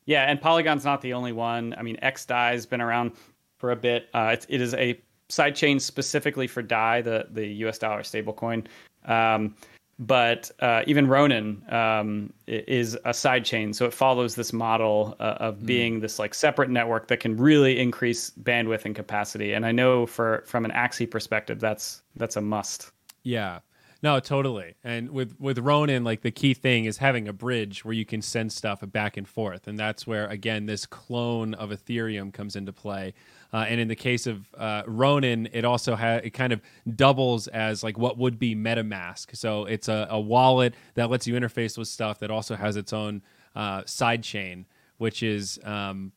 Yeah, 0.07 0.25
and 0.25 0.41
Polygon's 0.41 0.85
not 0.85 1.01
the 1.03 1.13
only 1.13 1.33
one. 1.33 1.75
I 1.79 1.83
mean, 1.83 1.97
XDAI 2.03 2.53
has 2.53 2.67
been 2.67 2.81
around 2.81 3.13
for 3.59 3.71
a 3.71 3.77
bit. 3.77 4.09
Uh, 4.15 4.31
it's, 4.33 4.47
it 4.49 4.61
is 4.61 4.75
a 4.75 5.01
sidechain 5.29 5.81
specifically 5.81 6.47
for 6.47 6.63
DAI, 6.63 7.03
the, 7.03 7.27
the 7.31 7.47
US 7.65 7.79
dollar 7.79 8.01
stablecoin. 8.01 8.67
Um, 9.05 9.55
but 10.01 10.51
uh, 10.61 10.83
even 10.87 11.07
Ronin 11.07 11.63
um, 11.69 12.33
is 12.47 12.95
a 13.05 13.11
sidechain, 13.11 13.75
so 13.75 13.85
it 13.85 13.93
follows 13.93 14.35
this 14.35 14.51
model 14.51 15.15
uh, 15.21 15.37
of 15.39 15.67
being 15.67 16.01
this 16.01 16.19
like 16.19 16.33
separate 16.33 16.71
network 16.71 17.09
that 17.09 17.21
can 17.21 17.37
really 17.37 17.79
increase 17.79 18.31
bandwidth 18.31 18.87
and 18.87 18.97
capacity. 18.97 19.53
And 19.53 19.67
I 19.67 19.73
know 19.73 20.07
for 20.07 20.43
from 20.47 20.65
an 20.65 20.71
Axie 20.71 21.09
perspective, 21.09 21.61
that's 21.61 22.01
that's 22.17 22.37
a 22.37 22.41
must. 22.41 22.91
Yeah. 23.25 23.59
No, 24.03 24.19
totally. 24.19 24.77
And 24.83 25.11
with 25.11 25.39
with 25.39 25.59
Ronin, 25.59 26.05
like 26.05 26.23
the 26.23 26.31
key 26.31 26.55
thing 26.55 26.87
is 26.87 26.97
having 26.99 27.29
a 27.29 27.35
bridge 27.35 27.85
where 27.85 27.93
you 27.93 28.07
can 28.07 28.23
send 28.23 28.51
stuff 28.51 28.83
back 28.93 29.19
and 29.19 29.29
forth, 29.29 29.69
and 29.69 29.79
that's 29.79 30.07
where 30.07 30.27
again 30.29 30.65
this 30.67 30.87
clone 30.87 31.53
of 31.55 31.71
Ethereum 31.71 32.33
comes 32.33 32.57
into 32.57 32.73
play. 32.73 33.13
Uh, 33.53 33.67
and 33.69 33.81
in 33.81 33.89
the 33.89 33.97
case 33.97 34.27
of 34.27 34.47
uh, 34.57 34.85
Ronin, 34.87 35.49
it 35.53 35.65
also 35.65 35.97
ha- 35.97 36.21
it 36.23 36.31
kind 36.31 36.53
of 36.53 36.63
doubles 36.97 37.47
as 37.49 37.83
like 37.83 37.99
what 37.99 38.17
would 38.17 38.39
be 38.39 38.55
MetaMask. 38.55 39.37
So 39.37 39.65
it's 39.65 39.89
a, 39.89 40.07
a 40.09 40.21
wallet 40.21 40.75
that 40.95 41.11
lets 41.11 41.27
you 41.27 41.35
interface 41.35 41.77
with 41.77 41.89
stuff 41.89 42.21
that 42.21 42.31
also 42.31 42.55
has 42.55 42.77
its 42.77 42.93
own 42.93 43.23
uh, 43.55 43.83
side 43.85 44.23
chain, 44.23 44.67
which 44.99 45.23
is 45.23 45.59
um, 45.65 46.13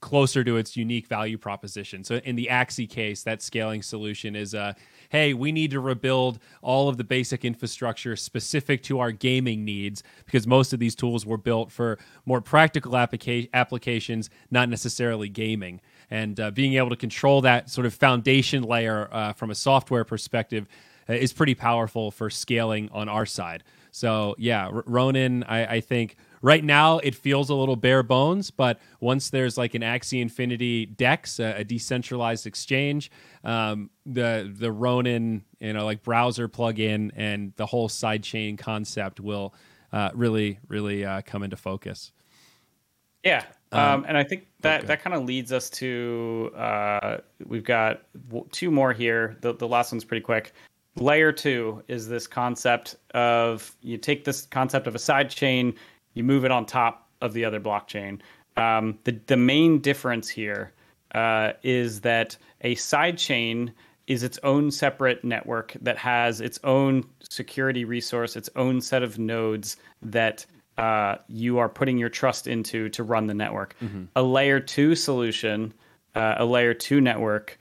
closer 0.00 0.44
to 0.44 0.56
its 0.56 0.76
unique 0.76 1.08
value 1.08 1.36
proposition. 1.36 2.04
So 2.04 2.16
in 2.16 2.36
the 2.36 2.48
Axie 2.50 2.88
case, 2.88 3.22
that 3.24 3.42
scaling 3.42 3.82
solution 3.82 4.36
is 4.36 4.54
uh, 4.54 4.74
hey, 5.08 5.34
we 5.34 5.52
need 5.52 5.70
to 5.70 5.80
rebuild 5.80 6.38
all 6.62 6.88
of 6.88 6.96
the 6.96 7.04
basic 7.04 7.44
infrastructure 7.44 8.16
specific 8.16 8.82
to 8.84 9.00
our 9.00 9.10
gaming 9.10 9.64
needs 9.64 10.02
because 10.26 10.46
most 10.46 10.72
of 10.72 10.78
these 10.78 10.94
tools 10.94 11.24
were 11.24 11.38
built 11.38 11.72
for 11.72 11.98
more 12.26 12.40
practical 12.40 12.92
applica- 12.92 13.48
applications, 13.54 14.30
not 14.50 14.68
necessarily 14.68 15.28
gaming. 15.28 15.80
And 16.10 16.38
uh, 16.40 16.50
being 16.50 16.74
able 16.74 16.90
to 16.90 16.96
control 16.96 17.40
that 17.42 17.70
sort 17.70 17.86
of 17.86 17.94
foundation 17.94 18.62
layer 18.62 19.08
uh, 19.12 19.32
from 19.32 19.50
a 19.50 19.54
software 19.54 20.04
perspective 20.04 20.66
uh, 21.08 21.14
is 21.14 21.32
pretty 21.32 21.54
powerful 21.54 22.10
for 22.10 22.30
scaling 22.30 22.88
on 22.92 23.08
our 23.08 23.26
side. 23.26 23.64
So 23.90 24.34
yeah, 24.38 24.68
R- 24.68 24.84
I, 25.48 25.66
I 25.66 25.80
think 25.80 26.16
right 26.42 26.64
now 26.64 26.98
it 26.98 27.14
feels 27.14 27.50
a 27.50 27.54
little 27.54 27.76
bare 27.76 28.02
bones, 28.02 28.50
but 28.50 28.80
once 29.00 29.30
there's 29.30 29.58
like 29.58 29.74
an 29.74 29.82
Axie 29.82 30.20
Infinity 30.20 30.86
Dex, 30.86 31.38
a, 31.38 31.58
a 31.58 31.64
decentralized 31.64 32.46
exchange, 32.46 33.10
um, 33.44 33.90
the 34.06 34.52
the 34.56 34.72
Ronin, 34.72 35.44
you 35.60 35.72
know, 35.72 35.84
like 35.84 36.02
browser 36.02 36.48
plugin 36.48 37.10
and 37.16 37.52
the 37.56 37.66
whole 37.66 37.88
sidechain 37.88 38.58
concept 38.58 39.20
will 39.20 39.54
uh, 39.92 40.10
really, 40.14 40.58
really 40.68 41.04
uh, 41.04 41.22
come 41.22 41.42
into 41.42 41.56
focus. 41.56 42.12
Yeah, 43.24 43.44
um, 43.72 43.80
um, 43.80 44.04
and 44.08 44.16
I 44.16 44.24
think 44.24 44.46
that 44.60 44.80
okay. 44.80 44.86
that 44.86 45.02
kind 45.02 45.14
of 45.14 45.24
leads 45.24 45.52
us 45.52 45.68
to 45.70 46.52
uh, 46.56 47.18
we've 47.44 47.64
got 47.64 48.02
two 48.52 48.70
more 48.70 48.92
here. 48.92 49.36
The 49.40 49.54
the 49.54 49.68
last 49.68 49.92
one's 49.92 50.04
pretty 50.04 50.22
quick. 50.22 50.52
Layer 50.96 51.32
two 51.32 51.82
is 51.88 52.08
this 52.08 52.26
concept 52.26 52.96
of 53.14 53.74
you 53.82 53.98
take 53.98 54.24
this 54.24 54.46
concept 54.46 54.86
of 54.86 54.94
a 54.94 54.98
side 54.98 55.30
chain, 55.30 55.74
you 56.14 56.24
move 56.24 56.44
it 56.44 56.50
on 56.50 56.66
top 56.66 57.08
of 57.20 57.32
the 57.32 57.44
other 57.44 57.60
blockchain. 57.60 58.20
Um, 58.56 58.98
the 59.04 59.18
the 59.26 59.36
main 59.36 59.80
difference 59.80 60.28
here 60.28 60.72
uh, 61.14 61.52
is 61.62 62.00
that 62.00 62.36
a 62.62 62.74
side 62.74 63.18
chain 63.18 63.72
is 64.06 64.22
its 64.22 64.38
own 64.42 64.70
separate 64.70 65.22
network 65.22 65.76
that 65.82 65.98
has 65.98 66.40
its 66.40 66.58
own 66.64 67.04
security 67.20 67.84
resource, 67.84 68.36
its 68.36 68.48
own 68.56 68.80
set 68.80 69.02
of 69.02 69.18
nodes 69.18 69.76
that 70.00 70.46
uh, 70.78 71.16
you 71.28 71.58
are 71.58 71.68
putting 71.68 71.98
your 71.98 72.08
trust 72.08 72.46
into 72.46 72.88
to 72.88 73.02
run 73.02 73.26
the 73.26 73.34
network. 73.34 73.76
Mm-hmm. 73.82 74.04
A 74.16 74.22
layer 74.22 74.60
two 74.60 74.94
solution, 74.94 75.74
uh, 76.14 76.36
a 76.38 76.44
layer 76.44 76.72
two 76.72 77.00
network, 77.00 77.58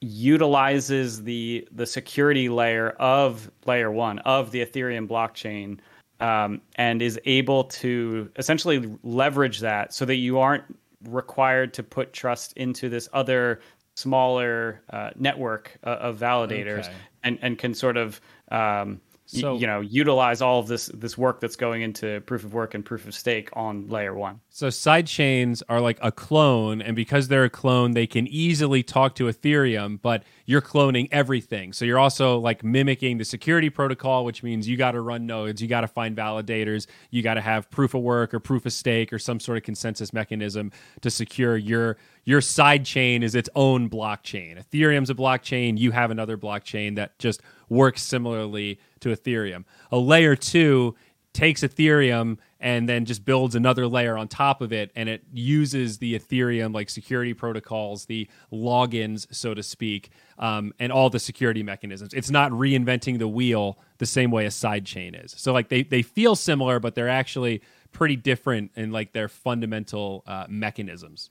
utilizes 0.00 1.22
the 1.24 1.66
the 1.72 1.86
security 1.86 2.48
layer 2.48 2.90
of 2.90 3.50
layer 3.66 3.90
one 3.90 4.20
of 4.20 4.52
the 4.52 4.64
Ethereum 4.64 5.06
blockchain 5.06 5.78
um, 6.20 6.60
and 6.76 7.00
is 7.02 7.18
able 7.24 7.64
to 7.64 8.30
essentially 8.36 8.96
leverage 9.02 9.60
that 9.60 9.92
so 9.94 10.04
that 10.04 10.16
you 10.16 10.38
aren't 10.38 10.64
required 11.04 11.74
to 11.74 11.82
put 11.82 12.12
trust 12.12 12.52
into 12.54 12.88
this 12.88 13.08
other 13.12 13.60
smaller 13.94 14.82
uh, 14.90 15.10
network 15.16 15.78
uh, 15.84 15.90
of 15.90 16.18
validators 16.18 16.86
okay. 16.86 16.94
and, 17.24 17.38
and 17.42 17.58
can 17.58 17.74
sort 17.74 17.96
of 17.96 18.20
um, 18.50 19.00
so, 19.26 19.58
you 19.58 19.66
know 19.66 19.80
utilize 19.80 20.40
all 20.40 20.58
of 20.58 20.68
this 20.68 20.86
this 20.94 21.18
work 21.18 21.40
that's 21.40 21.56
going 21.56 21.82
into 21.82 22.20
proof 22.22 22.44
of 22.44 22.54
work 22.54 22.74
and 22.74 22.84
proof 22.84 23.06
of 23.06 23.14
stake 23.14 23.50
on 23.52 23.86
layer 23.88 24.14
one 24.14 24.40
so 24.58 24.70
side 24.70 25.06
chains 25.06 25.62
are 25.68 25.80
like 25.80 25.98
a 26.02 26.10
clone 26.10 26.82
and 26.82 26.96
because 26.96 27.28
they're 27.28 27.44
a 27.44 27.50
clone 27.50 27.92
they 27.92 28.08
can 28.08 28.26
easily 28.26 28.82
talk 28.82 29.14
to 29.14 29.24
ethereum 29.24 30.00
but 30.02 30.24
you're 30.46 30.60
cloning 30.60 31.06
everything 31.12 31.72
so 31.72 31.84
you're 31.84 31.98
also 31.98 32.38
like 32.38 32.64
mimicking 32.64 33.18
the 33.18 33.24
security 33.24 33.70
protocol 33.70 34.24
which 34.24 34.42
means 34.42 34.68
you 34.68 34.76
got 34.76 34.92
to 34.92 35.00
run 35.00 35.26
nodes 35.26 35.62
you 35.62 35.68
got 35.68 35.82
to 35.82 35.88
find 35.88 36.16
validators 36.16 36.88
you 37.10 37.22
got 37.22 37.34
to 37.34 37.40
have 37.40 37.70
proof 37.70 37.94
of 37.94 38.02
work 38.02 38.34
or 38.34 38.40
proof 38.40 38.66
of 38.66 38.72
stake 38.72 39.12
or 39.12 39.18
some 39.18 39.38
sort 39.38 39.56
of 39.56 39.62
consensus 39.62 40.12
mechanism 40.12 40.72
to 41.00 41.08
secure 41.08 41.56
your 41.56 41.96
your 42.24 42.40
side 42.40 42.84
chain 42.84 43.22
is 43.22 43.36
its 43.36 43.48
own 43.54 43.88
blockchain 43.88 44.60
ethereum's 44.60 45.08
a 45.08 45.14
blockchain 45.14 45.78
you 45.78 45.92
have 45.92 46.10
another 46.10 46.36
blockchain 46.36 46.96
that 46.96 47.16
just 47.20 47.40
works 47.68 48.02
similarly 48.02 48.80
to 49.00 49.10
Ethereum. 49.10 49.64
A 49.92 49.98
layer 49.98 50.34
two 50.34 50.96
takes 51.32 51.62
Ethereum 51.62 52.38
and 52.60 52.88
then 52.88 53.04
just 53.04 53.24
builds 53.24 53.54
another 53.54 53.86
layer 53.86 54.16
on 54.16 54.28
top 54.28 54.60
of 54.60 54.72
it 54.72 54.90
and 54.96 55.08
it 55.08 55.22
uses 55.32 55.98
the 55.98 56.18
ethereum 56.18 56.74
like 56.74 56.90
security 56.90 57.34
protocols 57.34 58.06
the 58.06 58.28
logins 58.52 59.26
so 59.34 59.54
to 59.54 59.62
speak 59.62 60.10
um, 60.38 60.72
and 60.78 60.92
all 60.92 61.10
the 61.10 61.20
security 61.20 61.62
mechanisms 61.62 62.12
it's 62.14 62.30
not 62.30 62.50
reinventing 62.52 63.18
the 63.18 63.28
wheel 63.28 63.78
the 63.98 64.06
same 64.06 64.30
way 64.30 64.44
a 64.44 64.50
sidechain 64.50 65.24
is 65.24 65.34
so 65.36 65.52
like 65.52 65.68
they, 65.68 65.82
they 65.82 66.02
feel 66.02 66.34
similar 66.34 66.80
but 66.80 66.94
they're 66.94 67.08
actually 67.08 67.62
pretty 67.92 68.16
different 68.16 68.70
in 68.76 68.90
like 68.90 69.12
their 69.12 69.28
fundamental 69.28 70.22
uh, 70.26 70.44
mechanisms 70.48 71.30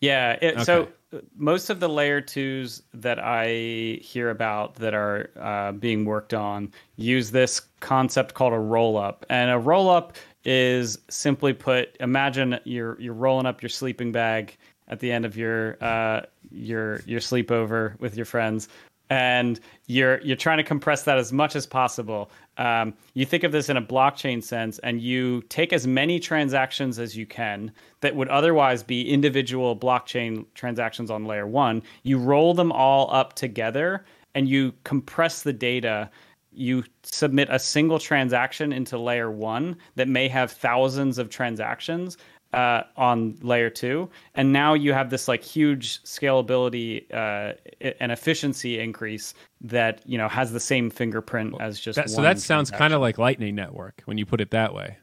yeah. 0.00 0.36
It, 0.40 0.54
okay. 0.54 0.64
So 0.64 0.88
most 1.36 1.70
of 1.70 1.80
the 1.80 1.88
layer 1.88 2.20
twos 2.20 2.82
that 2.94 3.18
I 3.18 3.98
hear 4.02 4.30
about 4.30 4.74
that 4.76 4.94
are 4.94 5.30
uh, 5.40 5.72
being 5.72 6.04
worked 6.04 6.34
on 6.34 6.72
use 6.96 7.30
this 7.30 7.60
concept 7.80 8.34
called 8.34 8.52
a 8.52 8.58
roll 8.58 8.96
up, 8.96 9.24
and 9.30 9.50
a 9.50 9.58
roll 9.58 9.88
up 9.88 10.16
is 10.46 10.96
simply 11.10 11.52
put. 11.52 11.94
Imagine 12.00 12.58
you're 12.64 12.98
you're 13.00 13.12
rolling 13.12 13.46
up 13.46 13.60
your 13.60 13.68
sleeping 13.68 14.12
bag 14.12 14.56
at 14.88 15.00
the 15.00 15.10
end 15.10 15.26
of 15.26 15.36
your 15.36 15.76
uh, 15.82 16.22
your 16.50 17.00
your 17.00 17.20
sleepover 17.20 17.98
with 17.98 18.16
your 18.16 18.24
friends, 18.24 18.68
and 19.10 19.58
you're 19.88 20.20
you're 20.22 20.36
trying 20.36 20.58
to 20.58 20.62
compress 20.62 21.02
that 21.02 21.18
as 21.18 21.32
much 21.32 21.56
as 21.56 21.66
possible. 21.66 22.30
Um, 22.58 22.94
you 23.14 23.26
think 23.26 23.42
of 23.42 23.50
this 23.50 23.68
in 23.68 23.76
a 23.76 23.82
blockchain 23.82 24.42
sense, 24.42 24.78
and 24.78 25.00
you 25.00 25.42
take 25.48 25.72
as 25.72 25.84
many 25.84 26.20
transactions 26.20 27.00
as 27.00 27.16
you 27.16 27.26
can 27.26 27.72
that 28.00 28.14
would 28.14 28.28
otherwise 28.28 28.84
be 28.84 29.10
individual 29.12 29.76
blockchain 29.76 30.46
transactions 30.54 31.10
on 31.10 31.24
layer 31.24 31.48
one. 31.48 31.82
You 32.04 32.18
roll 32.18 32.54
them 32.54 32.70
all 32.70 33.12
up 33.12 33.34
together, 33.34 34.04
and 34.36 34.48
you 34.48 34.74
compress 34.84 35.42
the 35.42 35.52
data. 35.52 36.08
You 36.56 36.84
submit 37.02 37.48
a 37.50 37.58
single 37.58 37.98
transaction 37.98 38.72
into 38.72 38.98
layer 38.98 39.30
one 39.30 39.76
that 39.94 40.08
may 40.08 40.28
have 40.28 40.50
thousands 40.50 41.18
of 41.18 41.28
transactions, 41.28 42.16
uh, 42.52 42.82
on 42.96 43.36
layer 43.42 43.68
two, 43.68 44.08
and 44.34 44.52
now 44.52 44.74
you 44.74 44.92
have 44.92 45.10
this 45.10 45.28
like 45.28 45.42
huge 45.42 46.02
scalability 46.04 47.04
uh, 47.12 47.52
and 48.00 48.10
efficiency 48.10 48.78
increase 48.78 49.34
that 49.60 50.00
you 50.06 50.16
know 50.16 50.28
has 50.28 50.52
the 50.52 50.60
same 50.60 50.88
fingerprint 50.90 51.54
as 51.60 51.78
just. 51.78 51.96
That, 51.96 52.08
so 52.10 52.22
that 52.22 52.38
sounds 52.38 52.70
kind 52.70 52.94
of 52.94 53.00
like 53.00 53.18
Lightning 53.18 53.54
Network 53.54 54.02
when 54.06 54.16
you 54.16 54.24
put 54.24 54.40
it 54.40 54.50
that 54.52 54.72
way. 54.74 54.96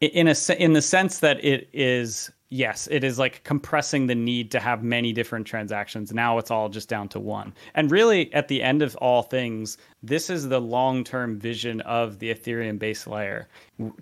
In 0.00 0.28
a 0.28 0.36
in 0.58 0.74
the 0.74 0.82
sense 0.82 1.18
that 1.20 1.42
it 1.44 1.68
is 1.72 2.30
yes, 2.50 2.88
it 2.90 3.04
is 3.04 3.18
like 3.18 3.42
compressing 3.44 4.06
the 4.06 4.14
need 4.14 4.50
to 4.52 4.60
have 4.60 4.82
many 4.82 5.12
different 5.12 5.46
transactions. 5.46 6.12
Now 6.12 6.38
it's 6.38 6.50
all 6.50 6.68
just 6.68 6.88
down 6.88 7.08
to 7.10 7.20
one. 7.20 7.54
And 7.74 7.90
really, 7.90 8.32
at 8.32 8.48
the 8.48 8.62
end 8.62 8.82
of 8.82 8.96
all 8.96 9.22
things, 9.22 9.78
this 10.02 10.30
is 10.30 10.48
the 10.48 10.60
long 10.60 11.04
term 11.04 11.38
vision 11.38 11.80
of 11.82 12.18
the 12.18 12.32
Ethereum 12.32 12.78
base 12.78 13.06
layer. 13.06 13.48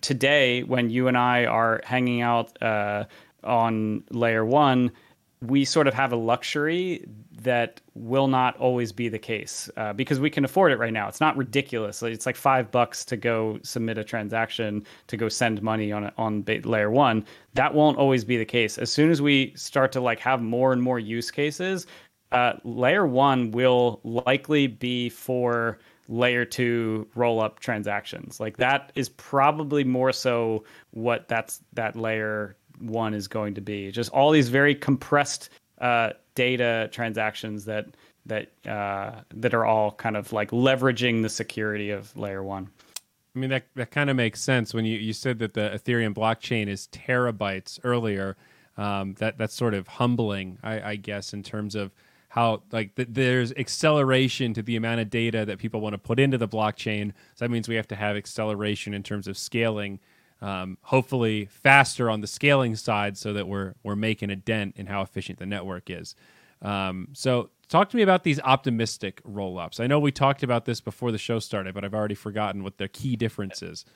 Today, 0.01 0.63
when 0.63 0.91
you 0.91 1.09
and 1.09 1.17
I 1.17 1.47
are 1.47 1.81
hanging 1.85 2.21
out 2.21 2.61
uh, 2.63 3.05
on 3.43 4.05
layer 4.11 4.45
one, 4.45 4.91
we 5.41 5.65
sort 5.65 5.87
of 5.87 5.95
have 5.95 6.13
a 6.13 6.17
luxury 6.17 7.05
that 7.45 7.81
will 7.95 8.27
not 8.27 8.57
always 8.57 8.91
be 8.91 9.09
the 9.09 9.19
case 9.19 9.71
uh, 9.77 9.93
because 9.93 10.19
we 10.19 10.29
can 10.29 10.45
afford 10.45 10.73
it 10.73 10.79
right 10.79 10.93
now. 10.93 11.09
It's 11.09 11.21
not 11.21 11.37
ridiculous. 11.37 12.03
It's 12.03 12.27
like 12.27 12.37
five 12.37 12.71
bucks 12.71 13.05
to 13.07 13.17
go 13.17 13.59
submit 13.63 13.99
a 13.99 14.05
transaction 14.05 14.85
to 15.07 15.17
go 15.17 15.29
send 15.29 15.63
money 15.63 15.93
on 15.93 16.11
on 16.19 16.45
layer 16.65 16.91
one. 16.91 17.25
That 17.55 17.73
won't 17.73 17.99
always 17.99 18.25
be 18.25 18.37
the 18.37 18.45
case. 18.45 18.79
As 18.79 18.91
soon 18.91 19.11
as 19.11 19.23
we 19.23 19.53
start 19.55 19.93
to 19.93 20.01
like 20.01 20.19
have 20.21 20.43
more 20.43 20.73
and 20.73 20.83
more 20.83 20.99
use 20.99 21.31
cases, 21.31 21.87
uh, 22.33 22.55
layer 22.65 23.07
one 23.07 23.53
will 23.53 24.01
likely 24.03 24.67
be 24.67 25.09
for 25.09 25.79
layer 26.09 26.45
two 26.45 27.07
roll 27.15 27.41
up 27.41 27.61
transactions. 27.61 28.41
Like 28.41 28.57
that 28.57 28.93
is 28.95 29.09
probably 29.11 29.85
more 29.85 30.13
so 30.13 30.65
what 30.91 31.29
that's 31.29 31.61
that 31.75 31.97
layer 31.97 32.57
one 32.81 33.15
is 33.15 33.29
going 33.29 33.55
to 33.55 33.61
be. 33.61 33.91
Just 33.91 34.11
all 34.11 34.31
these 34.31 34.49
very 34.49 34.75
compressed 34.75 35.51
uh, 35.85 36.15
data 36.35 36.89
transactions 36.91 37.67
that 37.67 37.87
that 38.27 38.49
uh, 38.67 39.21
that 39.35 39.53
are 39.53 39.67
all 39.67 39.93
kind 39.93 40.17
of 40.17 40.33
like 40.33 40.51
leveraging 40.51 41.21
the 41.23 41.29
security 41.29 41.91
of 41.91 42.17
layer 42.17 42.43
one. 42.43 42.71
I 43.37 43.39
mean 43.39 43.51
that 43.51 43.67
that 43.75 43.91
kind 43.91 44.09
of 44.09 44.17
makes 44.17 44.41
sense 44.41 44.73
when 44.73 44.87
you, 44.87 44.99
you 44.99 45.13
said 45.13 45.39
that 45.41 45.53
the 45.53 45.71
Ethereum 45.75 46.15
blockchain 46.15 46.69
is 46.69 46.89
terabytes 46.91 47.79
earlier. 47.85 48.37
Um, 48.79 49.15
that 49.19 49.37
that's 49.37 49.55
sort 49.55 49.75
of 49.75 49.87
humbling, 49.87 50.59
I, 50.63 50.81
I 50.93 50.97
guess, 50.97 51.35
in 51.35 51.43
terms 51.43 51.75
of 51.75 51.93
how 52.31 52.63
like 52.73 52.95
th- 52.95 53.09
there's 53.13 53.53
acceleration 53.53 54.55
to 54.55 54.63
the 54.63 54.77
amount 54.77 55.01
of 55.01 55.11
data 55.11 55.45
that 55.45 55.59
people 55.59 55.83
want 55.83 55.93
to 55.93 55.99
put 55.99 56.19
into 56.19 56.39
the 56.39 56.49
blockchain. 56.49 57.13
So 57.35 57.45
that 57.45 57.51
means 57.51 57.69
we 57.69 57.77
have 57.77 57.89
to 57.89 57.97
have 57.97 58.17
acceleration 58.17 58.95
in 58.95 59.03
terms 59.03 59.29
of 59.29 59.37
scaling 59.37 60.01
um, 60.45 60.77
hopefully 60.83 61.47
faster 61.47 62.11
on 62.11 62.21
the 62.21 62.27
scaling 62.27 62.77
side 62.77 63.17
so 63.17 63.33
that 63.33 63.49
we're 63.49 63.75
we're 63.83 63.97
making 63.97 64.29
a 64.29 64.37
dent 64.37 64.75
in 64.77 64.87
how 64.87 65.01
efficient 65.01 65.39
the 65.39 65.47
network 65.47 65.89
is. 65.89 66.15
Um, 66.61 67.09
so 67.15 67.49
talk 67.69 67.89
to 67.91 67.97
me 67.97 68.03
about 68.03 68.25
these 68.25 68.39
optimistic 68.41 69.23
rollups. 69.25 69.81
I 69.81 69.87
know 69.87 69.99
we 69.99 70.13
talked 70.13 70.43
about 70.43 70.67
this 70.67 70.83
before 70.83 71.13
the 71.13 71.19
show 71.19 71.39
started, 71.39 71.75
but 71.75 71.83
I've 71.83 71.95
already 71.95 72.15
forgotten 72.15 72.63
what 72.63 72.77
the 72.77 72.89
key 72.89 73.17
difference 73.17 73.63
is. 73.63 73.87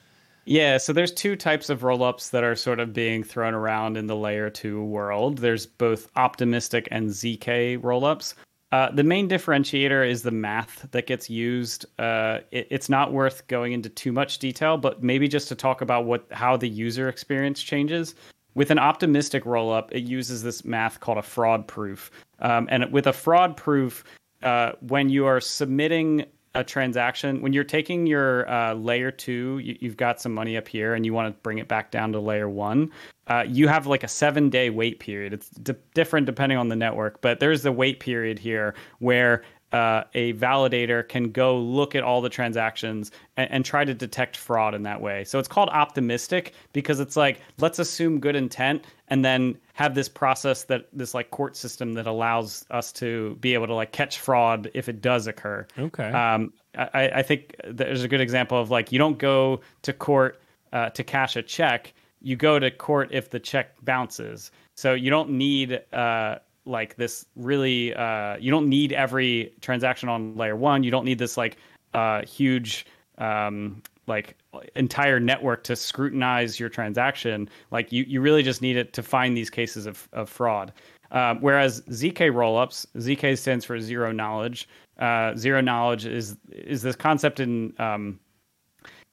Yeah, 0.46 0.78
so 0.78 0.94
there's 0.94 1.12
two 1.12 1.36
types 1.36 1.68
of 1.68 1.82
rollups 1.82 2.30
that 2.30 2.42
are 2.42 2.56
sort 2.56 2.80
of 2.80 2.94
being 2.94 3.22
thrown 3.22 3.52
around 3.52 3.98
in 3.98 4.06
the 4.06 4.16
layer 4.16 4.48
two 4.48 4.82
world. 4.82 5.38
There's 5.38 5.66
both 5.66 6.08
optimistic 6.16 6.88
and 6.90 7.10
ZK 7.10 7.78
rollups. 7.82 8.32
Uh, 8.70 8.90
the 8.90 9.02
main 9.02 9.28
differentiator 9.28 10.08
is 10.08 10.22
the 10.22 10.30
math 10.30 10.86
that 10.90 11.06
gets 11.06 11.30
used. 11.30 11.86
Uh, 11.98 12.40
it, 12.50 12.66
it's 12.70 12.88
not 12.88 13.12
worth 13.12 13.46
going 13.46 13.72
into 13.72 13.88
too 13.88 14.12
much 14.12 14.38
detail, 14.38 14.76
but 14.76 15.02
maybe 15.02 15.26
just 15.26 15.48
to 15.48 15.54
talk 15.54 15.80
about 15.80 16.04
what 16.04 16.26
how 16.30 16.56
the 16.56 16.68
user 16.68 17.08
experience 17.08 17.62
changes. 17.62 18.14
With 18.54 18.70
an 18.70 18.78
optimistic 18.78 19.44
rollup, 19.44 19.88
it 19.92 20.02
uses 20.02 20.42
this 20.42 20.64
math 20.64 21.00
called 21.00 21.18
a 21.18 21.22
fraud 21.22 21.66
proof. 21.66 22.10
Um, 22.40 22.68
and 22.70 22.92
with 22.92 23.06
a 23.06 23.12
fraud 23.12 23.56
proof, 23.56 24.04
uh, 24.42 24.72
when 24.80 25.08
you 25.08 25.26
are 25.26 25.40
submitting 25.40 26.26
a 26.58 26.64
transaction 26.64 27.40
when 27.40 27.52
you're 27.52 27.62
taking 27.62 28.04
your 28.04 28.50
uh, 28.50 28.74
layer 28.74 29.12
two 29.12 29.58
you, 29.58 29.88
have 29.88 29.96
got 29.96 30.20
some 30.20 30.34
money 30.34 30.56
up 30.56 30.66
here 30.66 30.94
and 30.94 31.06
you 31.06 31.14
want 31.14 31.32
to 31.32 31.42
bring 31.42 31.58
it 31.58 31.68
back 31.68 31.92
down 31.92 32.10
to 32.12 32.18
layer 32.18 32.48
one 32.48 32.90
uh, 33.28 33.44
you 33.46 33.68
have 33.68 33.86
like 33.86 34.02
a 34.02 34.08
seven 34.08 34.50
day 34.50 34.68
wait 34.68 34.98
period 34.98 35.32
it's 35.32 35.50
d- 35.50 35.72
different 35.94 36.26
depending 36.26 36.58
on 36.58 36.68
the 36.68 36.74
network 36.74 37.20
but 37.20 37.38
there's 37.38 37.62
the 37.62 37.70
wait 37.70 38.00
period 38.00 38.40
here 38.40 38.74
where 38.98 39.42
uh, 39.72 40.02
a 40.14 40.32
validator 40.32 41.06
can 41.06 41.30
go 41.30 41.58
look 41.58 41.94
at 41.94 42.02
all 42.02 42.20
the 42.20 42.28
transactions 42.28 43.12
and, 43.36 43.50
and, 43.50 43.64
try 43.66 43.84
to 43.84 43.92
detect 43.92 44.34
fraud 44.34 44.74
in 44.74 44.82
that 44.82 44.98
way. 44.98 45.24
So 45.24 45.38
it's 45.38 45.46
called 45.46 45.68
optimistic 45.68 46.54
because 46.72 47.00
it's 47.00 47.18
like 47.18 47.42
let's 47.58 47.78
assume 47.78 48.18
good 48.18 48.34
intent 48.34 48.86
and 49.08 49.22
then 49.22 49.58
have 49.78 49.94
this 49.94 50.08
process 50.08 50.64
that 50.64 50.88
this 50.92 51.14
like 51.14 51.30
court 51.30 51.54
system 51.54 51.92
that 51.92 52.04
allows 52.04 52.66
us 52.72 52.90
to 52.90 53.36
be 53.36 53.54
able 53.54 53.68
to 53.68 53.74
like 53.74 53.92
catch 53.92 54.18
fraud 54.18 54.68
if 54.74 54.88
it 54.88 55.00
does 55.00 55.28
occur. 55.28 55.64
Okay. 55.78 56.10
Um, 56.10 56.52
I, 56.76 57.08
I 57.14 57.22
think 57.22 57.54
there's 57.64 58.02
a 58.02 58.08
good 58.08 58.20
example 58.20 58.60
of 58.60 58.70
like 58.72 58.90
you 58.90 58.98
don't 58.98 59.20
go 59.20 59.60
to 59.82 59.92
court 59.92 60.40
uh, 60.72 60.90
to 60.90 61.04
cash 61.04 61.36
a 61.36 61.42
check. 61.42 61.94
You 62.20 62.34
go 62.34 62.58
to 62.58 62.72
court 62.72 63.10
if 63.12 63.30
the 63.30 63.38
check 63.38 63.76
bounces. 63.84 64.50
So 64.74 64.94
you 64.94 65.10
don't 65.10 65.30
need 65.30 65.80
uh, 65.92 66.40
like 66.64 66.96
this 66.96 67.24
really 67.36 67.94
uh, 67.94 68.36
you 68.38 68.50
don't 68.50 68.68
need 68.68 68.92
every 68.92 69.54
transaction 69.60 70.08
on 70.08 70.34
layer 70.36 70.56
one 70.56 70.82
you 70.82 70.90
don't 70.90 71.04
need 71.04 71.20
this 71.20 71.36
like 71.36 71.56
uh, 71.94 72.22
huge 72.22 72.84
um, 73.18 73.80
like 74.08 74.36
entire 74.74 75.20
network 75.20 75.64
to 75.64 75.74
scrutinize 75.74 76.58
your 76.58 76.68
transaction 76.68 77.48
like 77.70 77.92
you, 77.92 78.04
you 78.04 78.20
really 78.20 78.42
just 78.42 78.62
need 78.62 78.76
it 78.76 78.92
to 78.92 79.02
find 79.02 79.36
these 79.36 79.50
cases 79.50 79.86
of, 79.86 80.08
of 80.12 80.28
fraud 80.28 80.72
um, 81.10 81.40
whereas 81.40 81.80
zk 81.82 82.30
rollups 82.30 82.86
zk 82.96 83.36
stands 83.38 83.64
for 83.64 83.80
zero 83.80 84.12
knowledge 84.12 84.68
uh, 84.98 85.34
zero 85.36 85.60
knowledge 85.60 86.06
is 86.06 86.36
is 86.50 86.82
this 86.82 86.96
concept 86.96 87.40
in 87.40 87.72
um, 87.78 88.18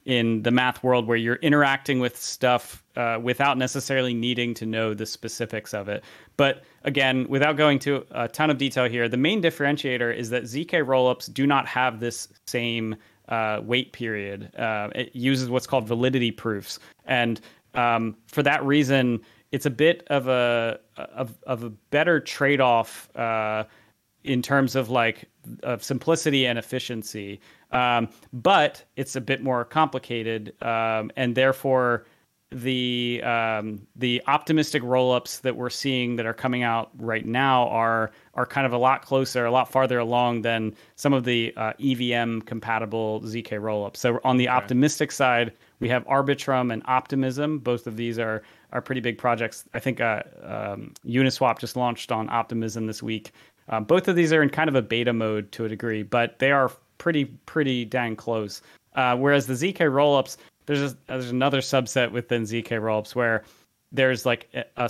in 0.06 0.43
the 0.43 0.52
math 0.52 0.84
world 0.84 1.08
where 1.08 1.18
you're 1.18 1.38
interacting 1.38 2.00
with 2.00 2.16
stuff 2.16 2.84
uh, 2.96 3.20
without 3.22 3.58
necessarily 3.58 4.14
needing 4.14 4.54
to 4.54 4.66
know 4.66 4.93
the 4.93 5.06
specifics 5.06 5.74
of 5.74 5.89
it. 5.89 6.04
But 6.38 6.64
again, 6.84 7.26
without 7.28 7.58
going 7.58 7.80
to 7.80 8.06
a 8.12 8.28
ton 8.28 8.52
of 8.52 8.58
detail 8.60 8.88
here, 8.88 9.10
the 9.10 9.18
main 9.18 9.41
differentiator 9.41 10.16
is 10.16 10.30
that 10.30 10.43
ZK 10.43 10.86
rollups 10.86 11.34
do 11.34 11.48
not 11.48 11.68
have 11.68 12.00
this 12.00 12.28
same 12.46 12.96
uh, 13.30 13.59
wait 13.63 13.93
period. 13.93 14.53
Uh, 14.55 14.89
it 14.95 15.15
uses 15.15 15.49
what's 15.49 15.67
called 15.67 15.88
validity 15.88 16.32
proofs, 16.32 16.80
and 17.05 17.41
um, 17.73 18.15
for 18.28 18.43
that 18.43 18.63
reason, 18.65 19.21
it's 19.51 19.65
a 19.65 19.69
bit 19.69 20.05
of 20.07 20.28
a 20.28 20.80
of, 20.97 21.38
of 21.43 21.63
a 21.63 21.69
better 21.69 22.19
trade 22.19 22.61
off 22.61 23.09
uh, 23.15 23.63
in 24.23 24.41
terms 24.41 24.76
of 24.76 24.89
like 24.89 25.26
of 25.63 25.84
simplicity 25.84 26.45
and 26.45 26.57
efficiency. 26.57 27.39
Um, 27.71 28.09
but 28.34 28.84
it's 28.95 29.15
a 29.15 29.21
bit 29.21 29.43
more 29.43 29.65
complicated, 29.65 30.53
um, 30.61 31.11
and 31.15 31.36
therefore 31.36 32.05
the 32.56 33.22
um, 33.24 33.86
the 33.97 34.22
optimistic 34.28 34.82
rollups 34.82 35.41
that 35.41 35.58
we're 35.58 35.70
seeing 35.70 36.16
that 36.16 36.26
are 36.26 36.34
coming 36.34 36.64
out 36.64 36.89
right 36.97 37.26
now 37.26 37.68
are 37.68 38.12
are 38.34 38.45
kind 38.45 38.66
of 38.66 38.72
a 38.72 38.78
lot 38.78 39.01
closer, 39.01 39.45
a 39.45 39.51
lot 39.51 39.70
farther 39.70 39.99
along 39.99 40.41
than 40.41 40.74
some 40.95 41.12
of 41.12 41.26
the 41.26 41.53
uh, 41.58 41.74
EVM 41.80 42.39
compatible 42.39 43.20
zk 43.22 43.49
rollups. 43.49 43.97
So 43.97 44.22
on 44.24 44.38
the 44.38 44.47
okay. 44.47 44.56
optimistic 44.56 45.12
side, 45.12 45.51
we 45.82 45.89
have 45.89 46.06
Arbitrum 46.08 46.72
and 46.72 46.82
Optimism. 46.86 47.60
Both 47.60 47.88
of 47.88 47.97
these 47.97 48.18
are 48.18 48.41
are 48.72 48.82
pretty 48.82 49.01
big 49.01 49.18
projects. 49.18 49.66
I 49.74 49.80
think 49.80 49.99
uh, 49.99 50.24
um, 50.43 50.93
Uniswap 51.06 51.60
just 51.60 51.76
launched 51.76 52.10
on 52.12 52.30
Optimism 52.30 52.88
this 52.88 53.03
week. 53.03 53.34
Um, 53.68 53.84
both 53.84 54.08
of 54.08 54.16
these 54.16 54.32
are 54.32 54.41
in 54.41 54.49
kind 54.49 54.70
of 54.70 54.76
a 54.76 54.82
beta 54.82 55.12
mode 55.12 55.51
to 55.53 55.66
a 55.66 55.70
degree, 55.70 56.03
but 56.03 56.39
they 56.39 56.51
are 56.51 56.72
pretty 56.99 57.26
pretty 57.26 57.84
dang 57.84 58.16
close. 58.16 58.62
Uh, 58.95 59.18
whereas 59.18 59.45
the 59.45 59.53
zk 59.53 59.80
rollups, 59.80 60.38
there's 60.66 60.93
a, 60.93 60.97
there's 61.07 61.30
another 61.30 61.59
subset 61.59 62.11
within 62.11 62.43
zk 62.43 62.68
rollups 62.68 63.16
where 63.16 63.43
there's 63.91 64.26
like 64.26 64.49
a, 64.78 64.89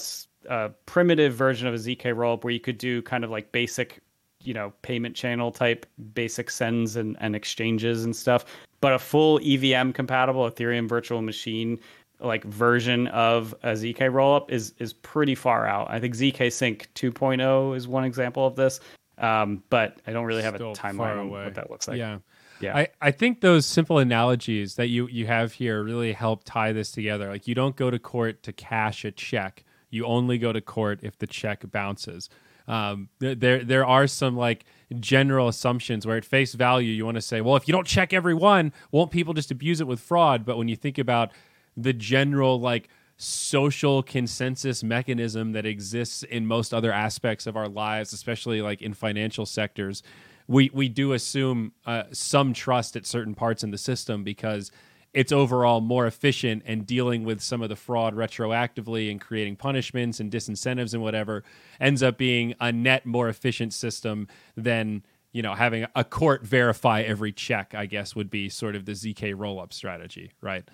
a, 0.50 0.70
primitive 0.86 1.34
version 1.34 1.68
of 1.68 1.74
a 1.74 1.78
zk 1.78 2.02
rollup 2.02 2.44
where 2.44 2.54
you 2.54 2.60
could 2.60 2.78
do 2.78 3.02
kind 3.02 3.24
of 3.24 3.30
like 3.30 3.52
basic 3.52 4.02
you 4.44 4.54
know 4.54 4.72
payment 4.82 5.16
channel 5.16 5.52
type 5.52 5.86
basic 6.14 6.50
sends 6.50 6.96
and, 6.96 7.18
and 7.20 7.36
exchanges 7.36 8.06
and 8.06 8.16
stuff 8.16 8.46
but 8.82 8.94
a 8.94 9.00
full 9.00 9.40
evm 9.40 9.94
compatible 9.94 10.50
ethereum 10.50 10.88
virtual 10.88 11.22
machine 11.22 11.80
like 12.20 12.44
version 12.46 13.08
of 13.08 13.54
a 13.64 13.72
zk 13.72 13.98
rollup 13.98 14.50
is 14.50 14.74
is 14.80 14.94
pretty 14.94 15.36
far 15.36 15.66
out 15.66 15.90
i 15.90 16.00
think 16.00 16.16
zkSync 16.16 16.86
2.0 16.96 17.76
is 17.76 17.88
one 17.88 18.04
example 18.04 18.46
of 18.46 18.56
this 18.56 18.80
um, 19.18 19.64
but 19.70 19.98
I 20.06 20.12
don't 20.12 20.26
really 20.26 20.44
have 20.44 20.56
Still 20.56 20.72
a 20.74 20.76
timeline 20.76 21.20
on 21.20 21.30
what 21.30 21.56
that 21.56 21.70
looks 21.70 21.88
like. 21.88 21.98
Yeah. 21.98 22.20
Yeah. 22.60 22.76
I, 22.78 22.88
I 23.02 23.12
think 23.12 23.42
those 23.42 23.66
simple 23.66 23.98
analogies 23.98 24.76
that 24.76 24.88
you, 24.88 25.08
you 25.08 25.28
have 25.28 25.54
here 25.54 25.84
really 25.84 26.14
help 26.14 26.44
tie 26.46 26.72
this 26.72 26.92
together. 26.92 27.30
Like 27.30 27.48
you 27.48 27.56
don't 27.56 27.76
go 27.76 27.92
to 27.92 28.00
court 28.00 28.44
to 28.44 28.54
cash 28.54 29.04
a 29.06 29.12
check. 29.12 29.64
You 29.90 30.06
only 30.06 30.38
go 30.38 30.54
to 30.54 30.62
court 30.62 31.00
if 31.04 31.18
the 31.18 31.28
check 31.28 31.70
bounces. 31.72 32.30
Um, 32.68 33.10
there 33.20 33.64
there 33.64 33.86
are 33.86 34.08
some 34.08 34.36
like 34.36 34.66
general 35.00 35.48
assumptions 35.48 36.08
where 36.08 36.18
at 36.18 36.26
face 36.26 36.56
value 36.56 36.92
you 36.92 37.06
want 37.06 37.16
to 37.16 37.22
say, 37.22 37.42
well, 37.42 37.56
if 37.56 37.68
you 37.68 37.72
don't 37.72 37.86
check 37.86 38.12
every 38.12 38.34
one, 38.34 38.74
won't 38.92 39.12
people 39.12 39.34
just 39.34 39.52
abuse 39.52 39.82
it 39.82 39.88
with 39.88 40.00
fraud? 40.00 40.46
But 40.46 40.58
when 40.58 40.68
you 40.68 40.76
think 40.76 40.98
about 40.98 41.32
the 41.78 41.94
general 41.94 42.60
like 42.60 42.90
social 43.18 44.04
consensus 44.04 44.84
mechanism 44.84 45.54
that 45.54 45.66
exists 45.66 46.24
in 46.24 46.46
most 46.46 46.74
other 46.74 46.92
aspects 46.92 47.48
of 47.48 47.56
our 47.56 47.70
lives, 47.70 48.14
especially 48.14 48.62
like 48.62 48.82
in 48.82 48.94
financial 48.94 49.46
sectors. 49.46 50.04
We 50.48 50.70
we 50.74 50.90
do 50.90 51.14
assume 51.14 51.74
uh, 51.86 52.04
some 52.12 52.54
trust 52.54 52.96
at 52.96 53.06
certain 53.06 53.36
parts 53.36 53.64
in 53.64 53.72
the 53.72 53.78
system 53.78 54.24
because 54.24 54.72
it's 55.14 55.32
overall 55.32 55.80
more 55.80 56.06
efficient 56.06 56.64
and 56.66 56.86
dealing 56.86 57.24
with 57.24 57.42
some 57.42 57.62
of 57.62 57.70
the 57.70 57.76
fraud 57.76 58.14
retroactively 58.16 59.10
and 59.10 59.20
creating 59.20 59.56
punishments 59.56 60.20
and 60.20 60.30
disincentives 60.32 60.94
and 60.94 61.02
whatever 61.02 61.44
ends 61.80 62.04
up 62.04 62.18
being 62.18 62.54
a 62.60 62.72
net 62.72 63.06
more 63.06 63.30
efficient 63.30 63.74
system 63.74 64.28
than 64.58 65.04
you 65.32 65.42
know 65.42 65.54
having 65.54 65.86
a 65.96 66.04
court 66.04 66.44
verify 66.44 67.02
every 67.02 67.32
check 67.32 67.74
i 67.74 67.86
guess 67.86 68.14
would 68.16 68.30
be 68.30 68.50
sort 68.50 68.76
of 68.76 68.86
the 68.86 68.92
zk 68.92 69.34
roll-up 69.36 69.74
strategy 69.74 70.32
right? 70.42 70.70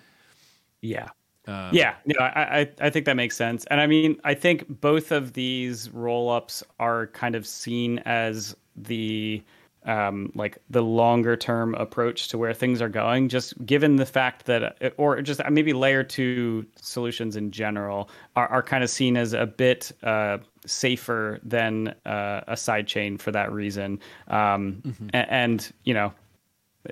Yeah. 0.82 1.08
Uh, 1.48 1.70
yeah, 1.72 1.96
yeah, 2.04 2.22
I, 2.22 2.70
I 2.80 2.88
think 2.90 3.04
that 3.06 3.16
makes 3.16 3.34
sense. 3.36 3.64
And 3.64 3.80
I 3.80 3.86
mean, 3.88 4.20
I 4.22 4.32
think 4.32 4.80
both 4.80 5.10
of 5.10 5.32
these 5.32 5.90
roll 5.90 6.30
ups 6.30 6.62
are 6.78 7.08
kind 7.08 7.34
of 7.34 7.48
seen 7.48 7.98
as 8.00 8.54
the 8.76 9.42
um, 9.84 10.30
like 10.34 10.58
the 10.70 10.82
longer 10.82 11.36
term 11.36 11.74
approach 11.74 12.28
to 12.28 12.38
where 12.38 12.54
things 12.54 12.80
are 12.80 12.88
going, 12.88 13.28
just 13.28 13.64
given 13.64 13.96
the 13.96 14.06
fact 14.06 14.46
that, 14.46 14.94
or 14.96 15.20
just 15.22 15.40
maybe 15.50 15.72
layer 15.72 16.04
two 16.04 16.66
solutions 16.76 17.36
in 17.36 17.50
general 17.50 18.08
are, 18.36 18.48
are 18.48 18.62
kind 18.62 18.84
of 18.84 18.90
seen 18.90 19.16
as 19.16 19.32
a 19.32 19.46
bit 19.46 19.92
uh, 20.02 20.38
safer 20.66 21.40
than 21.42 21.94
uh, 22.06 22.42
a 22.46 22.56
side 22.56 22.86
chain 22.86 23.18
for 23.18 23.32
that 23.32 23.52
reason. 23.52 23.98
Um, 24.28 24.82
mm-hmm. 24.84 25.08
and, 25.12 25.30
and, 25.30 25.72
you 25.84 25.94
know, 25.94 26.12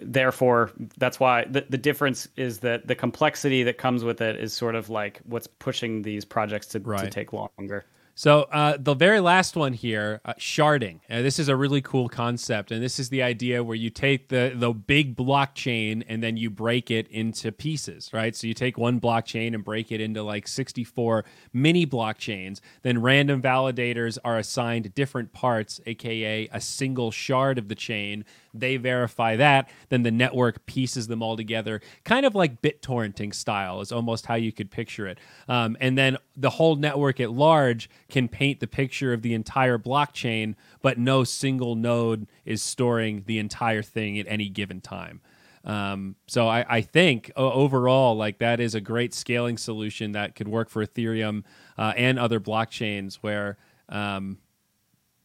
therefore 0.03 0.71
that's 0.99 1.19
why 1.19 1.45
the, 1.51 1.67
the 1.69 1.79
difference 1.79 2.29
is 2.37 2.61
that 2.61 2.87
the 2.87 2.95
complexity 2.95 3.63
that 3.65 3.79
comes 3.79 4.05
with 4.05 4.21
it 4.21 4.37
is 4.37 4.53
sort 4.53 4.75
of 4.75 4.89
like 4.89 5.21
what's 5.25 5.47
pushing 5.47 6.03
these 6.03 6.25
projects 6.25 6.67
to, 6.69 6.79
right. 6.81 7.05
to 7.05 7.11
take 7.11 7.33
longer 7.33 7.85
so 8.21 8.43
uh, 8.53 8.77
the 8.79 8.93
very 8.93 9.19
last 9.19 9.57
one 9.57 9.73
here, 9.73 10.21
uh, 10.27 10.35
sharding. 10.35 11.01
Uh, 11.09 11.23
this 11.23 11.39
is 11.39 11.49
a 11.49 11.57
really 11.57 11.81
cool 11.81 12.11
concept, 12.11 12.71
and 12.71 12.83
this 12.83 12.99
is 12.99 13.09
the 13.09 13.23
idea 13.23 13.65
where 13.65 13.75
you 13.75 13.89
take 13.89 14.29
the 14.29 14.53
the 14.55 14.75
big 14.75 15.17
blockchain 15.17 16.05
and 16.07 16.23
then 16.23 16.37
you 16.37 16.51
break 16.51 16.91
it 16.91 17.09
into 17.09 17.51
pieces, 17.51 18.13
right? 18.13 18.37
So 18.37 18.47
you 18.47 18.53
take 18.53 18.77
one 18.77 19.01
blockchain 19.01 19.55
and 19.55 19.65
break 19.65 19.91
it 19.91 20.03
into 20.03 20.23
like 20.23 20.49
64 20.49 21.25
mini 21.55 21.87
blockchains. 21.87 22.61
Then 22.83 23.01
random 23.01 23.41
validators 23.41 24.19
are 24.23 24.37
assigned 24.37 24.95
different 24.95 25.33
parts, 25.33 25.81
aka 25.87 26.47
a 26.53 26.61
single 26.61 27.11
shard 27.11 27.57
of 27.57 27.69
the 27.69 27.75
chain. 27.75 28.27
They 28.53 28.77
verify 28.77 29.37
that, 29.37 29.69
then 29.89 30.03
the 30.03 30.11
network 30.11 30.67
pieces 30.67 31.07
them 31.07 31.23
all 31.23 31.37
together, 31.37 31.81
kind 32.05 32.27
of 32.27 32.35
like 32.35 32.63
BitTorrenting 32.63 33.35
style, 33.35 33.81
is 33.81 33.93
almost 33.93 34.27
how 34.27 34.35
you 34.35 34.53
could 34.53 34.71
picture 34.71 35.07
it. 35.07 35.19
Um, 35.49 35.77
and 35.81 35.97
then 35.97 36.17
the 36.37 36.51
whole 36.51 36.77
network 36.77 37.21
at 37.21 37.31
large 37.31 37.89
can 38.09 38.29
paint 38.29 38.61
the 38.61 38.67
picture 38.67 39.13
of 39.13 39.23
the 39.23 39.35
entire 39.35 39.79
blockchain, 39.79 40.55
but 40.83 40.99
no 40.99 41.25
single 41.25 41.75
node 41.75 42.27
is 42.45 42.63
storing 42.63 43.25
the 43.27 43.39
entire 43.39 43.83
thing 43.83 44.19
at 44.19 44.27
any 44.29 44.49
given 44.49 44.81
time. 44.81 45.21
Um, 45.65 46.17
so 46.27 46.49
I, 46.49 46.65
I 46.69 46.81
think 46.81 47.31
overall, 47.37 48.17
like 48.17 48.39
that 48.39 48.61
is 48.61 48.75
a 48.75 48.81
great 48.81 49.13
scaling 49.13 49.59
solution 49.59 50.13
that 50.13 50.35
could 50.35 50.49
work 50.49 50.71
for 50.71 50.85
Ethereum 50.85 51.45
uh, 51.77 51.93
and 51.97 52.19
other 52.19 52.41
blockchains. 52.41 53.17
Where 53.17 53.59
um, 53.89 54.39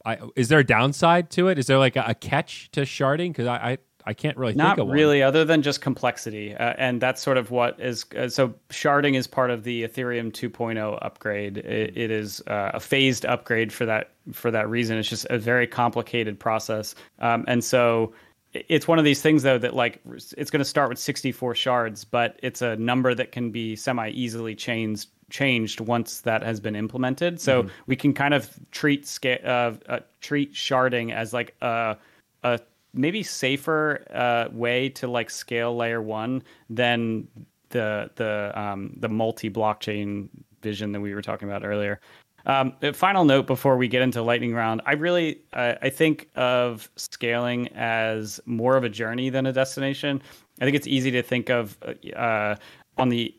I, 0.06 0.18
is 0.36 0.48
there 0.48 0.60
a 0.60 0.64
downside 0.64 1.30
to 1.30 1.48
it? 1.48 1.58
Is 1.58 1.66
there 1.66 1.78
like 1.78 1.96
a, 1.96 2.04
a 2.08 2.14
catch 2.14 2.70
to 2.70 2.82
sharding? 2.82 3.30
Because 3.30 3.46
I, 3.48 3.56
I 3.56 3.78
I 4.08 4.14
can't 4.14 4.36
really 4.36 4.54
not 4.54 4.76
think 4.76 4.78
of 4.78 4.86
it. 4.86 4.90
Not 4.90 4.94
really, 4.94 5.22
other 5.22 5.44
than 5.44 5.62
just 5.62 5.80
complexity, 5.80 6.54
uh, 6.54 6.74
and 6.78 7.00
that's 7.00 7.20
sort 7.20 7.36
of 7.36 7.50
what 7.50 7.78
is. 7.80 8.06
Uh, 8.16 8.28
so 8.28 8.54
sharding 8.70 9.16
is 9.16 9.26
part 9.26 9.50
of 9.50 9.64
the 9.64 9.82
Ethereum 9.82 10.30
2.0 10.30 10.98
upgrade. 11.02 11.58
it, 11.58 11.96
it 11.96 12.10
is 12.12 12.40
uh, 12.46 12.70
a 12.74 12.80
phased 12.80 13.26
upgrade 13.26 13.72
for 13.72 13.84
that 13.84 14.12
for 14.32 14.52
that 14.52 14.70
reason. 14.70 14.96
It's 14.96 15.08
just 15.08 15.26
a 15.28 15.38
very 15.38 15.66
complicated 15.66 16.38
process, 16.38 16.94
um, 17.18 17.44
and 17.48 17.64
so 17.64 18.14
it's 18.68 18.88
one 18.88 18.98
of 18.98 19.04
these 19.04 19.22
things 19.22 19.42
though 19.42 19.58
that 19.58 19.74
like 19.74 20.00
it's 20.36 20.50
going 20.50 20.60
to 20.60 20.64
start 20.64 20.88
with 20.88 20.98
64 20.98 21.54
shards, 21.54 22.04
but 22.04 22.38
it's 22.42 22.62
a 22.62 22.76
number 22.76 23.14
that 23.14 23.32
can 23.32 23.50
be 23.50 23.76
semi 23.76 24.10
easily 24.10 24.54
changed 24.54 25.08
changed 25.30 25.80
once 25.80 26.20
that 26.20 26.42
has 26.42 26.60
been 26.60 26.76
implemented. 26.76 27.40
So 27.40 27.62
mm-hmm. 27.62 27.72
we 27.86 27.96
can 27.96 28.14
kind 28.14 28.34
of 28.34 28.50
treat 28.70 29.06
sca- 29.06 29.44
uh, 29.44 29.74
uh, 29.88 30.00
treat 30.20 30.54
sharding 30.54 31.12
as 31.12 31.32
like 31.32 31.56
a 31.60 31.96
a 32.42 32.60
maybe 32.94 33.22
safer 33.22 34.04
uh, 34.12 34.48
way 34.52 34.88
to 34.90 35.08
like 35.08 35.30
scale 35.30 35.76
layer 35.76 36.00
one 36.00 36.42
than 36.70 37.28
the 37.70 38.10
the 38.16 38.52
um, 38.54 38.94
the 38.98 39.08
multi 39.08 39.50
blockchain 39.50 40.28
vision 40.62 40.92
that 40.92 41.00
we 41.00 41.14
were 41.14 41.22
talking 41.22 41.48
about 41.48 41.64
earlier. 41.64 42.00
Um, 42.46 42.74
final 42.92 43.24
note 43.24 43.46
before 43.46 43.76
we 43.76 43.88
get 43.88 44.02
into 44.02 44.22
lightning 44.22 44.54
round, 44.54 44.80
I 44.86 44.92
really 44.92 45.40
uh, 45.52 45.74
I 45.82 45.90
think 45.90 46.28
of 46.36 46.90
scaling 46.96 47.68
as 47.74 48.40
more 48.46 48.76
of 48.76 48.84
a 48.84 48.88
journey 48.88 49.30
than 49.30 49.46
a 49.46 49.52
destination. 49.52 50.22
I 50.60 50.64
think 50.64 50.76
it's 50.76 50.86
easy 50.86 51.10
to 51.10 51.22
think 51.22 51.50
of 51.50 51.76
uh, 52.16 52.56
on 52.96 53.08
the 53.08 53.34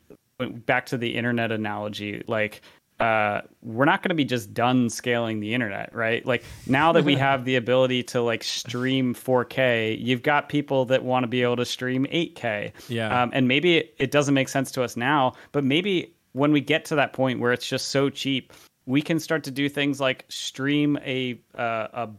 back 0.65 0.85
to 0.87 0.97
the 0.97 1.15
internet 1.15 1.51
analogy, 1.51 2.23
like 2.27 2.61
uh, 2.99 3.41
we're 3.61 3.85
not 3.85 4.01
going 4.01 4.09
to 4.09 4.15
be 4.15 4.25
just 4.25 4.53
done 4.53 4.89
scaling 4.89 5.39
the 5.39 5.53
internet, 5.53 5.93
right? 5.93 6.25
Like 6.25 6.43
now 6.65 6.91
that 6.93 7.03
we 7.03 7.15
have 7.17 7.45
the 7.45 7.55
ability 7.55 8.03
to 8.03 8.21
like 8.21 8.43
stream 8.43 9.13
4K, 9.13 10.03
you've 10.03 10.23
got 10.23 10.49
people 10.49 10.85
that 10.85 11.03
want 11.03 11.23
to 11.23 11.27
be 11.27 11.43
able 11.43 11.57
to 11.57 11.65
stream 11.65 12.07
8K. 12.11 12.71
Yeah. 12.89 13.21
Um, 13.21 13.31
and 13.33 13.47
maybe 13.47 13.77
it, 13.77 13.95
it 13.99 14.11
doesn't 14.11 14.33
make 14.33 14.49
sense 14.49 14.71
to 14.71 14.83
us 14.83 14.97
now, 14.97 15.33
but 15.51 15.63
maybe 15.63 16.13
when 16.33 16.51
we 16.51 16.61
get 16.61 16.85
to 16.85 16.95
that 16.95 17.13
point 17.13 17.39
where 17.39 17.51
it's 17.51 17.67
just 17.67 17.89
so 17.89 18.09
cheap, 18.09 18.53
we 18.87 19.01
can 19.01 19.19
start 19.19 19.43
to 19.43 19.51
do 19.51 19.69
things 19.69 19.99
like 19.99 20.25
stream 20.29 20.97
a 21.05 21.39
uh, 21.55 21.87
a 21.93 22.09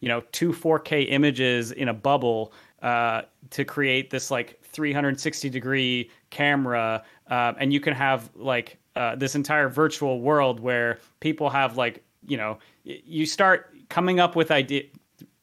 you 0.00 0.08
know 0.08 0.22
two 0.32 0.52
4K 0.52 1.06
images 1.10 1.70
in 1.70 1.88
a 1.88 1.94
bubble 1.94 2.52
uh, 2.82 3.22
to 3.50 3.64
create 3.64 4.10
this 4.10 4.30
like 4.30 4.60
360 4.62 5.48
degree 5.48 6.10
camera, 6.30 7.04
uh, 7.30 7.52
and 7.60 7.72
you 7.72 7.78
can 7.78 7.94
have 7.94 8.30
like 8.34 8.78
uh, 8.96 9.14
this 9.14 9.36
entire 9.36 9.68
virtual 9.68 10.20
world 10.20 10.58
where 10.58 10.98
people 11.20 11.48
have 11.48 11.76
like 11.76 12.02
you 12.26 12.36
know 12.36 12.58
you 12.82 13.26
start 13.26 13.74
coming 13.88 14.18
up 14.18 14.34
with 14.34 14.50
idea 14.50 14.82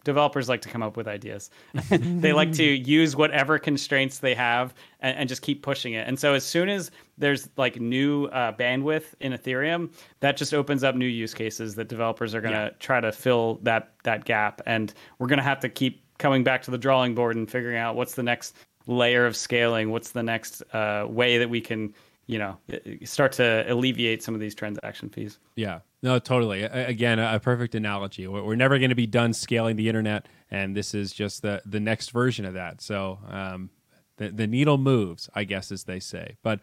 developers 0.03 0.49
like 0.49 0.61
to 0.61 0.69
come 0.69 0.81
up 0.81 0.97
with 0.97 1.07
ideas. 1.07 1.49
They 2.21 2.33
like 2.33 2.51
to 2.53 2.63
use 2.63 3.15
whatever 3.15 3.59
constraints 3.59 4.19
they 4.19 4.33
have 4.35 4.73
and, 4.99 5.17
and, 5.17 5.29
just 5.29 5.41
keep 5.41 5.61
pushing 5.61 5.93
it. 5.93 6.07
And 6.07 6.19
so 6.19 6.33
as 6.33 6.43
soon 6.43 6.69
as 6.69 6.91
there's 7.17 7.49
like 7.57 7.79
new 7.79 8.25
uh, 8.25 8.53
bandwidth 8.53 9.13
in 9.19 9.33
ethereum 9.33 9.91
that 10.19 10.37
just 10.37 10.53
opens 10.53 10.83
up 10.83 10.95
new 10.95 11.05
use 11.05 11.33
cases 11.33 11.75
that 11.75 11.87
developers 11.87 12.33
are 12.33 12.41
going 12.41 12.53
to 12.53 12.71
yeah. 12.71 12.77
try 12.79 12.99
to 12.99 13.11
fill 13.11 13.59
that 13.63 13.93
that 14.03 14.25
gap. 14.25 14.61
And 14.65 14.93
we're 15.19 15.27
going 15.27 15.37
to 15.37 15.43
have 15.43 15.59
to 15.61 15.69
keep 15.69 16.03
coming 16.17 16.43
back 16.43 16.61
to 16.63 16.71
the 16.71 16.77
drawing 16.77 17.15
board 17.15 17.35
and 17.35 17.49
figuring 17.49 17.77
out 17.77 17.95
what's 17.95 18.15
the 18.15 18.23
next 18.23 18.55
layer 18.87 19.27
of 19.27 19.35
scaling 19.35 19.91
what's 19.91 20.11
the 20.11 20.23
next 20.23 20.63
uh, 20.73 21.05
way 21.07 21.37
that 21.37 21.49
we 21.49 21.61
can 21.61 21.93
you 22.25 22.39
know 22.39 22.57
start 23.03 23.31
to 23.31 23.63
alleviate 23.71 24.23
some 24.23 24.33
of 24.33 24.41
these 24.41 24.55
transaction 24.55 25.09
fees. 25.09 25.39
Yeah 25.55 25.79
no 26.01 26.19
totally. 26.19 26.63
Again 26.63 27.19
a 27.19 27.39
perfect 27.39 27.75
analogy. 27.75 28.27
We're 28.27 28.55
never 28.55 28.77
going 28.79 28.89
to 28.89 28.95
be 28.95 29.07
done 29.07 29.33
scaling 29.33 29.75
the 29.75 29.87
internet 29.87 30.27
and 30.49 30.75
this 30.75 30.93
is 30.93 31.11
just 31.11 31.41
the 31.41 31.61
the 31.65 31.79
next 31.79 32.11
version 32.11 32.45
of 32.45 32.53
that. 32.55 32.81
So 32.81 33.19
um, 33.29 33.69
the, 34.17 34.29
the 34.29 34.47
needle 34.47 34.77
moves 34.77 35.29
i 35.33 35.43
guess 35.43 35.71
as 35.71 35.83
they 35.85 35.99
say. 35.99 36.37
But 36.43 36.59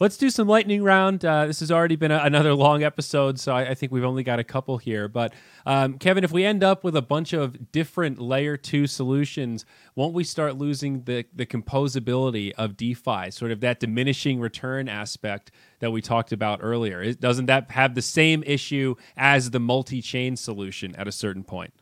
let's 0.00 0.16
do 0.16 0.30
some 0.30 0.48
lightning 0.48 0.82
round. 0.82 1.24
Uh, 1.24 1.46
this 1.46 1.60
has 1.60 1.70
already 1.70 1.94
been 1.94 2.10
a, 2.10 2.18
another 2.24 2.54
long 2.54 2.82
episode, 2.82 3.38
so 3.38 3.54
I, 3.54 3.70
I, 3.70 3.74
think 3.74 3.92
we've 3.92 4.04
only 4.04 4.22
got 4.22 4.38
a 4.38 4.44
couple 4.44 4.78
here. 4.78 5.06
But 5.06 5.34
um, 5.66 5.98
Kevin, 5.98 6.24
if 6.24 6.32
we 6.32 6.44
end 6.44 6.64
up 6.64 6.82
with 6.82 6.96
a 6.96 7.02
bunch 7.02 7.32
of 7.34 7.70
different 7.70 8.18
layer 8.18 8.56
two 8.56 8.86
solutions, 8.86 9.64
won't 9.94 10.14
we 10.14 10.24
start 10.24 10.56
losing 10.56 11.04
the 11.04 11.26
the 11.34 11.46
composability 11.46 12.52
of 12.52 12.76
DeFi, 12.76 13.30
sort 13.30 13.52
of 13.52 13.60
that 13.60 13.78
diminishing 13.78 14.40
return 14.40 14.88
aspect 14.88 15.52
that 15.78 15.92
we 15.92 16.00
talked 16.00 16.32
about 16.32 16.60
earlier? 16.62 17.02
It, 17.02 17.20
doesn't 17.20 17.46
that 17.46 17.70
have 17.70 17.94
the 17.94 18.02
same 18.02 18.42
issue 18.44 18.96
as 19.16 19.50
the 19.50 19.60
multi 19.60 20.00
chain 20.00 20.36
solution 20.36 20.96
at 20.96 21.06
a 21.06 21.12
certain 21.12 21.44
point? 21.44 21.74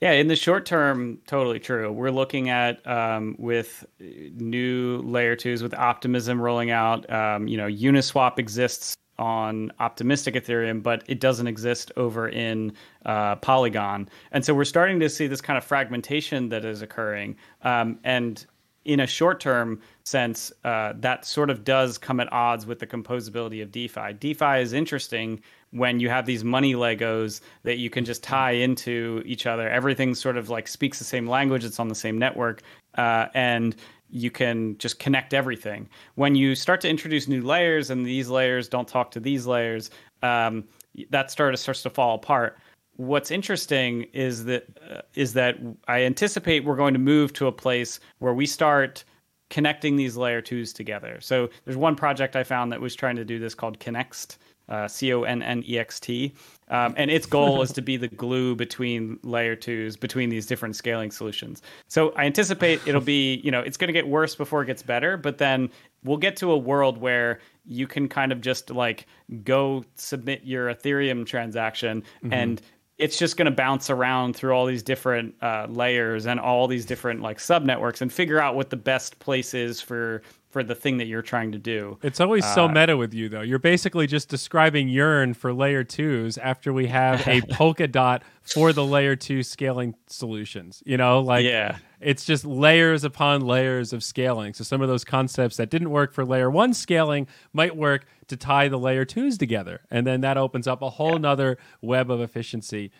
Yeah, 0.00 0.12
in 0.12 0.28
the 0.28 0.36
short 0.36 0.66
term, 0.66 1.18
totally 1.26 1.58
true. 1.58 1.90
We're 1.90 2.10
looking 2.10 2.50
at 2.50 2.86
um, 2.86 3.36
with 3.38 3.86
new 4.00 4.98
layer 4.98 5.36
twos 5.36 5.62
with 5.62 5.72
optimism 5.72 6.40
rolling 6.40 6.70
out. 6.70 7.10
Um, 7.10 7.48
you 7.48 7.56
know, 7.56 7.68
Uniswap 7.68 8.38
exists 8.38 8.96
on 9.18 9.72
optimistic 9.78 10.34
Ethereum, 10.34 10.82
but 10.82 11.04
it 11.06 11.20
doesn't 11.20 11.46
exist 11.46 11.92
over 11.96 12.28
in 12.28 12.72
uh, 13.06 13.36
Polygon. 13.36 14.08
And 14.32 14.44
so 14.44 14.52
we're 14.52 14.64
starting 14.64 14.98
to 15.00 15.08
see 15.08 15.26
this 15.26 15.40
kind 15.40 15.56
of 15.56 15.64
fragmentation 15.64 16.48
that 16.48 16.64
is 16.64 16.82
occurring. 16.82 17.36
Um, 17.62 17.98
and 18.04 18.44
in 18.84 19.00
a 19.00 19.06
short 19.06 19.40
term 19.40 19.80
sense, 20.04 20.52
uh, 20.64 20.92
that 20.96 21.24
sort 21.24 21.48
of 21.48 21.64
does 21.64 21.96
come 21.96 22.20
at 22.20 22.30
odds 22.32 22.66
with 22.66 22.78
the 22.78 22.86
composability 22.86 23.62
of 23.62 23.70
DeFi. 23.70 24.12
DeFi 24.18 24.60
is 24.60 24.72
interesting 24.72 25.40
when 25.74 25.98
you 25.98 26.08
have 26.08 26.24
these 26.24 26.44
money 26.44 26.74
Legos 26.74 27.40
that 27.64 27.78
you 27.78 27.90
can 27.90 28.04
just 28.04 28.22
tie 28.22 28.52
into 28.52 29.22
each 29.26 29.44
other. 29.44 29.68
Everything 29.68 30.14
sort 30.14 30.36
of 30.36 30.48
like 30.48 30.68
speaks 30.68 31.00
the 31.00 31.04
same 31.04 31.28
language, 31.28 31.64
it's 31.64 31.80
on 31.80 31.88
the 31.88 31.96
same 31.96 32.16
network, 32.16 32.62
uh, 32.96 33.26
and 33.34 33.74
you 34.08 34.30
can 34.30 34.78
just 34.78 35.00
connect 35.00 35.34
everything. 35.34 35.88
When 36.14 36.36
you 36.36 36.54
start 36.54 36.80
to 36.82 36.88
introduce 36.88 37.26
new 37.26 37.42
layers 37.42 37.90
and 37.90 38.06
these 38.06 38.28
layers 38.28 38.68
don't 38.68 38.86
talk 38.86 39.10
to 39.10 39.20
these 39.20 39.46
layers, 39.46 39.90
um, 40.22 40.64
that 41.10 41.32
start 41.32 41.58
starts 41.58 41.82
to 41.82 41.90
fall 41.90 42.14
apart. 42.14 42.56
What's 42.96 43.32
interesting 43.32 44.04
is 44.12 44.44
that 44.44 44.66
uh, 44.88 45.00
is 45.14 45.32
that 45.32 45.56
I 45.88 46.04
anticipate 46.04 46.64
we're 46.64 46.76
going 46.76 46.94
to 46.94 47.00
move 47.00 47.32
to 47.32 47.48
a 47.48 47.52
place 47.52 47.98
where 48.20 48.34
we 48.34 48.46
start 48.46 49.02
connecting 49.50 49.96
these 49.96 50.16
layer 50.16 50.40
twos 50.40 50.72
together. 50.72 51.18
So 51.20 51.48
there's 51.64 51.76
one 51.76 51.96
project 51.96 52.36
I 52.36 52.44
found 52.44 52.70
that 52.70 52.80
was 52.80 52.94
trying 52.94 53.16
to 53.16 53.24
do 53.24 53.40
this 53.40 53.54
called 53.54 53.80
Connext, 53.80 54.38
uh, 54.68 54.88
C 54.88 55.12
O 55.12 55.22
N 55.22 55.42
N 55.42 55.62
E 55.66 55.78
X 55.78 56.00
T. 56.00 56.34
Um, 56.68 56.94
and 56.96 57.10
its 57.10 57.26
goal 57.26 57.60
is 57.60 57.72
to 57.72 57.82
be 57.82 57.96
the 57.96 58.08
glue 58.08 58.56
between 58.56 59.18
layer 59.22 59.54
twos, 59.54 59.96
between 59.96 60.30
these 60.30 60.46
different 60.46 60.76
scaling 60.76 61.10
solutions. 61.10 61.60
So 61.88 62.10
I 62.16 62.24
anticipate 62.24 62.80
it'll 62.86 63.02
be, 63.02 63.36
you 63.44 63.50
know, 63.50 63.60
it's 63.60 63.76
going 63.76 63.88
to 63.88 63.92
get 63.92 64.08
worse 64.08 64.34
before 64.34 64.62
it 64.62 64.66
gets 64.66 64.82
better, 64.82 65.16
but 65.18 65.38
then 65.38 65.68
we'll 66.04 66.16
get 66.16 66.36
to 66.36 66.50
a 66.50 66.56
world 66.56 66.98
where 66.98 67.40
you 67.66 67.86
can 67.86 68.08
kind 68.08 68.32
of 68.32 68.40
just 68.40 68.70
like 68.70 69.06
go 69.42 69.84
submit 69.96 70.42
your 70.44 70.72
Ethereum 70.74 71.26
transaction 71.26 72.02
mm-hmm. 72.22 72.32
and 72.32 72.62
it's 72.96 73.18
just 73.18 73.36
going 73.36 73.46
to 73.46 73.50
bounce 73.50 73.90
around 73.90 74.36
through 74.36 74.52
all 74.52 74.66
these 74.66 74.82
different 74.82 75.34
uh, 75.42 75.66
layers 75.68 76.26
and 76.26 76.38
all 76.38 76.68
these 76.68 76.86
different 76.86 77.20
like 77.20 77.40
sub 77.40 77.64
networks 77.64 78.00
and 78.00 78.12
figure 78.12 78.40
out 78.40 78.54
what 78.54 78.70
the 78.70 78.76
best 78.76 79.18
place 79.18 79.52
is 79.52 79.80
for 79.80 80.22
for 80.54 80.62
the 80.62 80.74
thing 80.76 80.98
that 80.98 81.06
you're 81.06 81.20
trying 81.20 81.50
to 81.50 81.58
do. 81.58 81.98
It's 82.00 82.20
always 82.20 82.44
uh, 82.44 82.54
so 82.54 82.68
meta 82.68 82.96
with 82.96 83.12
you, 83.12 83.28
though. 83.28 83.40
You're 83.40 83.58
basically 83.58 84.06
just 84.06 84.28
describing 84.28 84.88
Yearn 84.88 85.34
for 85.34 85.52
layer 85.52 85.82
twos 85.82 86.38
after 86.38 86.72
we 86.72 86.86
have 86.86 87.26
a 87.26 87.40
Polkadot 87.58 88.22
for 88.40 88.72
the 88.72 88.84
layer 88.84 89.16
two 89.16 89.42
scaling 89.42 89.96
solutions. 90.06 90.80
You 90.86 90.96
know, 90.96 91.18
like 91.18 91.44
yeah. 91.44 91.78
it's 92.00 92.24
just 92.24 92.44
layers 92.44 93.02
upon 93.02 93.40
layers 93.40 93.92
of 93.92 94.04
scaling. 94.04 94.54
So 94.54 94.62
some 94.62 94.80
of 94.80 94.86
those 94.86 95.04
concepts 95.04 95.56
that 95.56 95.70
didn't 95.70 95.90
work 95.90 96.14
for 96.14 96.24
layer 96.24 96.48
one 96.48 96.72
scaling 96.72 97.26
might 97.52 97.74
work 97.74 98.06
to 98.28 98.36
tie 98.36 98.68
the 98.68 98.78
layer 98.78 99.04
twos 99.04 99.36
together, 99.36 99.80
and 99.90 100.06
then 100.06 100.20
that 100.20 100.36
opens 100.36 100.68
up 100.68 100.82
a 100.82 100.90
whole 100.90 101.14
yeah. 101.14 101.18
nother 101.18 101.58
web 101.82 102.12
of 102.12 102.20
efficiency 102.20 102.92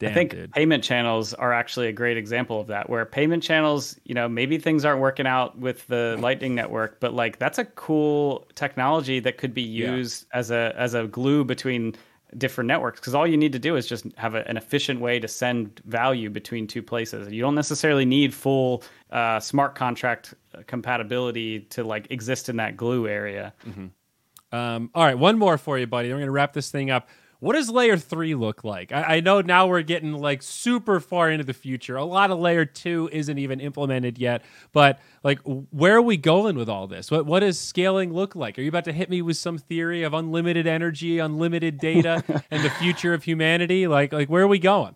Damn, 0.00 0.10
I 0.10 0.14
think 0.14 0.30
dude. 0.30 0.52
payment 0.52 0.82
channels 0.82 1.34
are 1.34 1.52
actually 1.52 1.88
a 1.88 1.92
great 1.92 2.16
example 2.16 2.58
of 2.58 2.68
that, 2.68 2.88
where 2.88 3.04
payment 3.04 3.42
channels, 3.42 4.00
you 4.04 4.14
know, 4.14 4.30
maybe 4.30 4.56
things 4.56 4.84
aren't 4.86 5.00
working 5.00 5.26
out 5.26 5.58
with 5.58 5.86
the 5.88 6.16
Lightning 6.18 6.54
Network, 6.54 7.00
but 7.00 7.12
like 7.12 7.38
that's 7.38 7.58
a 7.58 7.66
cool 7.66 8.46
technology 8.54 9.20
that 9.20 9.36
could 9.36 9.52
be 9.52 9.62
used 9.62 10.26
yeah. 10.32 10.38
as 10.38 10.50
a 10.50 10.74
as 10.76 10.94
a 10.94 11.06
glue 11.06 11.44
between 11.44 11.94
different 12.38 12.68
networks. 12.68 12.98
Because 12.98 13.14
all 13.14 13.26
you 13.26 13.36
need 13.36 13.52
to 13.52 13.58
do 13.58 13.76
is 13.76 13.86
just 13.86 14.06
have 14.16 14.34
a, 14.34 14.48
an 14.48 14.56
efficient 14.56 15.00
way 15.00 15.20
to 15.20 15.28
send 15.28 15.82
value 15.84 16.30
between 16.30 16.66
two 16.66 16.82
places. 16.82 17.30
You 17.30 17.42
don't 17.42 17.54
necessarily 17.54 18.06
need 18.06 18.32
full 18.32 18.82
uh, 19.10 19.38
smart 19.38 19.74
contract 19.74 20.32
compatibility 20.66 21.60
to 21.60 21.84
like 21.84 22.10
exist 22.10 22.48
in 22.48 22.56
that 22.56 22.74
glue 22.74 23.06
area. 23.06 23.52
Mm-hmm. 23.68 24.56
Um, 24.56 24.90
all 24.94 25.04
right, 25.04 25.18
one 25.18 25.38
more 25.38 25.58
for 25.58 25.78
you, 25.78 25.86
buddy. 25.86 26.08
We're 26.08 26.16
going 26.16 26.26
to 26.26 26.32
wrap 26.32 26.54
this 26.54 26.70
thing 26.70 26.90
up 26.90 27.08
what 27.40 27.54
does 27.54 27.70
layer 27.70 27.96
three 27.96 28.34
look 28.34 28.64
like? 28.64 28.92
I, 28.92 29.16
I, 29.16 29.20
know 29.20 29.40
now 29.40 29.66
we're 29.66 29.82
getting 29.82 30.12
like 30.12 30.42
super 30.42 31.00
far 31.00 31.30
into 31.30 31.44
the 31.44 31.54
future. 31.54 31.96
A 31.96 32.04
lot 32.04 32.30
of 32.30 32.38
layer 32.38 32.66
two 32.66 33.08
isn't 33.12 33.38
even 33.38 33.60
implemented 33.60 34.18
yet, 34.18 34.44
but 34.72 35.00
like, 35.24 35.40
where 35.44 35.96
are 35.96 36.02
we 36.02 36.18
going 36.18 36.56
with 36.56 36.68
all 36.68 36.86
this? 36.86 37.10
What 37.10 37.26
what 37.26 37.40
does 37.40 37.58
scaling 37.58 38.12
look 38.12 38.36
like? 38.36 38.58
Are 38.58 38.62
you 38.62 38.68
about 38.68 38.84
to 38.84 38.92
hit 38.92 39.10
me 39.10 39.22
with 39.22 39.38
some 39.38 39.58
theory 39.58 40.02
of 40.02 40.14
unlimited 40.14 40.66
energy, 40.66 41.18
unlimited 41.18 41.78
data, 41.78 42.22
and 42.50 42.62
the 42.62 42.70
future 42.70 43.14
of 43.14 43.24
humanity? 43.24 43.86
Like 43.86 44.12
like 44.12 44.28
where 44.28 44.44
are 44.44 44.48
we 44.48 44.58
going? 44.58 44.94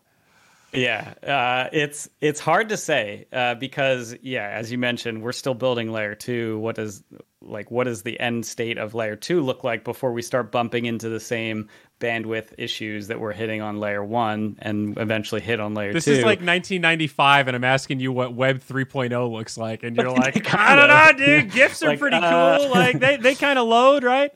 Yeah, 0.75 1.15
uh, 1.23 1.69
it's 1.73 2.09
it's 2.21 2.41
hard 2.41 2.69
to 2.71 2.77
say 2.77 3.27
uh, 3.33 3.55
because 3.55 4.17
yeah, 4.23 4.49
as 4.49 4.73
you 4.73 4.79
mentioned, 4.79 5.23
we're 5.23 5.33
still 5.33 5.55
building 5.55 5.93
layer 5.93 6.15
two. 6.15 6.59
What 6.59 6.77
does 6.77 7.05
like 7.41 7.71
what 7.71 7.85
does 7.85 8.03
the 8.03 8.19
end 8.19 8.45
state 8.45 8.77
of 8.79 8.95
layer 8.95 9.15
two 9.15 9.41
look 9.41 9.63
like 9.63 9.85
before 9.85 10.13
we 10.13 10.23
start 10.23 10.51
bumping 10.51 10.87
into 10.87 11.09
the 11.09 11.21
same 11.21 11.69
bandwidth 12.01 12.53
issues 12.59 13.09
that 13.09 13.21
we're 13.21 13.33
hitting 13.33 13.63
on 13.63 13.79
layer 13.79 14.05
one 14.05 14.57
and 14.61 14.99
eventually 14.99 15.41
hit 15.41 15.61
on 15.61 15.75
layer 15.75 15.93
this 15.93 16.05
two? 16.05 16.13
This 16.13 16.19
is 16.19 16.25
like 16.25 16.39
1995, 16.39 17.49
and 17.49 17.57
I'm 17.57 17.65
asking 17.65 18.01
you 18.01 18.13
what 18.13 18.35
Web 18.35 18.61
3.0 18.61 19.31
looks 19.31 19.57
like, 19.57 19.83
and 19.83 19.97
you're 19.97 20.11
like, 20.11 20.55
I 20.55 20.77
don't 20.77 20.89
know, 20.89 21.27
dude. 21.27 21.53
GIFs 21.53 21.83
are 21.83 21.89
like, 21.89 22.01
pretty 22.01 22.17
uh... 22.17 22.59
cool. 22.59 22.71
Like 22.71 22.99
they 22.99 23.17
they 23.17 23.35
kind 23.35 23.59
of 23.59 23.67
load, 23.69 24.05
right? 24.05 24.33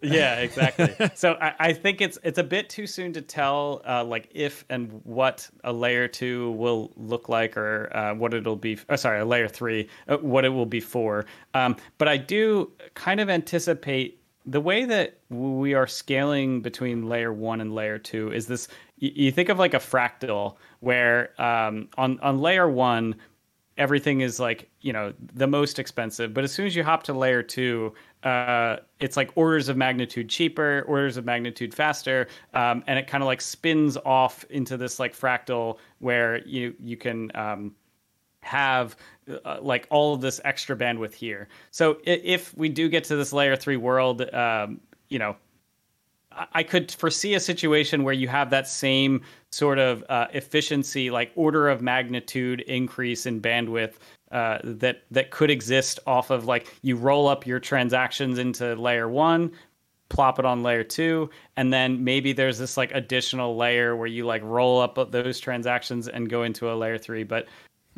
yeah, 0.02 0.36
exactly. 0.36 0.94
so 1.16 1.36
I, 1.40 1.54
I, 1.58 1.72
think 1.72 2.00
it's 2.00 2.18
it's 2.22 2.38
a 2.38 2.44
bit 2.44 2.68
too 2.68 2.86
soon 2.86 3.14
to 3.14 3.20
tell, 3.20 3.82
uh, 3.84 4.04
like 4.04 4.28
if 4.30 4.64
and 4.70 5.00
what 5.02 5.50
a 5.64 5.72
layer 5.72 6.06
two 6.06 6.52
will 6.52 6.92
look 6.96 7.28
like, 7.28 7.56
or 7.56 7.94
uh, 7.94 8.14
what 8.14 8.32
it'll 8.32 8.54
be. 8.54 8.78
Oh, 8.88 8.94
sorry, 8.94 9.18
a 9.18 9.24
layer 9.24 9.48
three, 9.48 9.88
uh, 10.06 10.18
what 10.18 10.44
it 10.44 10.50
will 10.50 10.66
be 10.66 10.78
for. 10.78 11.26
Um, 11.52 11.74
but 11.98 12.06
I 12.06 12.16
do 12.16 12.70
kind 12.94 13.18
of 13.18 13.28
anticipate 13.28 14.17
the 14.48 14.60
way 14.60 14.86
that 14.86 15.18
we 15.28 15.74
are 15.74 15.86
scaling 15.86 16.62
between 16.62 17.06
layer 17.06 17.32
one 17.32 17.60
and 17.60 17.74
layer 17.74 17.98
two 17.98 18.32
is 18.32 18.46
this. 18.46 18.68
You, 18.96 19.30
think 19.30 19.48
of 19.48 19.58
like 19.58 19.74
a 19.74 19.78
fractal, 19.78 20.56
where 20.80 21.40
um, 21.40 21.88
on 21.96 22.18
on 22.20 22.38
layer 22.38 22.68
one 22.68 23.14
everything 23.76 24.22
is 24.22 24.40
like 24.40 24.68
you 24.80 24.92
know 24.92 25.14
the 25.34 25.46
most 25.46 25.78
expensive 25.78 26.34
but 26.34 26.42
as 26.42 26.50
soon 26.50 26.66
as 26.66 26.74
you 26.74 26.82
hop 26.82 27.04
to 27.04 27.12
layer 27.12 27.44
two 27.44 27.94
uh, 28.24 28.76
it's 28.98 29.16
like 29.16 29.30
orders 29.36 29.68
of 29.68 29.76
magnitude 29.76 30.28
cheaper 30.28 30.84
orders 30.88 31.16
of 31.16 31.24
magnitude 31.24 31.72
faster 31.72 32.26
um, 32.54 32.82
and 32.88 32.98
it 32.98 33.06
kind 33.06 33.22
of 33.22 33.26
like 33.26 33.40
spins 33.40 33.96
off 34.04 34.44
into 34.50 34.76
this 34.76 34.98
like 34.98 35.16
fractal 35.16 35.78
where 36.00 36.44
you 36.44 36.74
you 36.80 36.96
can 36.96 37.30
um, 37.36 37.72
have 38.48 38.96
uh, 39.44 39.58
like 39.60 39.86
all 39.90 40.14
of 40.14 40.20
this 40.20 40.40
extra 40.44 40.76
bandwidth 40.76 41.14
here 41.14 41.48
so 41.70 41.98
if 42.04 42.56
we 42.56 42.68
do 42.68 42.88
get 42.88 43.04
to 43.04 43.16
this 43.16 43.32
layer 43.32 43.56
three 43.56 43.76
world 43.76 44.22
um, 44.34 44.80
you 45.08 45.18
know 45.18 45.36
I 46.52 46.62
could 46.62 46.92
foresee 46.92 47.34
a 47.34 47.40
situation 47.40 48.04
where 48.04 48.14
you 48.14 48.28
have 48.28 48.50
that 48.50 48.68
same 48.68 49.22
sort 49.50 49.78
of 49.78 50.04
uh, 50.08 50.28
efficiency, 50.32 51.10
like 51.10 51.32
order 51.34 51.68
of 51.68 51.82
magnitude 51.82 52.60
increase 52.62 53.26
in 53.26 53.40
bandwidth 53.40 53.94
uh, 54.30 54.58
that 54.62 55.02
that 55.10 55.30
could 55.30 55.50
exist 55.50 55.98
off 56.06 56.30
of 56.30 56.44
like 56.44 56.72
you 56.82 56.96
roll 56.96 57.26
up 57.28 57.46
your 57.46 57.58
transactions 57.58 58.38
into 58.38 58.74
layer 58.76 59.08
one, 59.08 59.50
plop 60.10 60.38
it 60.38 60.44
on 60.44 60.62
layer 60.62 60.84
two, 60.84 61.30
and 61.56 61.72
then 61.72 62.04
maybe 62.04 62.32
there's 62.32 62.58
this 62.58 62.76
like 62.76 62.92
additional 62.92 63.56
layer 63.56 63.96
where 63.96 64.06
you 64.06 64.26
like 64.26 64.42
roll 64.42 64.80
up 64.80 64.98
those 65.10 65.40
transactions 65.40 66.08
and 66.08 66.28
go 66.28 66.42
into 66.42 66.70
a 66.70 66.74
layer 66.74 66.98
three. 66.98 67.24
But 67.24 67.48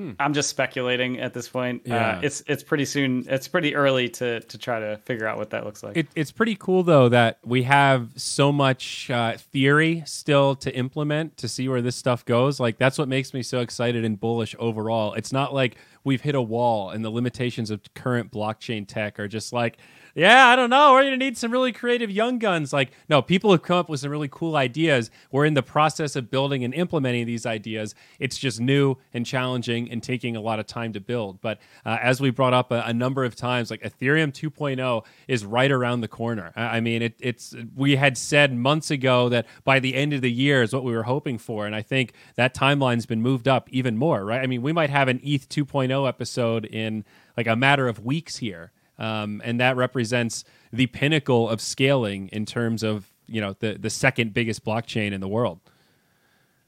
Hmm. 0.00 0.12
I'm 0.18 0.32
just 0.32 0.48
speculating 0.48 1.20
at 1.20 1.34
this 1.34 1.46
point. 1.46 1.82
Uh, 1.82 1.94
yeah. 1.94 2.10
Uh, 2.16 2.20
it's 2.22 2.42
it's 2.46 2.62
pretty 2.62 2.86
soon. 2.86 3.26
It's 3.28 3.48
pretty 3.48 3.74
early 3.74 4.08
to 4.08 4.40
to 4.40 4.56
try 4.56 4.80
to 4.80 4.96
figure 5.04 5.26
out 5.26 5.36
what 5.36 5.50
that 5.50 5.66
looks 5.66 5.82
like. 5.82 5.94
It, 5.94 6.08
it's 6.16 6.32
pretty 6.32 6.56
cool 6.56 6.82
though 6.82 7.10
that 7.10 7.38
we 7.44 7.64
have 7.64 8.08
so 8.16 8.50
much 8.50 9.10
uh, 9.10 9.36
theory 9.36 10.02
still 10.06 10.54
to 10.56 10.74
implement 10.74 11.36
to 11.36 11.48
see 11.48 11.68
where 11.68 11.82
this 11.82 11.96
stuff 11.96 12.24
goes. 12.24 12.58
Like 12.58 12.78
that's 12.78 12.96
what 12.96 13.08
makes 13.08 13.34
me 13.34 13.42
so 13.42 13.60
excited 13.60 14.02
and 14.02 14.18
bullish 14.18 14.56
overall. 14.58 15.12
It's 15.12 15.34
not 15.34 15.52
like 15.52 15.76
we've 16.02 16.22
hit 16.22 16.34
a 16.34 16.40
wall 16.40 16.88
and 16.88 17.04
the 17.04 17.10
limitations 17.10 17.70
of 17.70 17.82
current 17.92 18.32
blockchain 18.32 18.88
tech 18.88 19.20
are 19.20 19.28
just 19.28 19.52
like 19.52 19.76
yeah, 20.14 20.48
I 20.48 20.56
don't 20.56 20.70
know. 20.70 20.92
We're 20.92 21.02
going 21.02 21.18
to 21.18 21.24
need 21.24 21.36
some 21.36 21.50
really 21.50 21.72
creative 21.72 22.10
young 22.10 22.38
guns. 22.38 22.72
Like, 22.72 22.90
no, 23.08 23.22
people 23.22 23.50
have 23.52 23.62
come 23.62 23.78
up 23.78 23.88
with 23.88 24.00
some 24.00 24.10
really 24.10 24.28
cool 24.30 24.56
ideas. 24.56 25.10
We're 25.30 25.44
in 25.44 25.54
the 25.54 25.62
process 25.62 26.16
of 26.16 26.30
building 26.30 26.64
and 26.64 26.74
implementing 26.74 27.26
these 27.26 27.46
ideas. 27.46 27.94
It's 28.18 28.38
just 28.38 28.60
new 28.60 28.96
and 29.12 29.24
challenging 29.24 29.90
and 29.90 30.02
taking 30.02 30.36
a 30.36 30.40
lot 30.40 30.58
of 30.58 30.66
time 30.66 30.92
to 30.94 31.00
build. 31.00 31.40
But 31.40 31.58
uh, 31.84 31.98
as 32.00 32.20
we 32.20 32.30
brought 32.30 32.54
up 32.54 32.70
a, 32.70 32.82
a, 32.86 32.92
number 32.92 33.24
of 33.24 33.34
times, 33.34 33.70
like 33.70 33.82
Ethereum 33.82 34.32
2.0 34.32 35.04
is 35.28 35.44
right 35.44 35.70
around 35.70 36.00
the 36.00 36.08
corner. 36.08 36.52
I, 36.56 36.76
I 36.76 36.80
mean, 36.80 37.02
it, 37.02 37.14
it's 37.18 37.54
we 37.74 37.96
had 37.96 38.18
said 38.18 38.54
months 38.54 38.90
ago 38.90 39.28
that 39.28 39.46
by 39.64 39.80
the 39.80 39.94
end 39.94 40.12
of 40.12 40.20
the 40.20 40.30
year 40.30 40.62
is 40.62 40.72
what 40.72 40.84
we 40.84 40.92
were 40.92 41.04
hoping 41.04 41.38
for, 41.38 41.66
and 41.66 41.74
I 41.74 41.82
think 41.82 42.12
that 42.34 42.54
timeline's 42.54 43.06
been 43.06 43.22
moved 43.22 43.48
up 43.48 43.68
even 43.70 43.96
more. 43.96 44.24
Right? 44.24 44.42
I 44.42 44.46
mean, 44.46 44.62
we 44.62 44.72
might 44.72 44.90
have 44.90 45.08
an 45.08 45.20
ETH 45.22 45.48
2.0 45.48 46.08
episode 46.08 46.64
in 46.66 47.04
like 47.36 47.46
a 47.46 47.56
matter 47.56 47.88
of 47.88 48.04
weeks 48.04 48.36
here 48.36 48.72
um, 49.00 49.42
and 49.44 49.58
that 49.58 49.76
represents 49.76 50.44
the 50.72 50.86
pinnacle 50.86 51.48
of 51.48 51.60
scaling 51.60 52.28
in 52.28 52.46
terms 52.46 52.82
of 52.82 53.10
you 53.26 53.40
know 53.40 53.54
the 53.58 53.74
the 53.74 53.90
second 53.90 54.32
biggest 54.32 54.64
blockchain 54.64 55.12
in 55.12 55.20
the 55.20 55.28
world. 55.28 55.60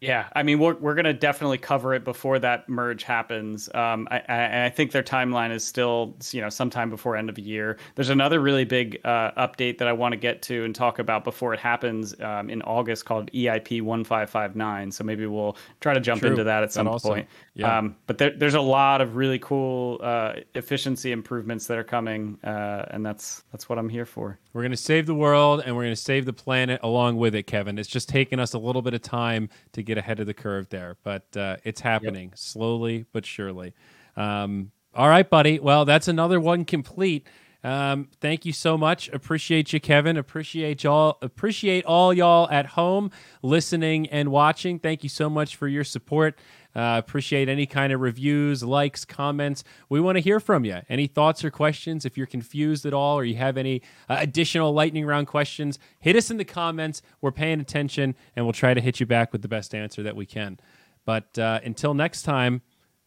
Yeah, 0.03 0.27
I 0.33 0.43
mean, 0.43 0.59
we're 0.59 0.75
we're 0.75 0.97
gonna 0.97 1.13
definitely 1.13 1.59
cover 1.59 1.95
it 1.95 2.03
before 2.03 2.41
that 2.41 2.69
merge 2.69 3.05
happens. 3.05 3.73
Um, 3.73 4.09
I, 4.11 4.21
I, 4.29 4.65
I 4.65 4.69
think 4.69 4.91
their 4.91 5.03
timeline 5.05 5.53
is 5.53 5.65
still 5.65 6.17
you 6.33 6.41
know 6.41 6.49
sometime 6.49 6.91
before 6.91 7.15
end 7.15 7.29
of 7.29 7.37
the 7.37 7.43
year. 7.43 7.79
There's 7.95 8.09
another 8.09 8.41
really 8.41 8.65
big 8.65 9.01
uh, 9.05 9.31
update 9.33 9.79
that 9.79 9.87
I 9.87 9.93
want 9.93 10.11
to 10.11 10.17
get 10.17 10.43
to 10.43 10.65
and 10.65 10.75
talk 10.75 10.99
about 10.99 11.23
before 11.23 11.55
it 11.55 11.61
happens 11.61 12.21
um, 12.21 12.51
in 12.51 12.63
August 12.63 13.05
called 13.05 13.31
EIP 13.31 13.83
one 13.83 14.03
five 14.03 14.29
five 14.29 14.57
nine. 14.57 14.91
So 14.91 15.05
maybe 15.05 15.25
we'll 15.25 15.57
try 15.81 15.95
to 15.95 16.01
jump 16.01 16.23
True. 16.23 16.31
into 16.31 16.43
that 16.43 16.65
at 16.65 16.73
some 16.73 16.87
that 16.87 17.01
point. 17.01 17.29
Yeah. 17.55 17.79
Um, 17.79 17.97
but 18.07 18.17
there, 18.17 18.31
there's 18.31 18.55
a 18.55 18.61
lot 18.61 19.03
of 19.03 19.17
really 19.17 19.39
cool 19.39 20.01
uh, 20.03 20.35
efficiency 20.55 21.13
improvements 21.13 21.67
that 21.67 21.77
are 21.77 21.85
coming, 21.85 22.39
uh, 22.43 22.87
and 22.91 23.05
that's 23.05 23.45
that's 23.53 23.69
what 23.69 23.79
I'm 23.79 23.91
here 23.91 24.07
for. 24.07 24.39
We're 24.55 24.63
gonna 24.63 24.77
save 24.77 25.05
the 25.05 25.15
world 25.15 25.63
and 25.65 25.77
we're 25.77 25.83
gonna 25.83 25.97
save 25.97 26.25
the 26.25 26.33
planet 26.33 26.81
along 26.83 27.19
with 27.19 27.35
it, 27.35 27.43
Kevin. 27.43 27.79
It's 27.79 27.91
just 27.91 28.09
taken 28.09 28.41
us 28.41 28.55
a 28.55 28.59
little 28.59 28.81
bit 28.81 28.95
of 28.95 29.03
time 29.03 29.51
to 29.73 29.83
get 29.83 29.99
ahead 29.99 30.19
of 30.19 30.27
the 30.27 30.35
curve 30.35 30.71
there, 30.71 30.97
but 31.03 31.25
uh, 31.37 31.57
it's 31.65 31.81
happening 31.81 32.31
yep. 32.31 32.39
slowly 32.39 33.05
but 33.13 33.27
surely. 33.27 33.75
Um, 34.17 34.73
all 34.95 35.09
right, 35.09 35.29
buddy. 35.29 35.59
Well, 35.59 35.85
that's 35.85 36.09
another 36.09 36.41
one 36.41 36.65
complete. 36.65 37.27
Um, 37.65 38.09
thank 38.21 38.45
you 38.45 38.53
so 38.53 38.77
much. 38.77 39.09
Appreciate 39.11 39.73
you, 39.73 39.81
Kevin. 39.81 40.17
Appreciate 40.17 40.83
y'all. 40.83 41.19
Appreciate 41.23 41.85
all 41.85 42.13
y'all 42.13 42.51
at 42.51 42.67
home 42.67 43.11
listening 43.43 44.09
and 44.09 44.31
watching. 44.31 44.79
Thank 44.79 45.03
you 45.03 45.09
so 45.09 45.31
much 45.31 45.57
for 45.57 45.69
your 45.69 45.85
support. 45.85 46.39
Uh, 46.75 47.01
appreciate 47.05 47.49
any 47.49 47.67
kind 47.67 47.93
of 47.93 48.01
reviews, 48.01 48.63
likes, 48.63 49.05
comments. 49.05 49.63
We 49.89 50.01
want 50.01 50.17
to 50.17 50.21
hear 50.21 50.41
from 50.41 50.65
you. 50.65 50.81
Any 50.89 51.07
thoughts 51.07 51.45
or 51.45 51.51
questions? 51.51 52.05
If 52.05 52.17
you're 52.17 52.27
confused 52.27 52.87
at 52.87 52.95
all 52.95 53.17
or 53.17 53.25
you 53.25 53.37
have 53.37 53.57
any 53.57 53.83
uh, 54.09 54.17
additional 54.21 54.73
lightning 54.73 55.05
round 55.05 55.27
questions, 55.27 55.79
hit 56.01 56.17
us 56.17 56.31
in 56.31 56.39
the 56.39 56.45
comments. 56.45 57.03
We're 57.21 57.33
paying 57.33 57.61
attention 57.61 58.15
and 58.35 58.47
we'll 58.47 58.53
try 58.53 58.75
to 58.75 58.81
hit 58.81 59.01
you 59.01 59.07
back 59.07 59.33
with 59.33 59.43
the 59.43 59.49
best 59.49 59.75
answer 59.75 60.03
that 60.03 60.17
we 60.17 60.27
can. 60.27 60.59
But 61.05 61.39
uh, 61.39 61.61
until 61.65 61.95
next 61.95 62.23
time, 62.23 62.63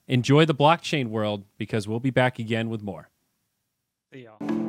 enjoy 0.08 0.46
the 0.46 0.56
blockchain 0.56 1.10
world 1.10 1.46
because 1.58 1.88
we'll 1.88 2.00
be 2.00 2.12
back 2.12 2.40
again 2.40 2.70
with 2.70 2.84
more. 2.84 3.10
See 4.14 4.26
y'all. 4.26 4.66